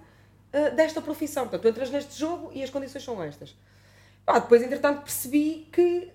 eh, 0.54 0.72
desta 0.72 1.02
profissão. 1.02 1.44
Portanto, 1.44 1.62
tu 1.64 1.68
entras 1.68 1.90
neste 1.92 2.18
jogo 2.20 2.50
e 2.54 2.64
as 2.64 2.70
condições 2.70 3.04
são 3.04 3.22
estas. 3.22 3.56
Pá, 4.26 4.40
depois, 4.40 4.64
entretanto, 4.64 5.02
percebi 5.02 5.68
que. 5.72 6.10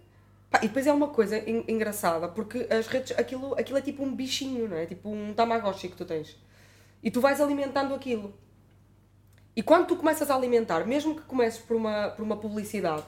Pá, 0.50 0.60
e 0.62 0.68
depois 0.68 0.86
é 0.86 0.92
uma 0.92 1.08
coisa 1.08 1.36
en- 1.38 1.64
engraçada, 1.68 2.26
porque 2.26 2.66
as 2.70 2.86
redes, 2.86 3.16
aquilo, 3.18 3.52
aquilo 3.60 3.76
é 3.78 3.82
tipo 3.82 4.02
um 4.02 4.14
bichinho, 4.14 4.66
não 4.66 4.78
é? 4.78 4.86
Tipo 4.86 5.10
um 5.10 5.34
tamagotchi 5.34 5.88
que 5.88 5.96
tu 5.96 6.06
tens. 6.06 6.34
E 7.02 7.10
tu 7.10 7.20
vais 7.20 7.40
alimentando 7.40 7.94
aquilo. 7.94 8.34
E 9.54 9.62
quando 9.62 9.86
tu 9.86 9.96
começas 9.96 10.30
a 10.30 10.34
alimentar, 10.34 10.86
mesmo 10.86 11.14
que 11.16 11.22
comeces 11.22 11.60
por 11.60 11.76
uma, 11.76 12.08
por 12.10 12.22
uma 12.22 12.36
publicidade, 12.36 13.04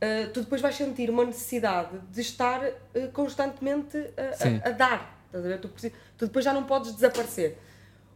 eh, 0.00 0.26
tu 0.26 0.40
depois 0.42 0.60
vais 0.60 0.74
sentir 0.76 1.10
uma 1.10 1.24
necessidade 1.24 1.98
de 2.10 2.20
estar 2.20 2.62
eh, 2.64 3.06
constantemente 3.12 3.96
a- 4.16 4.32
Sim. 4.34 4.60
a, 4.64 4.68
a 4.68 4.72
dar. 4.72 5.18
A 5.34 5.38
ver? 5.38 5.60
Tu, 5.60 5.68
tu 6.18 6.26
depois 6.26 6.44
já 6.44 6.52
não 6.52 6.64
podes 6.64 6.92
desaparecer. 6.94 7.56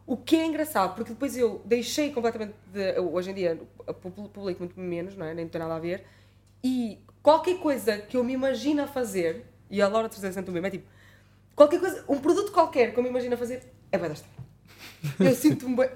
O 0.06 0.16
que 0.16 0.36
é 0.36 0.46
engraçado, 0.46 0.94
porque 0.94 1.12
depois 1.12 1.36
eu 1.36 1.60
deixei 1.64 2.12
completamente 2.12 2.54
de. 2.72 2.98
Hoje 3.00 3.30
em 3.30 3.34
dia 3.34 3.60
publico 4.32 4.60
muito 4.60 4.78
menos, 4.78 5.16
não 5.16 5.26
é? 5.26 5.34
Nem 5.34 5.48
tem 5.48 5.58
nada 5.60 5.74
a 5.74 5.78
ver. 5.80 6.04
E 6.62 7.00
qualquer 7.22 7.58
coisa 7.58 7.98
que 7.98 8.16
eu 8.16 8.22
me 8.22 8.32
imagino 8.32 8.82
a 8.82 8.86
fazer, 8.86 9.44
e 9.68 9.82
a 9.82 9.88
Laura 9.88 10.08
360 10.08 10.52
mesmo, 10.52 10.66
é 10.66 10.70
tipo. 10.70 10.86
Qualquer 11.56 11.80
coisa, 11.80 12.04
um 12.08 12.18
produto 12.20 12.52
qualquer 12.52 12.92
que 12.92 12.98
eu 12.98 13.02
me 13.02 13.08
imagino 13.08 13.34
a 13.34 13.38
fazer, 13.38 13.62
é 13.90 13.98
bem 13.98 14.08
desta. 14.10 14.28
Eu 15.20 15.34
sinto-me 15.34 15.76
bem. 15.76 15.88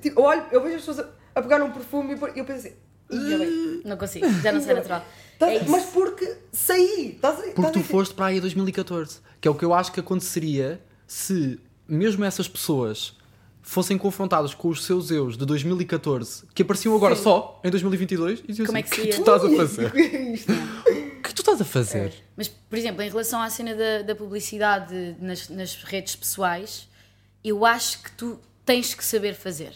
Tipo, 0.00 0.20
eu, 0.20 0.24
olho, 0.24 0.44
eu 0.52 0.62
vejo 0.62 0.76
as 0.76 0.82
pessoas 0.84 1.00
a, 1.00 1.38
a 1.38 1.42
pegar 1.42 1.62
um 1.62 1.70
perfume 1.70 2.14
e 2.14 2.38
eu- 2.38 2.44
penso 2.44 2.66
assim. 2.68 2.76
Ia 3.10 3.38
bem. 3.38 3.82
Não 3.84 3.96
consigo, 3.96 4.26
já 4.42 4.50
não 4.50 4.60
sei 4.60 4.74
natural. 4.74 5.04
Tá- 5.38 5.52
É 5.52 5.62
mas 5.68 5.84
porque 5.86 6.36
saí. 6.52 7.12
Estás 7.16 7.38
a- 7.38 7.42
Porque 7.52 7.66
a 7.66 7.70
tu 7.70 7.80
foste 7.80 8.14
para 8.14 8.26
aí 8.26 8.38
em 8.38 8.40
2014. 8.40 9.18
Que 9.40 9.46
é 9.46 9.50
o 9.50 9.54
que 9.54 9.64
eu 9.64 9.74
acho 9.74 9.92
que 9.92 10.00
aconteceria 10.00 10.80
se 11.06 11.60
mesmo 11.86 12.24
essas 12.24 12.48
pessoas 12.48 13.16
fossem 13.60 13.96
confrontadas 13.96 14.52
com 14.54 14.68
os 14.68 14.84
seus 14.84 15.10
eus 15.10 15.36
de 15.38 15.44
2014, 15.46 16.44
que 16.54 16.62
apareciam 16.62 16.94
agora 16.94 17.14
Sim. 17.16 17.22
só 17.24 17.60
em 17.64 17.70
2022, 17.70 18.40
e 18.40 18.46
diziam 18.48 18.66
Como 18.66 18.78
assim, 18.78 18.86
é 18.86 18.90
que 18.90 19.00
que 19.00 19.08
tu 19.08 19.16
seria?" 19.16 19.20
estás 19.20 19.44
a 19.44 19.48
fazer? 19.56 19.94
Isto. 20.34 20.52
O 20.52 21.22
que 21.22 21.34
tu 21.34 21.40
estás 21.42 21.60
a 21.60 21.64
fazer? 21.64 22.12
Mas, 22.36 22.48
por 22.48 22.78
exemplo, 22.78 23.02
em 23.02 23.08
relação 23.08 23.40
à 23.40 23.48
cena 23.48 23.74
da, 23.74 24.02
da 24.02 24.14
publicidade 24.14 25.16
nas, 25.18 25.48
nas 25.48 25.82
redes 25.82 26.14
pessoais, 26.16 26.88
eu 27.44 27.64
acho 27.66 28.02
que 28.02 28.10
tu 28.12 28.38
tens 28.64 28.94
que 28.94 29.04
saber 29.04 29.34
fazer. 29.34 29.74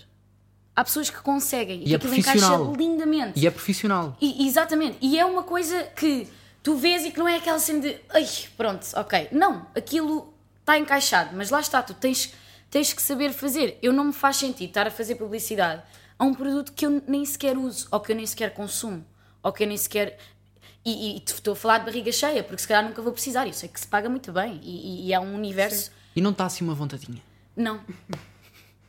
Há 0.75 0.85
pessoas 0.85 1.11
que 1.11 1.21
conseguem 1.21 1.83
e, 1.85 1.89
E 1.91 1.93
é 1.93 1.97
aquilo 1.97 2.15
encaixa 2.15 2.39
lindamente. 2.77 3.39
E 3.39 3.47
é 3.47 3.51
profissional. 3.51 4.17
E- 4.21 4.47
exatamente. 4.47 4.97
E 5.01 5.19
é 5.19 5.25
uma 5.25 5.43
coisa 5.43 5.83
que 5.97 6.29
tu 6.63 6.77
vês 6.77 7.05
e 7.05 7.11
que 7.11 7.19
não 7.19 7.27
é 7.29 7.37
aquela 7.37 7.59
cena 7.59 7.81
de 7.81 7.97
ai, 8.11 8.27
pronto, 8.57 8.87
ok. 8.95 9.29
Não, 9.33 9.67
aquilo 9.77 10.33
está 10.61 10.79
encaixado, 10.79 11.31
mas 11.37 11.51
lá 11.51 11.61
está, 11.61 11.83
tu 11.83 11.95
tens, 11.95 12.33
tens 12.71 12.93
que 12.93 13.03
saber 13.03 13.33
fazer. 13.33 13.77
Eu 13.83 13.93
não 13.93 14.05
me 14.05 14.13
faz 14.13 14.37
sentido 14.37 14.69
estar 14.69 14.87
a 14.87 14.91
fazer 14.91 15.17
publicidade 15.17 15.83
a 16.19 16.25
um 16.25 16.33
produto 16.33 16.73
que 16.73 16.87
eu 16.87 17.03
nem 17.09 17.25
sequer 17.25 17.57
uso, 17.59 17.89
ou 17.91 17.99
que 18.01 18.13
eu 18.13 18.17
nem 18.17 18.27
sequer 18.27 18.55
consumo, 18.55 19.05
ou 19.43 19.53
que 19.53 19.65
eu 19.65 19.67
nem 19.69 19.77
sequer. 19.77 20.17
E, 20.85 21.17
e 21.17 21.23
estou 21.27 21.53
a 21.53 21.57
falar 21.57 21.79
de 21.79 21.87
barriga 21.87 22.13
cheia, 22.13 22.43
porque 22.45 22.63
se 22.63 22.69
calhar 22.69 22.85
nunca 22.85 23.03
vou 23.03 23.13
precisar. 23.13 23.47
Eu 23.47 23.53
sei 23.53 23.69
que 23.69 23.81
se 23.81 23.87
paga 23.87 24.09
muito 24.09 24.31
bem 24.33 24.61
e, 24.63 24.71
e- 24.71 25.07
e 25.09 25.13
é 25.13 25.19
um 25.19 25.35
universo. 25.35 25.91
E 26.15 26.21
não 26.21 26.31
está 26.31 26.47
assim 26.47 26.63
uma 26.65 26.75
vontadinha. 26.75 27.21
Não. 27.59 27.81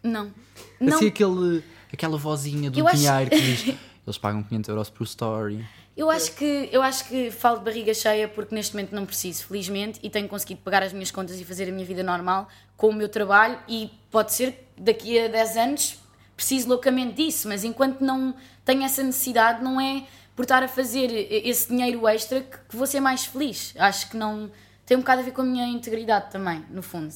Não. 0.04 0.32
Não. 0.80 0.96
Assim 0.98 1.08
aquele, 1.08 1.64
aquela 1.92 2.18
vozinha 2.18 2.70
do 2.72 2.80
Eu 2.80 2.88
acho- 2.88 2.98
dinheiro 2.98 3.30
que 3.32 3.42
diz 3.42 3.76
eles 4.08 4.18
pagam 4.18 4.44
500 4.44 4.70
euros 4.70 4.90
por 4.90 5.04
story. 5.04 5.66
Eu 5.98 6.10
acho 6.10 6.32
que 6.34 6.70
eu 6.72 6.82
acho 6.82 7.06
que 7.10 7.30
falo 7.30 7.58
de 7.60 7.66
barriga 7.66 7.94
cheia 7.94 8.28
porque 8.28 8.56
neste 8.56 8.74
momento 8.74 8.96
não 8.96 9.06
preciso, 9.06 9.46
felizmente, 9.48 10.00
e 10.02 10.10
tenho 10.10 10.30
conseguido 10.30 10.62
pagar 10.62 10.82
as 10.84 10.94
minhas 10.94 11.12
contas 11.12 11.38
e 11.42 11.44
fazer 11.44 11.68
a 11.68 11.72
minha 11.74 11.86
vida 11.86 12.02
normal 12.04 12.48
com 12.78 12.88
o 12.90 12.94
meu 12.94 13.10
trabalho 13.10 13.60
e 13.68 13.92
pode 14.10 14.32
ser 14.34 14.52
que 14.78 14.82
daqui 14.84 15.20
a 15.20 15.28
10 15.28 15.58
anos 15.58 16.00
preciso 16.38 16.70
loucamente 16.70 17.16
disso, 17.16 17.50
mas 17.50 17.66
enquanto 17.66 18.00
não 18.00 18.34
tenho 18.64 18.84
essa 18.84 19.04
necessidade, 19.04 19.62
não 19.62 19.82
é 19.82 20.06
por 20.38 20.44
estar 20.44 20.64
a 20.64 20.70
fazer 20.70 21.08
esse 21.12 21.68
dinheiro 21.68 22.08
extra 22.08 22.40
que, 22.40 22.58
que 22.70 22.76
vou 22.78 22.88
ser 22.88 23.02
mais 23.02 23.26
feliz. 23.26 23.74
Acho 23.78 24.10
que 24.10 24.16
não 24.16 24.50
tem 24.86 24.96
um 24.96 25.02
bocado 25.02 25.20
a 25.20 25.26
ver 25.26 25.32
com 25.32 25.42
a 25.42 25.46
minha 25.46 25.68
integridade 25.68 26.32
também, 26.32 26.64
no 26.70 26.82
fundo. 26.82 27.14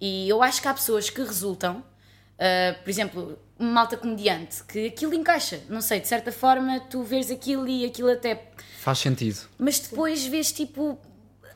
E 0.00 0.28
eu 0.28 0.42
acho 0.42 0.60
que 0.60 0.68
há 0.68 0.74
pessoas 0.74 1.10
que 1.10 1.22
resultam 1.22 1.82
Uh, 2.36 2.82
por 2.82 2.90
exemplo, 2.90 3.38
uma 3.58 3.70
malta 3.70 3.96
comediante, 3.96 4.62
que 4.64 4.88
aquilo 4.88 5.14
encaixa, 5.14 5.62
não 5.70 5.80
sei, 5.80 6.00
de 6.00 6.06
certa 6.06 6.30
forma 6.30 6.80
tu 6.80 7.02
vês 7.02 7.30
aquilo 7.30 7.66
e 7.66 7.84
aquilo 7.84 8.10
até. 8.10 8.50
Faz 8.78 8.98
sentido. 8.98 9.40
Mas 9.58 9.80
depois 9.80 10.26
vês 10.26 10.52
tipo 10.52 10.98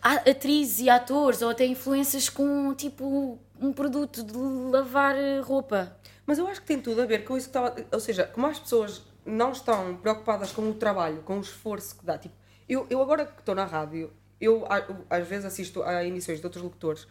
atrizes 0.03 0.81
e 0.81 0.88
atores 0.88 1.42
ou 1.42 1.50
até 1.50 1.66
influências 1.66 2.31
com 2.31 2.74
tipo 2.74 3.38
um 3.61 3.72
produto 3.74 4.24
de 4.24 4.37
lavar 4.72 5.14
roupa. 5.42 5.94
Mas 6.24 6.38
eu 6.38 6.46
acho 6.46 6.62
que 6.62 6.66
tem 6.66 6.81
tudo 6.81 7.03
a 7.03 7.07
ver 7.07 7.24
com 7.24 7.37
isso 7.37 7.50
que 7.50 7.59
estava. 7.59 7.76
Ou 7.92 8.00
seja, 8.00 8.24
como 8.24 8.46
as 8.46 8.59
pessoas 8.59 9.03
não 9.26 9.53
estão 9.53 9.96
preocupadas 9.96 10.50
com 10.50 10.62
o 10.62 10.72
trabalho, 10.72 11.20
com 11.22 11.37
o 11.37 11.40
esforço 11.42 11.94
que 11.98 12.07
dá. 12.07 12.16
Tipo, 12.16 12.35
eu, 12.66 12.87
eu 12.88 13.03
agora 13.03 13.26
que 13.26 13.40
estou 13.40 13.55
na 13.55 13.66
rádio, 13.66 14.11
eu, 14.40 14.66
às 15.11 15.29
vezes 15.29 15.44
assisto 15.44 15.83
a 15.83 16.03
emissões 16.07 16.38
de 16.38 16.46
outros 16.46 16.64
locutores. 16.64 17.07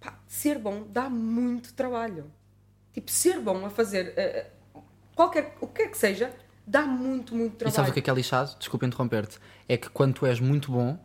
Pá, 0.00 0.18
ser 0.26 0.58
bom 0.58 0.84
dá 0.88 1.08
muito 1.08 1.72
trabalho. 1.74 2.30
Tipo, 2.92 3.10
ser 3.10 3.40
bom 3.40 3.64
a 3.66 3.70
fazer 3.70 4.12
eh, 4.16 4.46
eh, 4.76 4.80
qualquer, 5.14 5.56
o 5.60 5.66
que 5.66 5.82
quer 5.82 5.90
que 5.90 5.98
seja, 5.98 6.32
dá 6.66 6.82
muito, 6.82 7.34
muito 7.34 7.54
E 7.54 7.56
trabalho. 7.58 7.74
sabes 7.76 7.90
o 7.90 7.92
que 7.94 8.00
é 8.00 8.02
que 8.02 8.10
é 8.10 8.14
lixado? 8.14 8.56
Desculpa 8.58 8.86
interromper-te. 8.86 9.38
É 9.68 9.76
que 9.76 9.88
quando 9.90 10.14
tu 10.14 10.26
és 10.26 10.40
muito 10.40 10.70
bom, 10.72 10.98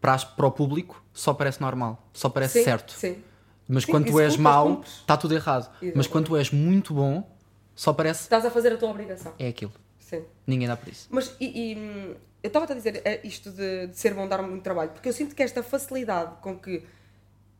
para, 0.00 0.18
para 0.18 0.46
o 0.46 0.50
público, 0.52 1.02
só 1.12 1.32
parece 1.34 1.60
normal. 1.60 2.08
Só 2.12 2.28
parece 2.28 2.58
Sim, 2.58 2.64
certo. 2.64 2.92
Sim. 2.92 3.22
Mas 3.66 3.84
Sim, 3.84 3.92
quando 3.92 4.06
tu 4.06 4.20
és 4.20 4.36
mau, 4.36 4.82
está 4.82 5.16
tudo 5.16 5.34
errado. 5.34 5.68
Mas 5.72 5.82
Exatamente. 5.82 6.08
quando 6.10 6.26
tu 6.26 6.36
és 6.36 6.50
muito 6.50 6.92
bom, 6.94 7.28
só 7.74 7.92
parece 7.92 8.22
Estás 8.22 8.44
a 8.44 8.50
fazer 8.50 8.72
a 8.72 8.76
tua 8.76 8.90
obrigação. 8.90 9.32
é 9.38 9.48
aquilo. 9.48 9.72
Sim. 9.98 10.22
Ninguém 10.46 10.68
dá 10.68 10.76
por 10.76 10.88
isso. 10.88 11.08
Mas 11.10 11.34
e, 11.40 11.72
e, 11.72 11.76
hum, 11.76 12.14
eu 12.42 12.48
estava 12.48 12.70
a 12.70 12.74
dizer 12.74 13.00
é, 13.04 13.26
isto 13.26 13.50
de, 13.50 13.86
de 13.86 13.98
ser 13.98 14.12
bom 14.12 14.28
dar 14.28 14.42
muito 14.42 14.62
trabalho, 14.62 14.90
porque 14.90 15.08
eu 15.08 15.12
sinto 15.14 15.34
que 15.34 15.42
esta 15.42 15.62
facilidade 15.62 16.36
com 16.42 16.58
que 16.58 16.84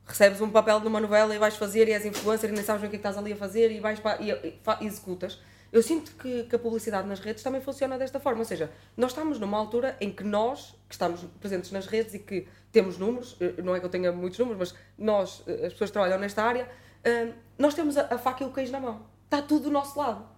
recebes 0.07 0.41
um 0.41 0.51
papel 0.51 0.81
numa 0.81 1.01
novela 1.01 1.35
e 1.35 1.39
vais 1.39 1.57
fazer 1.57 1.89
e 1.89 1.93
és 1.93 2.05
influencer 2.05 2.51
e 2.51 2.53
nem 2.53 2.65
sabes 2.65 2.83
o 2.83 2.89
que 2.89 2.89
é 2.89 2.91
que 2.91 2.97
estás 2.97 3.17
ali 3.17 3.33
a 3.33 3.37
fazer 3.37 3.71
e 3.71 3.81
vais 3.81 3.99
para, 4.01 4.21
e, 4.23 4.31
e 4.31 4.61
e 4.81 4.87
executas. 4.87 5.41
Eu 5.73 5.83
sinto 5.83 6.13
que, 6.13 6.45
que 6.45 6.55
a 6.55 6.59
publicidade 6.59 7.09
nas 7.09 7.19
redes 7.19 7.43
também 7.43 7.61
funciona 7.61 7.99
desta 7.99 8.21
forma, 8.21 8.39
ou 8.39 8.45
seja, 8.45 8.71
nós 8.97 9.11
estamos 9.11 9.41
numa 9.41 9.59
altura 9.59 9.97
em 10.01 10.13
que 10.13 10.23
nós, 10.23 10.77
que 10.89 10.95
estamos 10.95 11.21
presentes 11.41 11.73
nas 11.73 11.87
redes 11.87 12.15
e 12.15 12.21
que 12.21 12.47
temos 12.71 12.97
números, 12.97 13.37
eh, 13.41 13.61
não 13.61 13.75
é 13.75 13.81
que 13.81 13.87
eu 13.87 13.91
tenha 13.91 14.13
muitos 14.13 14.39
números, 14.39 14.59
mas 14.59 14.75
nós, 14.97 15.43
eh, 15.49 15.67
as 15.67 15.73
pessoas 15.73 15.91
que 15.91 15.95
trabalham 15.95 16.19
nesta 16.19 16.45
área, 16.45 16.69
eh, 17.03 17.33
nós 17.59 17.75
temos 17.75 17.97
a, 17.97 18.03
a 18.15 18.19
faca 18.19 18.45
e 18.45 18.47
o 18.47 18.53
queijo 18.53 18.71
na 18.71 18.79
mão. 18.79 19.07
Está 19.25 19.43
tudo 19.43 19.65
do 19.65 19.71
nosso 19.71 19.99
lado 19.99 20.35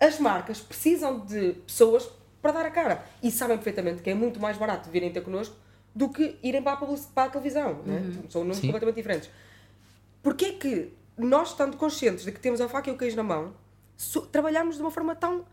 as 0.00 0.18
marcas 0.20 0.60
precisam 0.60 1.20
de 1.20 1.54
pessoas 1.66 2.08
para 2.40 2.52
dar 2.52 2.66
a 2.66 2.70
cara. 2.70 3.04
E 3.22 3.30
sabem 3.30 3.56
perfeitamente 3.56 4.02
que 4.02 4.10
é 4.10 4.14
muito 4.14 4.38
mais 4.38 4.56
barato 4.56 4.88
virem 4.90 5.12
ter 5.12 5.22
connosco 5.22 5.56
do 5.98 6.08
que 6.08 6.38
irem 6.44 6.62
para 6.62 6.74
a, 6.74 6.76
para 7.12 7.24
a 7.24 7.28
televisão. 7.28 7.82
Né? 7.84 8.00
São 8.30 8.42
números 8.42 8.58
Sim. 8.58 8.68
completamente 8.68 8.94
diferentes. 8.94 9.28
Porquê 10.22 10.44
é 10.44 10.52
que 10.52 10.92
nós, 11.16 11.48
estando 11.50 11.76
conscientes 11.76 12.24
de 12.24 12.30
que 12.30 12.38
temos 12.38 12.60
a 12.60 12.68
faca 12.68 12.88
e 12.88 12.92
o 12.92 12.96
queijo 12.96 13.16
na 13.16 13.24
mão, 13.24 13.52
so- 13.96 14.20
trabalhamos 14.26 14.76
de 14.76 14.82
uma 14.82 14.92
forma 14.92 15.16
tão 15.16 15.44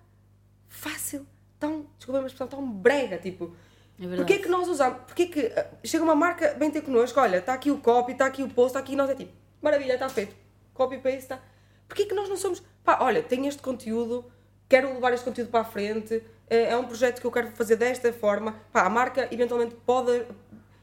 fácil, 0.69 1.25
tão, 1.59 1.87
desculpa 1.97 2.19
a 2.21 2.25
expressão, 2.27 2.47
tão 2.47 2.69
brega, 2.69 3.17
tipo... 3.17 3.55
É. 3.99 4.15
Porquê 4.17 4.33
é 4.33 4.39
que 4.39 4.49
nós 4.49 4.67
usamos? 4.67 4.99
Porquê 5.07 5.23
é 5.23 5.27
que 5.27 5.45
ah, 5.57 5.67
chega 5.83 6.03
uma 6.03 6.15
marca, 6.15 6.53
vem 6.59 6.69
ter 6.69 6.81
connosco, 6.81 7.19
olha, 7.19 7.37
está 7.37 7.53
aqui 7.53 7.71
o 7.71 7.79
copy, 7.79 8.11
está 8.11 8.25
aqui 8.27 8.43
o 8.43 8.49
post, 8.49 8.69
está 8.71 8.79
aqui, 8.79 8.95
nós 8.95 9.09
é 9.09 9.15
tipo, 9.15 9.31
maravilha, 9.61 9.93
está 9.93 10.07
feito, 10.09 10.35
copy, 10.75 10.97
paste, 10.97 11.19
está... 11.19 11.39
Porquê 11.87 12.03
é 12.03 12.05
que 12.05 12.13
nós 12.13 12.29
não 12.29 12.37
somos, 12.37 12.61
pá, 12.83 12.99
olha, 13.01 13.23
tenho 13.23 13.47
este 13.47 13.61
conteúdo, 13.63 14.25
quero 14.69 14.93
levar 14.93 15.13
este 15.13 15.23
conteúdo 15.25 15.49
para 15.49 15.61
a 15.61 15.65
frente, 15.65 16.21
é 16.49 16.71
é 16.71 16.77
um 16.77 16.85
projeto 16.85 17.19
que 17.21 17.25
eu 17.27 17.31
quero 17.31 17.51
fazer 17.51 17.75
desta 17.75 18.11
forma, 18.13 18.55
pá, 18.71 18.81
a 18.83 18.89
marca 18.89 19.27
eventualmente 19.31 19.75
pode 19.85 20.23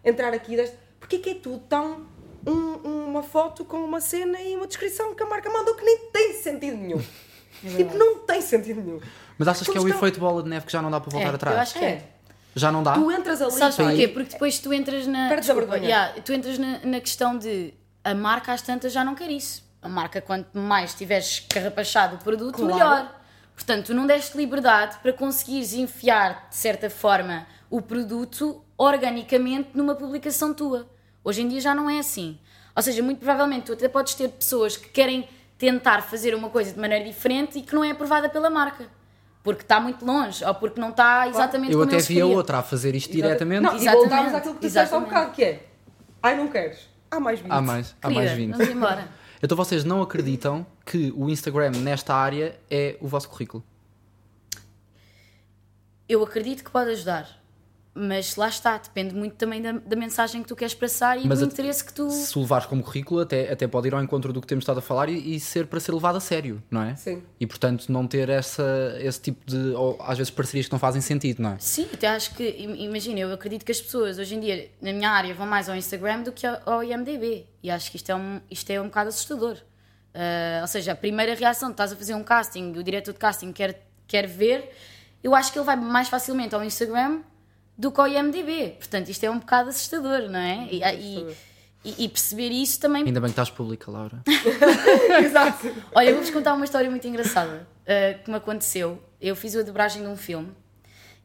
entrar 0.05 0.33
aqui 0.33 0.57
desta... 0.57 0.77
Porquê 0.99 1.17
é 1.17 1.19
que 1.19 1.31
é 1.31 1.35
tudo 1.35 1.59
tão 1.69 2.07
um- 2.47 3.07
uma 3.11 3.23
foto 3.23 3.65
com 3.65 3.77
uma 3.79 4.01
cena 4.01 4.41
e 4.41 4.57
uma 4.57 4.67
descrição 4.67 5.15
que 5.15 5.23
a 5.23 5.27
marca 5.27 5.51
mandou 5.51 5.75
que 5.75 5.85
nem 5.85 5.99
tem 6.13 6.33
sentido 6.35 6.77
nenhum? 6.77 7.01
tipo, 7.77 7.97
não 7.97 8.21
tem 8.21 8.41
sentido 8.41 8.81
nenhum. 8.81 9.01
Mas 9.39 9.49
achas 9.49 9.67
que 9.69 9.77
é 9.77 9.81
o 9.81 9.85
estão- 9.87 9.99
efeito 9.99 10.19
bola 10.21 10.43
de 10.43 10.49
neve 10.49 10.67
que 10.67 10.73
já 10.73 10.81
não 10.83 10.91
dá 10.91 10.99
para 11.01 11.11
voltar 11.11 11.31
É, 11.33 11.35
atrás? 11.35 11.57
eu 11.57 11.63
acho 11.63 11.75
que 11.79 11.85
é. 11.85 12.09
Já 12.55 12.71
não 12.71 12.83
dá? 12.83 12.93
Tu 12.95 13.11
entras 13.13 13.41
ali... 13.41 13.53
Sabes 13.53 13.77
porquê? 13.77 14.09
Porque 14.09 14.33
depois 14.33 14.59
tu 14.59 14.73
entras 14.75 15.07
na. 15.07 15.29
Perdes 15.29 15.49
a 15.49 15.55
vergonha. 15.55 15.83
yeah, 15.85 16.21
tu 16.23 16.33
entras 16.33 16.59
na, 16.59 16.81
na 16.85 17.01
questão 17.01 17.39
de 17.39 17.73
a 18.05 18.15
marca 18.15 18.53
às 18.53 18.61
tantas 18.61 18.93
já 18.93 19.03
não 19.05 19.15
quer 19.15 19.31
isso. 19.31 19.65
A 19.81 19.89
marca, 19.89 20.21
quanto 20.21 20.57
mais 20.59 20.95
tiveres 20.95 21.41
carrapachado 21.49 22.17
o 22.17 22.19
produto, 22.19 22.57
Claro. 22.57 22.75
melhor. 22.75 23.22
Portanto, 23.63 23.87
tu 23.87 23.95
não 23.95 24.07
deste 24.09 24.37
liberdade 24.37 24.97
para 25.01 25.13
conseguires 25.13 25.73
enfiar, 25.73 26.49
de 26.51 26.57
certa 26.57 26.91
forma, 26.91 27.47
o 27.71 27.81
produto 27.81 28.61
organicamente 28.77 29.71
numa 29.75 29.95
publicação 29.95 30.53
tua. 30.53 30.89
Hoje 31.23 31.43
em 31.43 31.49
dia 31.49 31.61
já 31.61 31.73
não 31.73 31.89
é 31.89 32.01
assim. 32.01 32.39
Ou 32.75 32.83
seja, 32.83 33.01
muito 33.05 33.19
provavelmente 33.19 33.67
tu 33.67 33.73
até 33.75 33.89
podes 33.89 34.15
ter 34.15 34.29
pessoas 34.31 34.77
que 34.77 34.89
querem 34.89 35.29
tentar 35.57 36.03
fazer 36.03 36.35
uma 36.35 36.51
coisa 36.51 36.73
de 36.73 36.81
maneira 36.81 37.05
diferente 37.05 37.61
e 37.61 37.63
que 37.63 37.73
não 37.73 37.85
é 37.85 37.93
aprovada 37.93 38.29
pela 38.29 38.51
marca. 38.51 38.89
Porque 39.45 39.63
está 39.63 39.79
muito 39.79 40.05
longe, 40.05 40.45
ou 40.45 40.55
porque 40.57 40.81
não 40.81 40.91
está 40.91 41.29
exatamente 41.29 41.73
Eu 41.73 41.79
como 41.79 41.93
até 41.93 42.03
vi 42.03 42.21
a 42.21 42.27
outra 42.27 42.59
a 42.59 42.63
fazer 42.65 42.97
isto 42.97 43.13
diretamente. 43.13 43.63
Não, 43.63 43.75
e 43.75 43.77
Exatamente, 43.77 44.09
voltamos 44.09 44.35
àquilo 44.35 44.55
que 44.55 44.61
tu 44.61 44.67
disseste 44.67 44.93
há 44.93 44.99
um 44.99 45.03
exatamente. 45.03 45.21
bocado, 45.21 45.37
que 45.37 45.45
é 45.45 45.67
Ai, 46.21 46.37
não 46.37 46.49
queres? 46.49 46.89
Há 47.09 47.21
mais 47.21 47.39
20. 47.39 47.53
Há 47.53 47.61
mais, 47.61 47.97
há 48.03 48.11
mais 48.11 48.33
20. 48.33 48.51
Vamos 48.51 48.69
embora. 48.69 49.09
Então 49.43 49.57
vocês 49.57 49.83
não 49.83 50.01
acreditam 50.01 50.65
que 50.87 51.13
o 51.17 51.29
Instagram 51.29 51.73
nesta 51.73 52.15
área 52.15 52.57
é 52.71 52.97
o 53.01 53.09
vosso 53.09 53.29
currículo? 53.29 53.65
Eu 56.09 56.23
acredito 56.23 56.63
que 56.63 56.71
pode 56.71 56.91
ajudar, 56.91 57.42
mas 57.95 58.37
lá 58.37 58.49
está, 58.49 58.79
depende 58.79 59.15
muito 59.15 59.35
também 59.37 59.61
da, 59.61 59.73
da 59.73 59.95
mensagem 59.97 60.41
que 60.43 60.49
tu 60.49 60.57
queres 60.57 60.73
passar 60.75 61.19
e 61.19 61.27
Mas 61.27 61.41
do 61.41 61.45
a- 61.45 61.49
interesse 61.49 61.85
que 61.85 61.93
tu. 61.93 62.09
Se 62.11 62.39
o 62.39 62.41
levares 62.41 62.65
como 62.67 62.83
currículo, 62.83 63.21
até, 63.21 63.53
até 63.53 63.67
pode 63.69 63.89
ir 63.89 63.95
ao 63.95 64.03
encontro 64.03 64.33
do 64.33 64.41
que 64.41 64.47
temos 64.47 64.63
estado 64.63 64.79
a 64.79 64.81
falar 64.81 65.11
e, 65.11 65.35
e 65.37 65.39
ser 65.41 65.67
para 65.67 65.79
ser 65.79 65.93
levado 65.93 66.17
a 66.17 66.21
sério, 66.21 66.63
não 66.71 66.83
é? 66.83 66.95
Sim. 66.97 67.23
E 67.39 67.47
portanto 67.47 67.91
não 67.93 68.07
ter 68.07 68.31
essa, 68.31 68.97
esse 68.99 69.21
tipo 69.21 69.45
de, 69.45 69.57
ou 69.75 69.99
às 70.01 70.17
vezes 70.17 70.31
parcerias 70.31 70.67
que 70.67 70.73
não 70.73 70.79
fazem 70.79 71.03
sentido, 71.03 71.43
não 71.43 71.51
é? 71.53 71.57
Sim, 71.59 71.87
até 71.93 72.09
acho 72.09 72.35
que, 72.35 72.49
im- 72.49 72.85
imagina, 72.85 73.21
eu 73.21 73.33
acredito 73.33 73.65
que 73.65 73.73
as 73.73 73.81
pessoas 73.81 74.19
hoje 74.19 74.35
em 74.37 74.41
dia, 74.41 74.71
na 74.81 74.93
minha 74.93 75.11
área, 75.11 75.35
vão 75.35 75.47
mais 75.47 75.69
ao 75.69 75.77
Instagram 75.77 76.23
do 76.23 76.33
que 76.33 76.47
ao 76.47 76.63
ao 76.65 76.83
IMDB. 76.85 77.47
E 77.63 77.71
acho 77.71 77.91
que 77.91 77.97
isto 77.99 78.11
é 78.11 78.17
um, 78.17 78.41
isto 78.51 78.71
é 78.71 78.81
um 78.81 78.85
bocado 78.85 79.11
assustador. 79.11 79.57
Ah, 80.15 80.61
ou 80.63 80.67
seja, 80.67 80.93
a 80.93 80.97
primeira 80.97 81.35
reação, 81.35 81.69
tu 81.69 81.73
estás 81.73 81.93
a 81.93 81.97
fazer 81.97 82.15
um 82.15 82.23
casting, 82.25 82.73
o 82.77 82.83
diretor 82.83 83.13
de 83.13 83.19
casting 83.19 83.53
quer, 83.53 83.87
quer 84.07 84.27
ver, 84.27 84.71
eu 85.23 85.35
acho 85.35 85.53
que 85.53 85.59
ele 85.59 85.65
vai 85.67 85.77
mais 85.77 86.09
facilmente 86.09 86.55
ao 86.55 86.65
Instagram 86.65 87.21
do 87.77 87.91
que 87.91 88.01
ao 88.01 88.09
IMDB. 88.09 88.77
Portanto, 88.79 89.09
isto 89.09 89.25
é 89.25 89.31
um 89.31 89.39
bocado 89.39 89.71
assustador, 89.71 90.29
não 90.31 90.39
é? 90.39 90.69
E, 90.71 90.83
e, 90.83 91.37
e- 91.85 92.05
e 92.05 92.09
perceber 92.09 92.51
isso 92.51 92.79
também 92.79 93.03
Ainda 93.05 93.21
bem 93.21 93.29
que 93.29 93.33
estás 93.33 93.51
pública, 93.51 93.91
Laura. 93.91 94.23
Exato. 95.25 95.73
Olha, 95.95 96.13
vou-vos 96.13 96.31
contar 96.31 96.55
uma 96.55 96.65
história 96.65 96.89
muito 96.91 97.07
engraçada 97.09 97.67
uh, 97.83 98.23
que 98.23 98.31
me 98.31 98.37
aconteceu. 98.37 99.03
Eu 99.21 99.35
fiz 99.35 99.57
a 99.57 99.63
dobragem 99.63 100.03
de 100.03 100.09
um 100.09 100.17
filme 100.17 100.53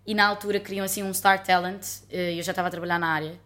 e 0.06 0.14
na 0.16 0.26
altura 0.26 0.60
queriam 0.60 0.84
assim 0.86 1.04
um 1.04 1.14
Star 1.14 1.44
Talent, 1.44 1.84
uh, 2.12 2.16
eu 2.16 2.42
já 2.44 2.52
estava 2.52 2.70
a 2.70 2.72
trabalhar 2.72 2.98
na 2.98 3.08
área, 3.08 3.40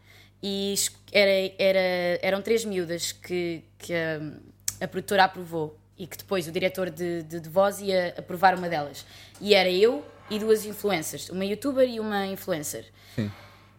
e 0.43 0.73
era, 1.11 1.53
era, 1.59 2.19
eram 2.21 2.41
três 2.41 2.63
miúdas 2.65 3.11
que, 3.11 3.63
que 3.77 3.93
um, 3.93 4.37
a 4.79 4.87
produtora 4.87 5.25
aprovou 5.25 5.77
e 5.97 6.07
que 6.07 6.17
depois 6.17 6.47
o 6.47 6.51
diretor 6.51 6.89
de, 6.89 7.21
de, 7.23 7.39
de 7.39 7.49
voz 7.49 7.79
ia 7.79 8.15
aprovar 8.17 8.55
uma 8.57 8.67
delas. 8.69 9.05
E 9.39 9.53
era 9.53 9.69
eu 9.69 10.03
e 10.31 10.39
duas 10.39 10.65
influencers, 10.65 11.29
uma 11.29 11.45
youtuber 11.45 11.87
e 11.87 11.99
uma 11.99 12.25
influencer. 12.25 12.85
Sim. 13.15 13.29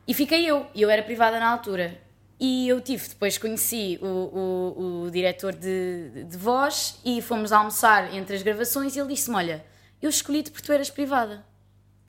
E 0.07 0.15
fiquei 0.15 0.45
eu, 0.49 0.67
e 0.75 0.83
eu 0.83 0.91
era 0.91 1.03
privada 1.03 1.41
na 1.41 1.51
altura. 1.51 1.99
E 2.39 2.69
eu 2.69 2.81
tive, 2.81 3.09
depois 3.09 3.39
conheci 3.39 3.99
o, 4.03 4.07
o, 4.07 5.03
o 5.05 5.11
diretor 5.11 5.55
de, 5.55 6.25
de 6.25 6.37
voz 6.37 6.99
e 7.05 7.23
fomos 7.23 7.53
almoçar 7.53 8.13
entre 8.15 8.35
as 8.37 8.43
gravações 8.43 8.95
e 8.97 8.99
ele 9.01 9.15
disse-me: 9.15 9.37
Olha, 9.37 9.65
eu 10.01 10.11
escolhi-te 10.11 10.51
porque 10.51 10.67
tu 10.67 10.73
eras 10.73 10.91
privada. 10.91 11.45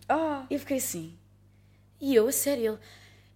Ah, 0.09 0.43
E 0.49 0.55
eu 0.55 0.59
fiquei 0.59 0.77
assim. 0.77 1.13
E 2.01 2.13
eu, 2.15 2.27
a 2.27 2.31
sério, 2.31 2.63
ele, 2.65 2.77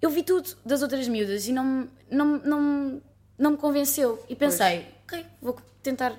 eu 0.02 0.10
vi 0.10 0.24
tudo 0.24 0.50
das 0.66 0.82
outras 0.82 1.08
miúdas 1.08 1.48
e 1.48 1.54
não, 1.54 1.88
não, 2.12 2.26
não, 2.40 3.02
não 3.38 3.52
me 3.52 3.58
convenceu. 3.58 4.24
E 4.28 4.36
pensei, 4.36 4.88
ok, 5.06 5.26
vou 5.42 5.56
tentar. 5.82 6.14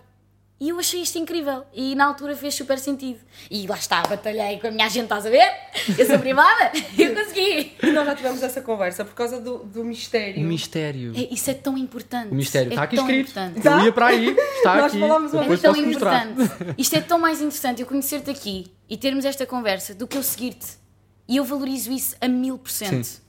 E 0.60 0.70
eu 0.70 0.78
achei 0.80 1.00
isto 1.00 1.16
incrível. 1.16 1.64
E 1.72 1.94
na 1.94 2.04
altura 2.06 2.34
fez 2.34 2.52
super 2.54 2.78
sentido. 2.80 3.20
E 3.48 3.64
lá 3.68 3.76
está, 3.76 4.02
batalhei 4.02 4.58
com 4.58 4.66
a 4.66 4.70
minha 4.72 4.86
agente, 4.86 5.04
estás 5.04 5.24
a 5.24 5.30
ver? 5.30 5.48
Eu 5.96 6.04
sou 6.04 6.18
privada, 6.18 6.72
eu 6.98 7.14
consegui. 7.14 7.76
E 7.80 7.86
nós 7.92 8.04
já 8.04 8.16
tivemos 8.16 8.42
essa 8.42 8.60
conversa 8.60 9.04
por 9.04 9.14
causa 9.14 9.40
do, 9.40 9.58
do 9.58 9.84
mistério. 9.84 10.42
O 10.42 10.44
mistério. 10.44 11.12
É, 11.16 11.32
isso 11.32 11.48
é 11.48 11.54
tão 11.54 11.78
importante. 11.78 12.32
O 12.32 12.34
mistério 12.34 12.70
é 12.70 12.72
está 12.72 12.82
aqui 12.82 12.96
tão 12.96 13.04
escrito. 13.08 13.30
importante. 13.38 13.64
Eu 13.66 13.84
ia 13.84 13.92
para 13.92 14.06
aí, 14.08 14.30
está 14.56 14.74
Nós 14.76 14.84
aqui. 14.86 15.00
falámos 15.00 15.32
uma 15.32 15.40
É 15.40 15.42
Depois 15.42 15.60
tão 15.62 15.74
posso 15.74 15.86
mostrar. 15.86 16.26
importante. 16.28 16.74
Isto 16.76 16.96
é 16.96 17.00
tão 17.02 17.18
mais 17.20 17.38
interessante 17.40 17.80
eu 17.82 17.86
conhecer-te 17.86 18.28
aqui 18.30 18.66
e 18.88 18.96
termos 18.96 19.24
esta 19.24 19.46
conversa 19.46 19.94
do 19.94 20.08
que 20.08 20.16
eu 20.18 20.22
seguir-te. 20.24 20.66
E 21.28 21.36
eu 21.36 21.44
valorizo 21.44 21.92
isso 21.92 22.16
a 22.20 22.26
mil 22.26 22.58
por 22.58 22.70
cento. 22.72 23.20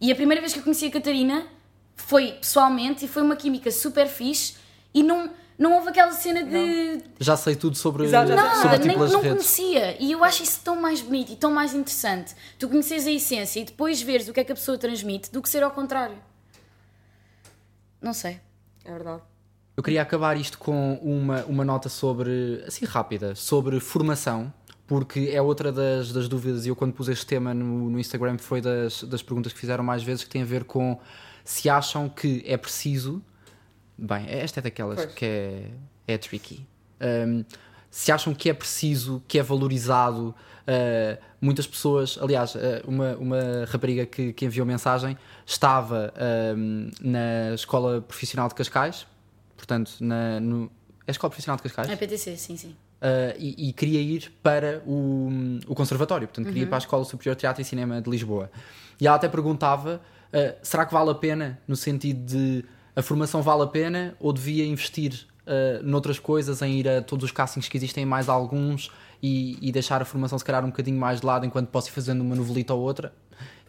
E 0.00 0.10
a 0.10 0.16
primeira 0.16 0.40
vez 0.40 0.52
que 0.52 0.58
eu 0.58 0.62
conheci 0.64 0.86
a 0.86 0.90
Catarina 0.90 1.46
foi 1.94 2.32
pessoalmente 2.32 3.04
e 3.04 3.08
foi 3.08 3.22
uma 3.22 3.36
química 3.36 3.70
super 3.70 4.08
fixe 4.08 4.54
e 4.92 5.02
não, 5.02 5.30
não 5.58 5.72
houve 5.74 5.88
aquela 5.88 6.12
cena 6.12 6.42
de. 6.42 7.02
Já 7.18 7.36
sei 7.36 7.56
tudo 7.56 7.76
sobre, 7.76 8.04
Exato, 8.04 8.28
já 8.28 8.54
sobre 8.54 8.68
Nada, 8.68 8.78
ti 8.78 8.88
nem, 8.88 8.96
não 8.96 9.06
redes. 9.06 9.22
conhecia. 9.22 9.96
E 10.02 10.12
eu 10.12 10.22
acho 10.22 10.42
isso 10.42 10.60
tão 10.62 10.80
mais 10.80 11.00
bonito 11.00 11.32
e 11.32 11.36
tão 11.36 11.50
mais 11.50 11.74
interessante. 11.74 12.34
Tu 12.58 12.68
conheces 12.68 13.06
a 13.06 13.10
essência 13.10 13.60
e 13.60 13.64
depois 13.64 14.02
veres 14.02 14.28
o 14.28 14.32
que 14.32 14.40
é 14.40 14.44
que 14.44 14.52
a 14.52 14.54
pessoa 14.54 14.76
transmite 14.76 15.32
do 15.32 15.40
que 15.40 15.48
ser 15.48 15.62
ao 15.62 15.70
contrário. 15.70 16.16
Não 18.00 18.12
sei. 18.12 18.38
É 18.84 18.92
verdade. 18.92 19.22
Eu 19.76 19.82
queria 19.82 20.00
acabar 20.02 20.36
isto 20.36 20.58
com 20.58 20.94
uma, 21.02 21.44
uma 21.44 21.64
nota 21.64 21.88
sobre, 21.88 22.62
assim 22.66 22.84
rápida, 22.86 23.34
sobre 23.34 23.78
formação, 23.78 24.52
porque 24.86 25.30
é 25.32 25.42
outra 25.42 25.70
das, 25.70 26.12
das 26.12 26.28
dúvidas, 26.28 26.64
e 26.64 26.70
eu 26.70 26.76
quando 26.76 26.94
pus 26.94 27.08
este 27.08 27.26
tema 27.26 27.52
no, 27.52 27.90
no 27.90 27.98
Instagram 27.98 28.38
foi 28.38 28.60
das, 28.60 29.02
das 29.02 29.22
perguntas 29.22 29.52
que 29.52 29.58
fizeram 29.58 29.84
mais 29.84 30.02
vezes, 30.02 30.24
que 30.24 30.30
tem 30.30 30.42
a 30.42 30.46
ver 30.46 30.64
com 30.64 30.98
se 31.44 31.68
acham 31.68 32.08
que 32.08 32.42
é 32.46 32.56
preciso. 32.56 33.22
Bem, 33.98 34.26
esta 34.28 34.60
é 34.60 34.62
daquelas 34.62 35.04
Pois. 35.04 35.14
que 35.14 35.24
é, 35.24 35.70
é 36.06 36.18
tricky. 36.18 36.66
Um, 37.00 37.44
se 37.90 38.12
acham 38.12 38.34
que 38.34 38.50
é 38.50 38.52
preciso, 38.52 39.22
que 39.26 39.38
é 39.38 39.42
valorizado, 39.42 40.28
uh, 40.28 41.24
muitas 41.40 41.66
pessoas, 41.66 42.18
aliás, 42.20 42.54
uh, 42.54 42.58
uma, 42.86 43.16
uma 43.16 43.64
rapariga 43.66 44.04
que, 44.04 44.34
que 44.34 44.44
enviou 44.44 44.66
mensagem 44.66 45.16
estava 45.46 46.12
um, 46.54 46.90
na 47.00 47.54
Escola 47.54 48.02
Profissional 48.02 48.48
de 48.48 48.54
Cascais, 48.54 49.06
portanto, 49.56 49.92
na, 50.00 50.38
no, 50.40 50.70
é 51.06 51.10
a 51.10 51.12
Escola 51.12 51.30
Profissional 51.30 51.56
de 51.56 51.62
Cascais, 51.62 51.88
É 51.88 51.96
PTC, 51.96 52.36
sim, 52.36 52.56
sim. 52.58 52.76
Uh, 52.96 53.32
e, 53.38 53.70
e 53.70 53.72
queria 53.72 54.00
ir 54.00 54.30
para 54.42 54.82
o, 54.86 55.30
o 55.66 55.74
Conservatório, 55.74 56.28
portanto, 56.28 56.48
queria 56.48 56.64
ir 56.64 56.66
para 56.66 56.76
a 56.76 56.80
Escola 56.80 57.04
Superior 57.04 57.34
de 57.34 57.40
Teatro 57.40 57.62
e 57.62 57.64
Cinema 57.64 58.02
de 58.02 58.10
Lisboa. 58.10 58.50
E 59.00 59.06
ela 59.06 59.16
até 59.16 59.28
perguntava: 59.28 60.00
será 60.62 60.86
que 60.86 60.94
vale 60.94 61.10
a 61.10 61.14
pena, 61.14 61.58
no 61.68 61.76
sentido 61.76 62.24
de 62.24 62.64
a 62.96 63.02
formação 63.02 63.42
vale 63.42 63.62
a 63.62 63.66
pena 63.66 64.16
ou 64.18 64.32
devia 64.32 64.64
investir 64.64 65.26
uh, 65.46 65.82
noutras 65.82 66.18
coisas, 66.18 66.62
em 66.62 66.78
ir 66.80 66.88
a 66.88 67.02
todos 67.02 67.26
os 67.26 67.30
castings 67.30 67.68
que 67.68 67.76
existem, 67.76 68.06
mais 68.06 68.28
alguns, 68.28 68.90
e, 69.22 69.58
e 69.60 69.70
deixar 69.70 70.00
a 70.00 70.04
formação 70.04 70.38
se 70.38 70.44
calhar 70.44 70.64
um 70.64 70.68
bocadinho 70.70 70.98
mais 70.98 71.20
de 71.20 71.26
lado 71.26 71.44
enquanto 71.44 71.68
posso 71.68 71.88
ir 71.90 71.92
fazendo 71.92 72.22
uma 72.22 72.34
novelita 72.34 72.72
ou 72.74 72.80
outra? 72.80 73.12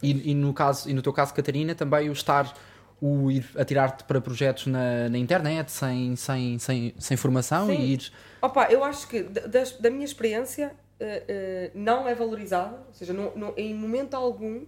E, 0.02 0.32
e 0.32 0.34
no, 0.34 0.54
caso, 0.54 0.90
e 0.90 0.94
no 0.94 1.02
teu 1.02 1.12
caso, 1.12 1.34
Catarina, 1.34 1.76
também 1.76 2.10
o 2.10 2.14
estar. 2.14 2.54
O 3.00 3.30
ir 3.30 3.48
atirar-te 3.56 4.04
para 4.06 4.20
projetos 4.20 4.66
na, 4.66 5.08
na 5.08 5.20
internet 5.20 5.72
sem, 5.72 6.16
sem, 6.16 6.58
sem, 6.58 6.96
sem 6.98 7.16
formação 7.16 7.68
Sim. 7.68 7.80
e 7.80 7.94
ir 7.94 8.12
Opa, 8.42 8.72
eu 8.72 8.84
acho 8.84 9.08
que 9.08 9.22
da, 9.22 9.64
da 9.80 9.90
minha 9.92 10.04
experiência 10.04 10.76
eh, 11.00 11.24
eh, 11.28 11.72
não 11.76 12.08
é 12.08 12.16
valorizado, 12.16 12.76
ou 12.88 12.94
seja, 12.96 13.14
não, 13.14 13.32
não- 13.36 13.54
em 13.56 13.72
momento 13.76 14.16
algum 14.16 14.66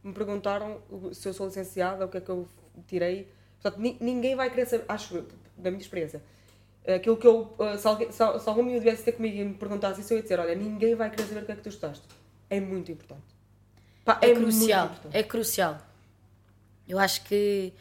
me 0.00 0.12
perguntaram 0.12 0.78
se 1.12 1.28
eu 1.28 1.32
sou 1.34 1.46
licenciada, 1.46 2.04
o 2.04 2.08
que 2.08 2.18
é 2.18 2.20
que 2.20 2.30
eu 2.30 2.46
tirei. 2.86 3.28
Portanto, 3.62 3.80
ni- 3.80 3.96
ninguém 4.00 4.34
vai 4.34 4.50
querer 4.50 4.66
saber, 4.66 4.84
acho 4.88 5.16
eu, 5.16 5.28
da 5.56 5.70
minha 5.70 5.80
experiência. 5.80 6.22
Aquilo 6.86 7.16
que 7.16 7.26
eu, 7.26 7.54
eh, 7.60 7.76
se, 7.78 7.86
alguém, 7.86 8.10
se, 8.10 8.20
al- 8.22 8.40
se 8.40 8.48
algum 8.48 8.62
miúdo 8.64 8.80
viesse 8.80 9.04
ter 9.04 9.12
comigo 9.12 9.36
e 9.36 9.44
me 9.44 9.54
perguntasse 9.54 10.00
isso, 10.00 10.12
eu 10.12 10.16
ia 10.16 10.22
dizer: 10.22 10.40
Olha, 10.40 10.54
ninguém 10.54 10.94
vai 10.96 11.08
querer 11.10 11.28
saber 11.28 11.42
o 11.42 11.46
que 11.46 11.52
é 11.52 11.54
que 11.56 11.62
tu 11.62 11.68
estudaste. 11.68 12.02
É 12.50 12.58
muito 12.60 12.90
importante. 12.90 13.22
Pá, 14.04 14.18
É, 14.20 14.26
muito 14.34 14.40
crucial. 14.40 14.86
importante. 14.86 15.16
É 15.16 15.22
crucial. 15.22 15.78
Eu 16.88 16.98
acho 16.98 17.22
que 17.24 17.72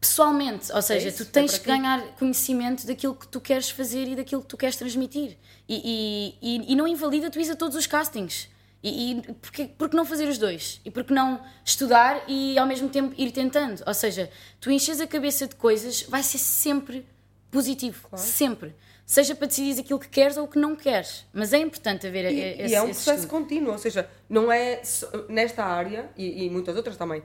pessoalmente, 0.00 0.72
ou 0.72 0.80
seja, 0.82 1.08
isso, 1.08 1.24
tu 1.24 1.28
é 1.28 1.32
tens 1.32 1.52
para 1.52 1.60
que 1.60 1.66
ganhar 1.66 2.02
conhecimento 2.16 2.86
daquilo 2.86 3.14
que 3.14 3.28
tu 3.28 3.40
queres 3.40 3.70
fazer 3.70 4.08
e 4.08 4.16
daquilo 4.16 4.40
que 4.42 4.48
tu 4.48 4.56
queres 4.56 4.76
transmitir. 4.76 5.36
E, 5.68 6.34
e, 6.42 6.56
e, 6.56 6.72
e 6.72 6.76
não 6.76 6.88
invalida 6.88 7.30
tu 7.30 7.38
a 7.38 7.54
todos 7.56 7.76
os 7.76 7.86
castings. 7.86 8.48
E, 8.82 9.12
e 9.12 9.22
porque, 9.34 9.66
porque 9.76 9.96
não 9.96 10.04
fazer 10.06 10.26
os 10.28 10.38
dois? 10.38 10.80
E 10.84 10.90
porque 10.90 11.12
não 11.12 11.40
estudar 11.64 12.22
e 12.26 12.58
ao 12.58 12.66
mesmo 12.66 12.88
tempo 12.88 13.14
ir 13.18 13.30
tentando? 13.30 13.82
Ou 13.86 13.92
seja, 13.94 14.30
tu 14.60 14.70
enches 14.70 15.00
a 15.00 15.06
cabeça 15.06 15.46
de 15.46 15.54
coisas, 15.54 16.02
vai 16.02 16.22
ser 16.22 16.38
sempre 16.38 17.06
positivo. 17.50 18.08
Sempre. 18.16 18.74
Seja 19.04 19.34
para 19.34 19.48
decidir 19.48 19.80
aquilo 19.80 19.98
que 19.98 20.08
queres 20.08 20.36
ou 20.36 20.44
o 20.44 20.48
que 20.48 20.58
não 20.58 20.76
queres. 20.76 21.26
Mas 21.32 21.52
é 21.52 21.58
importante 21.58 22.06
haver 22.06 22.30
E, 22.32 22.62
esse, 22.62 22.72
e 22.72 22.74
é 22.76 22.80
um 22.80 22.86
processo 22.86 23.10
estudo. 23.24 23.28
contínuo, 23.30 23.72
ou 23.72 23.78
seja, 23.78 24.08
não 24.28 24.52
é 24.52 24.80
nesta 25.28 25.64
área 25.64 26.08
e, 26.16 26.44
e 26.44 26.50
muitas 26.50 26.76
outras 26.76 26.96
também. 26.96 27.22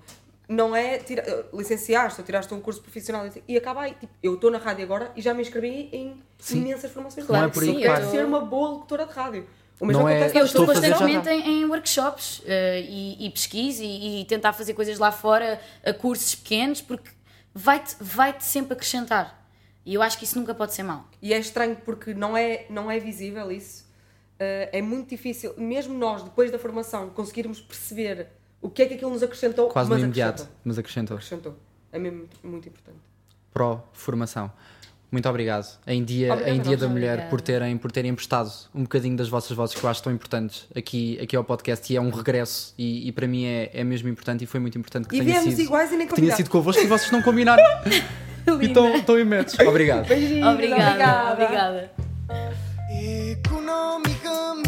Não 0.50 0.76
é 0.76 0.98
tira, 0.98 1.48
licenciaste 1.54 2.20
ou 2.20 2.26
tiraste 2.26 2.54
um 2.54 2.60
curso 2.60 2.82
profissional 2.82 3.28
e 3.48 3.56
acaba 3.58 3.82
aí. 3.82 3.94
Tipo, 3.94 4.14
eu 4.22 4.34
estou 4.36 4.52
na 4.52 4.58
rádio 4.58 4.84
agora 4.84 5.12
e 5.16 5.22
já 5.22 5.34
me 5.34 5.42
inscrevi 5.42 5.90
em 5.92 6.22
Sim. 6.40 6.62
imensas 6.62 6.92
formações. 6.92 7.26
Claro 7.26 7.48
é 7.48 7.50
por 7.50 7.64
aí 7.64 7.70
que 7.70 7.76
que 7.76 7.82
sim, 7.84 7.88
vai. 7.88 8.00
Quero 8.00 8.12
ser 8.12 8.26
uma 8.26 8.42
boa 8.42 8.70
locutora 8.70 9.06
de 9.06 9.14
rádio. 9.14 9.48
O 9.80 9.86
mesmo 9.86 10.02
Não 10.04 10.10
é- 10.10 10.14
acontece 10.14 10.38
Eu 10.38 10.42
nas 10.42 10.50
estou 10.50 10.66
constantemente 10.66 11.30
em, 11.30 11.62
em 11.62 11.66
workshops 11.66 12.42
eh, 12.46 12.82
e, 12.88 13.28
e 13.28 13.34
e, 13.84 14.22
e 14.22 14.26
tentar 14.26 14.54
fazer 14.54 14.74
coisas 14.74 14.98
lá 14.98 15.12
fora, 15.12 15.60
a 15.84 15.94
cursos 15.94 16.34
pequenos, 16.36 16.82
porque 16.82 17.10
vai-te 17.54 17.96
vai 18.00 18.36
sempre 18.40 18.74
acrescentar. 18.74 19.44
E 19.86 19.94
eu 19.94 20.02
acho 20.02 20.18
que 20.18 20.24
isso 20.24 20.38
nunca 20.40 20.56
pode 20.56 20.74
ser 20.74 20.84
mau. 20.84 21.06
E 21.22 21.34
é 21.34 21.38
estranho 21.40 21.76
porque 21.76 22.14
não 22.14 22.36
é, 22.36 22.66
não 22.70 22.90
é 22.90 23.00
visível 23.00 23.52
isso. 23.52 23.84
Uh, 24.36 24.68
é 24.72 24.82
muito 24.82 25.10
difícil, 25.10 25.54
mesmo 25.58 25.94
nós, 25.94 26.24
depois 26.24 26.52
da 26.52 26.58
formação, 26.60 27.10
conseguirmos 27.10 27.62
perceber 27.62 28.28
o 28.62 28.70
que 28.70 28.82
é 28.82 28.86
que 28.88 28.96
aquilo 28.96 29.12
nos 29.12 29.24
acrescentou. 29.24 29.70
quase 29.70 29.90
mas 29.90 30.00
no 30.00 30.06
imediato, 30.06 30.42
acrescentou. 30.42 30.62
mas 30.66 30.80
acrescentou. 30.80 31.16
Acrescentou. 31.18 31.56
É 31.92 32.00
mesmo 32.00 32.28
muito 32.44 32.68
importante. 32.68 32.98
Pró-formação. 33.54 34.52
Muito 35.12 35.30
obrigado. 35.30 35.66
Em 35.88 36.04
dia, 36.04 36.34
Obrigada 36.34 36.56
em 36.58 36.62
dia 36.62 36.78
da 36.78 36.88
Mulher 36.88 37.10
Obrigada. 37.12 37.30
por 37.30 37.42
terem, 37.42 37.78
por 37.78 37.92
terem 37.92 38.12
emprestado 38.12 38.52
um 38.74 38.84
bocadinho 38.84 39.16
das 39.16 39.30
vossas 39.30 39.56
vozes 39.56 39.76
que 39.76 39.84
eu 39.84 39.90
acho 39.90 40.04
tão 40.04 40.12
importantes 40.12 40.66
aqui, 40.76 41.18
aqui 41.22 41.36
ao 41.36 41.44
podcast 41.44 41.92
e 41.92 41.96
é 41.96 42.02
um 42.02 42.10
regresso 42.10 42.74
e, 42.78 43.08
e 43.08 43.12
para 43.12 43.28
mim 43.28 43.46
é, 43.46 43.70
é 43.74 43.84
mesmo 43.84 44.10
importante 44.10 44.44
e 44.44 44.48
foi 44.48 44.60
muito 44.60 44.78
importante 44.78 45.08
que 45.08 45.16
E 45.16 45.24
tenha 45.24 45.42
sido, 45.42 45.62
iguais 45.62 45.92
e 45.92 45.96
nem 45.96 46.08
que 46.08 46.14
tenha 46.14 46.16
combinados. 46.16 46.38
sido 46.38 46.50
convosco 46.50 46.82
e 46.82 46.88
vocês 46.88 47.12
não 47.12 47.22
combinaram 47.22 47.64
e 48.62 48.66
estão, 48.66 49.20
imensos. 49.20 49.58
Obrigado. 49.60 50.08
Beijinhos, 50.08 50.48
Obrigada, 50.54 51.34
obrigada. 51.34 51.92
economicamente. 52.90 54.66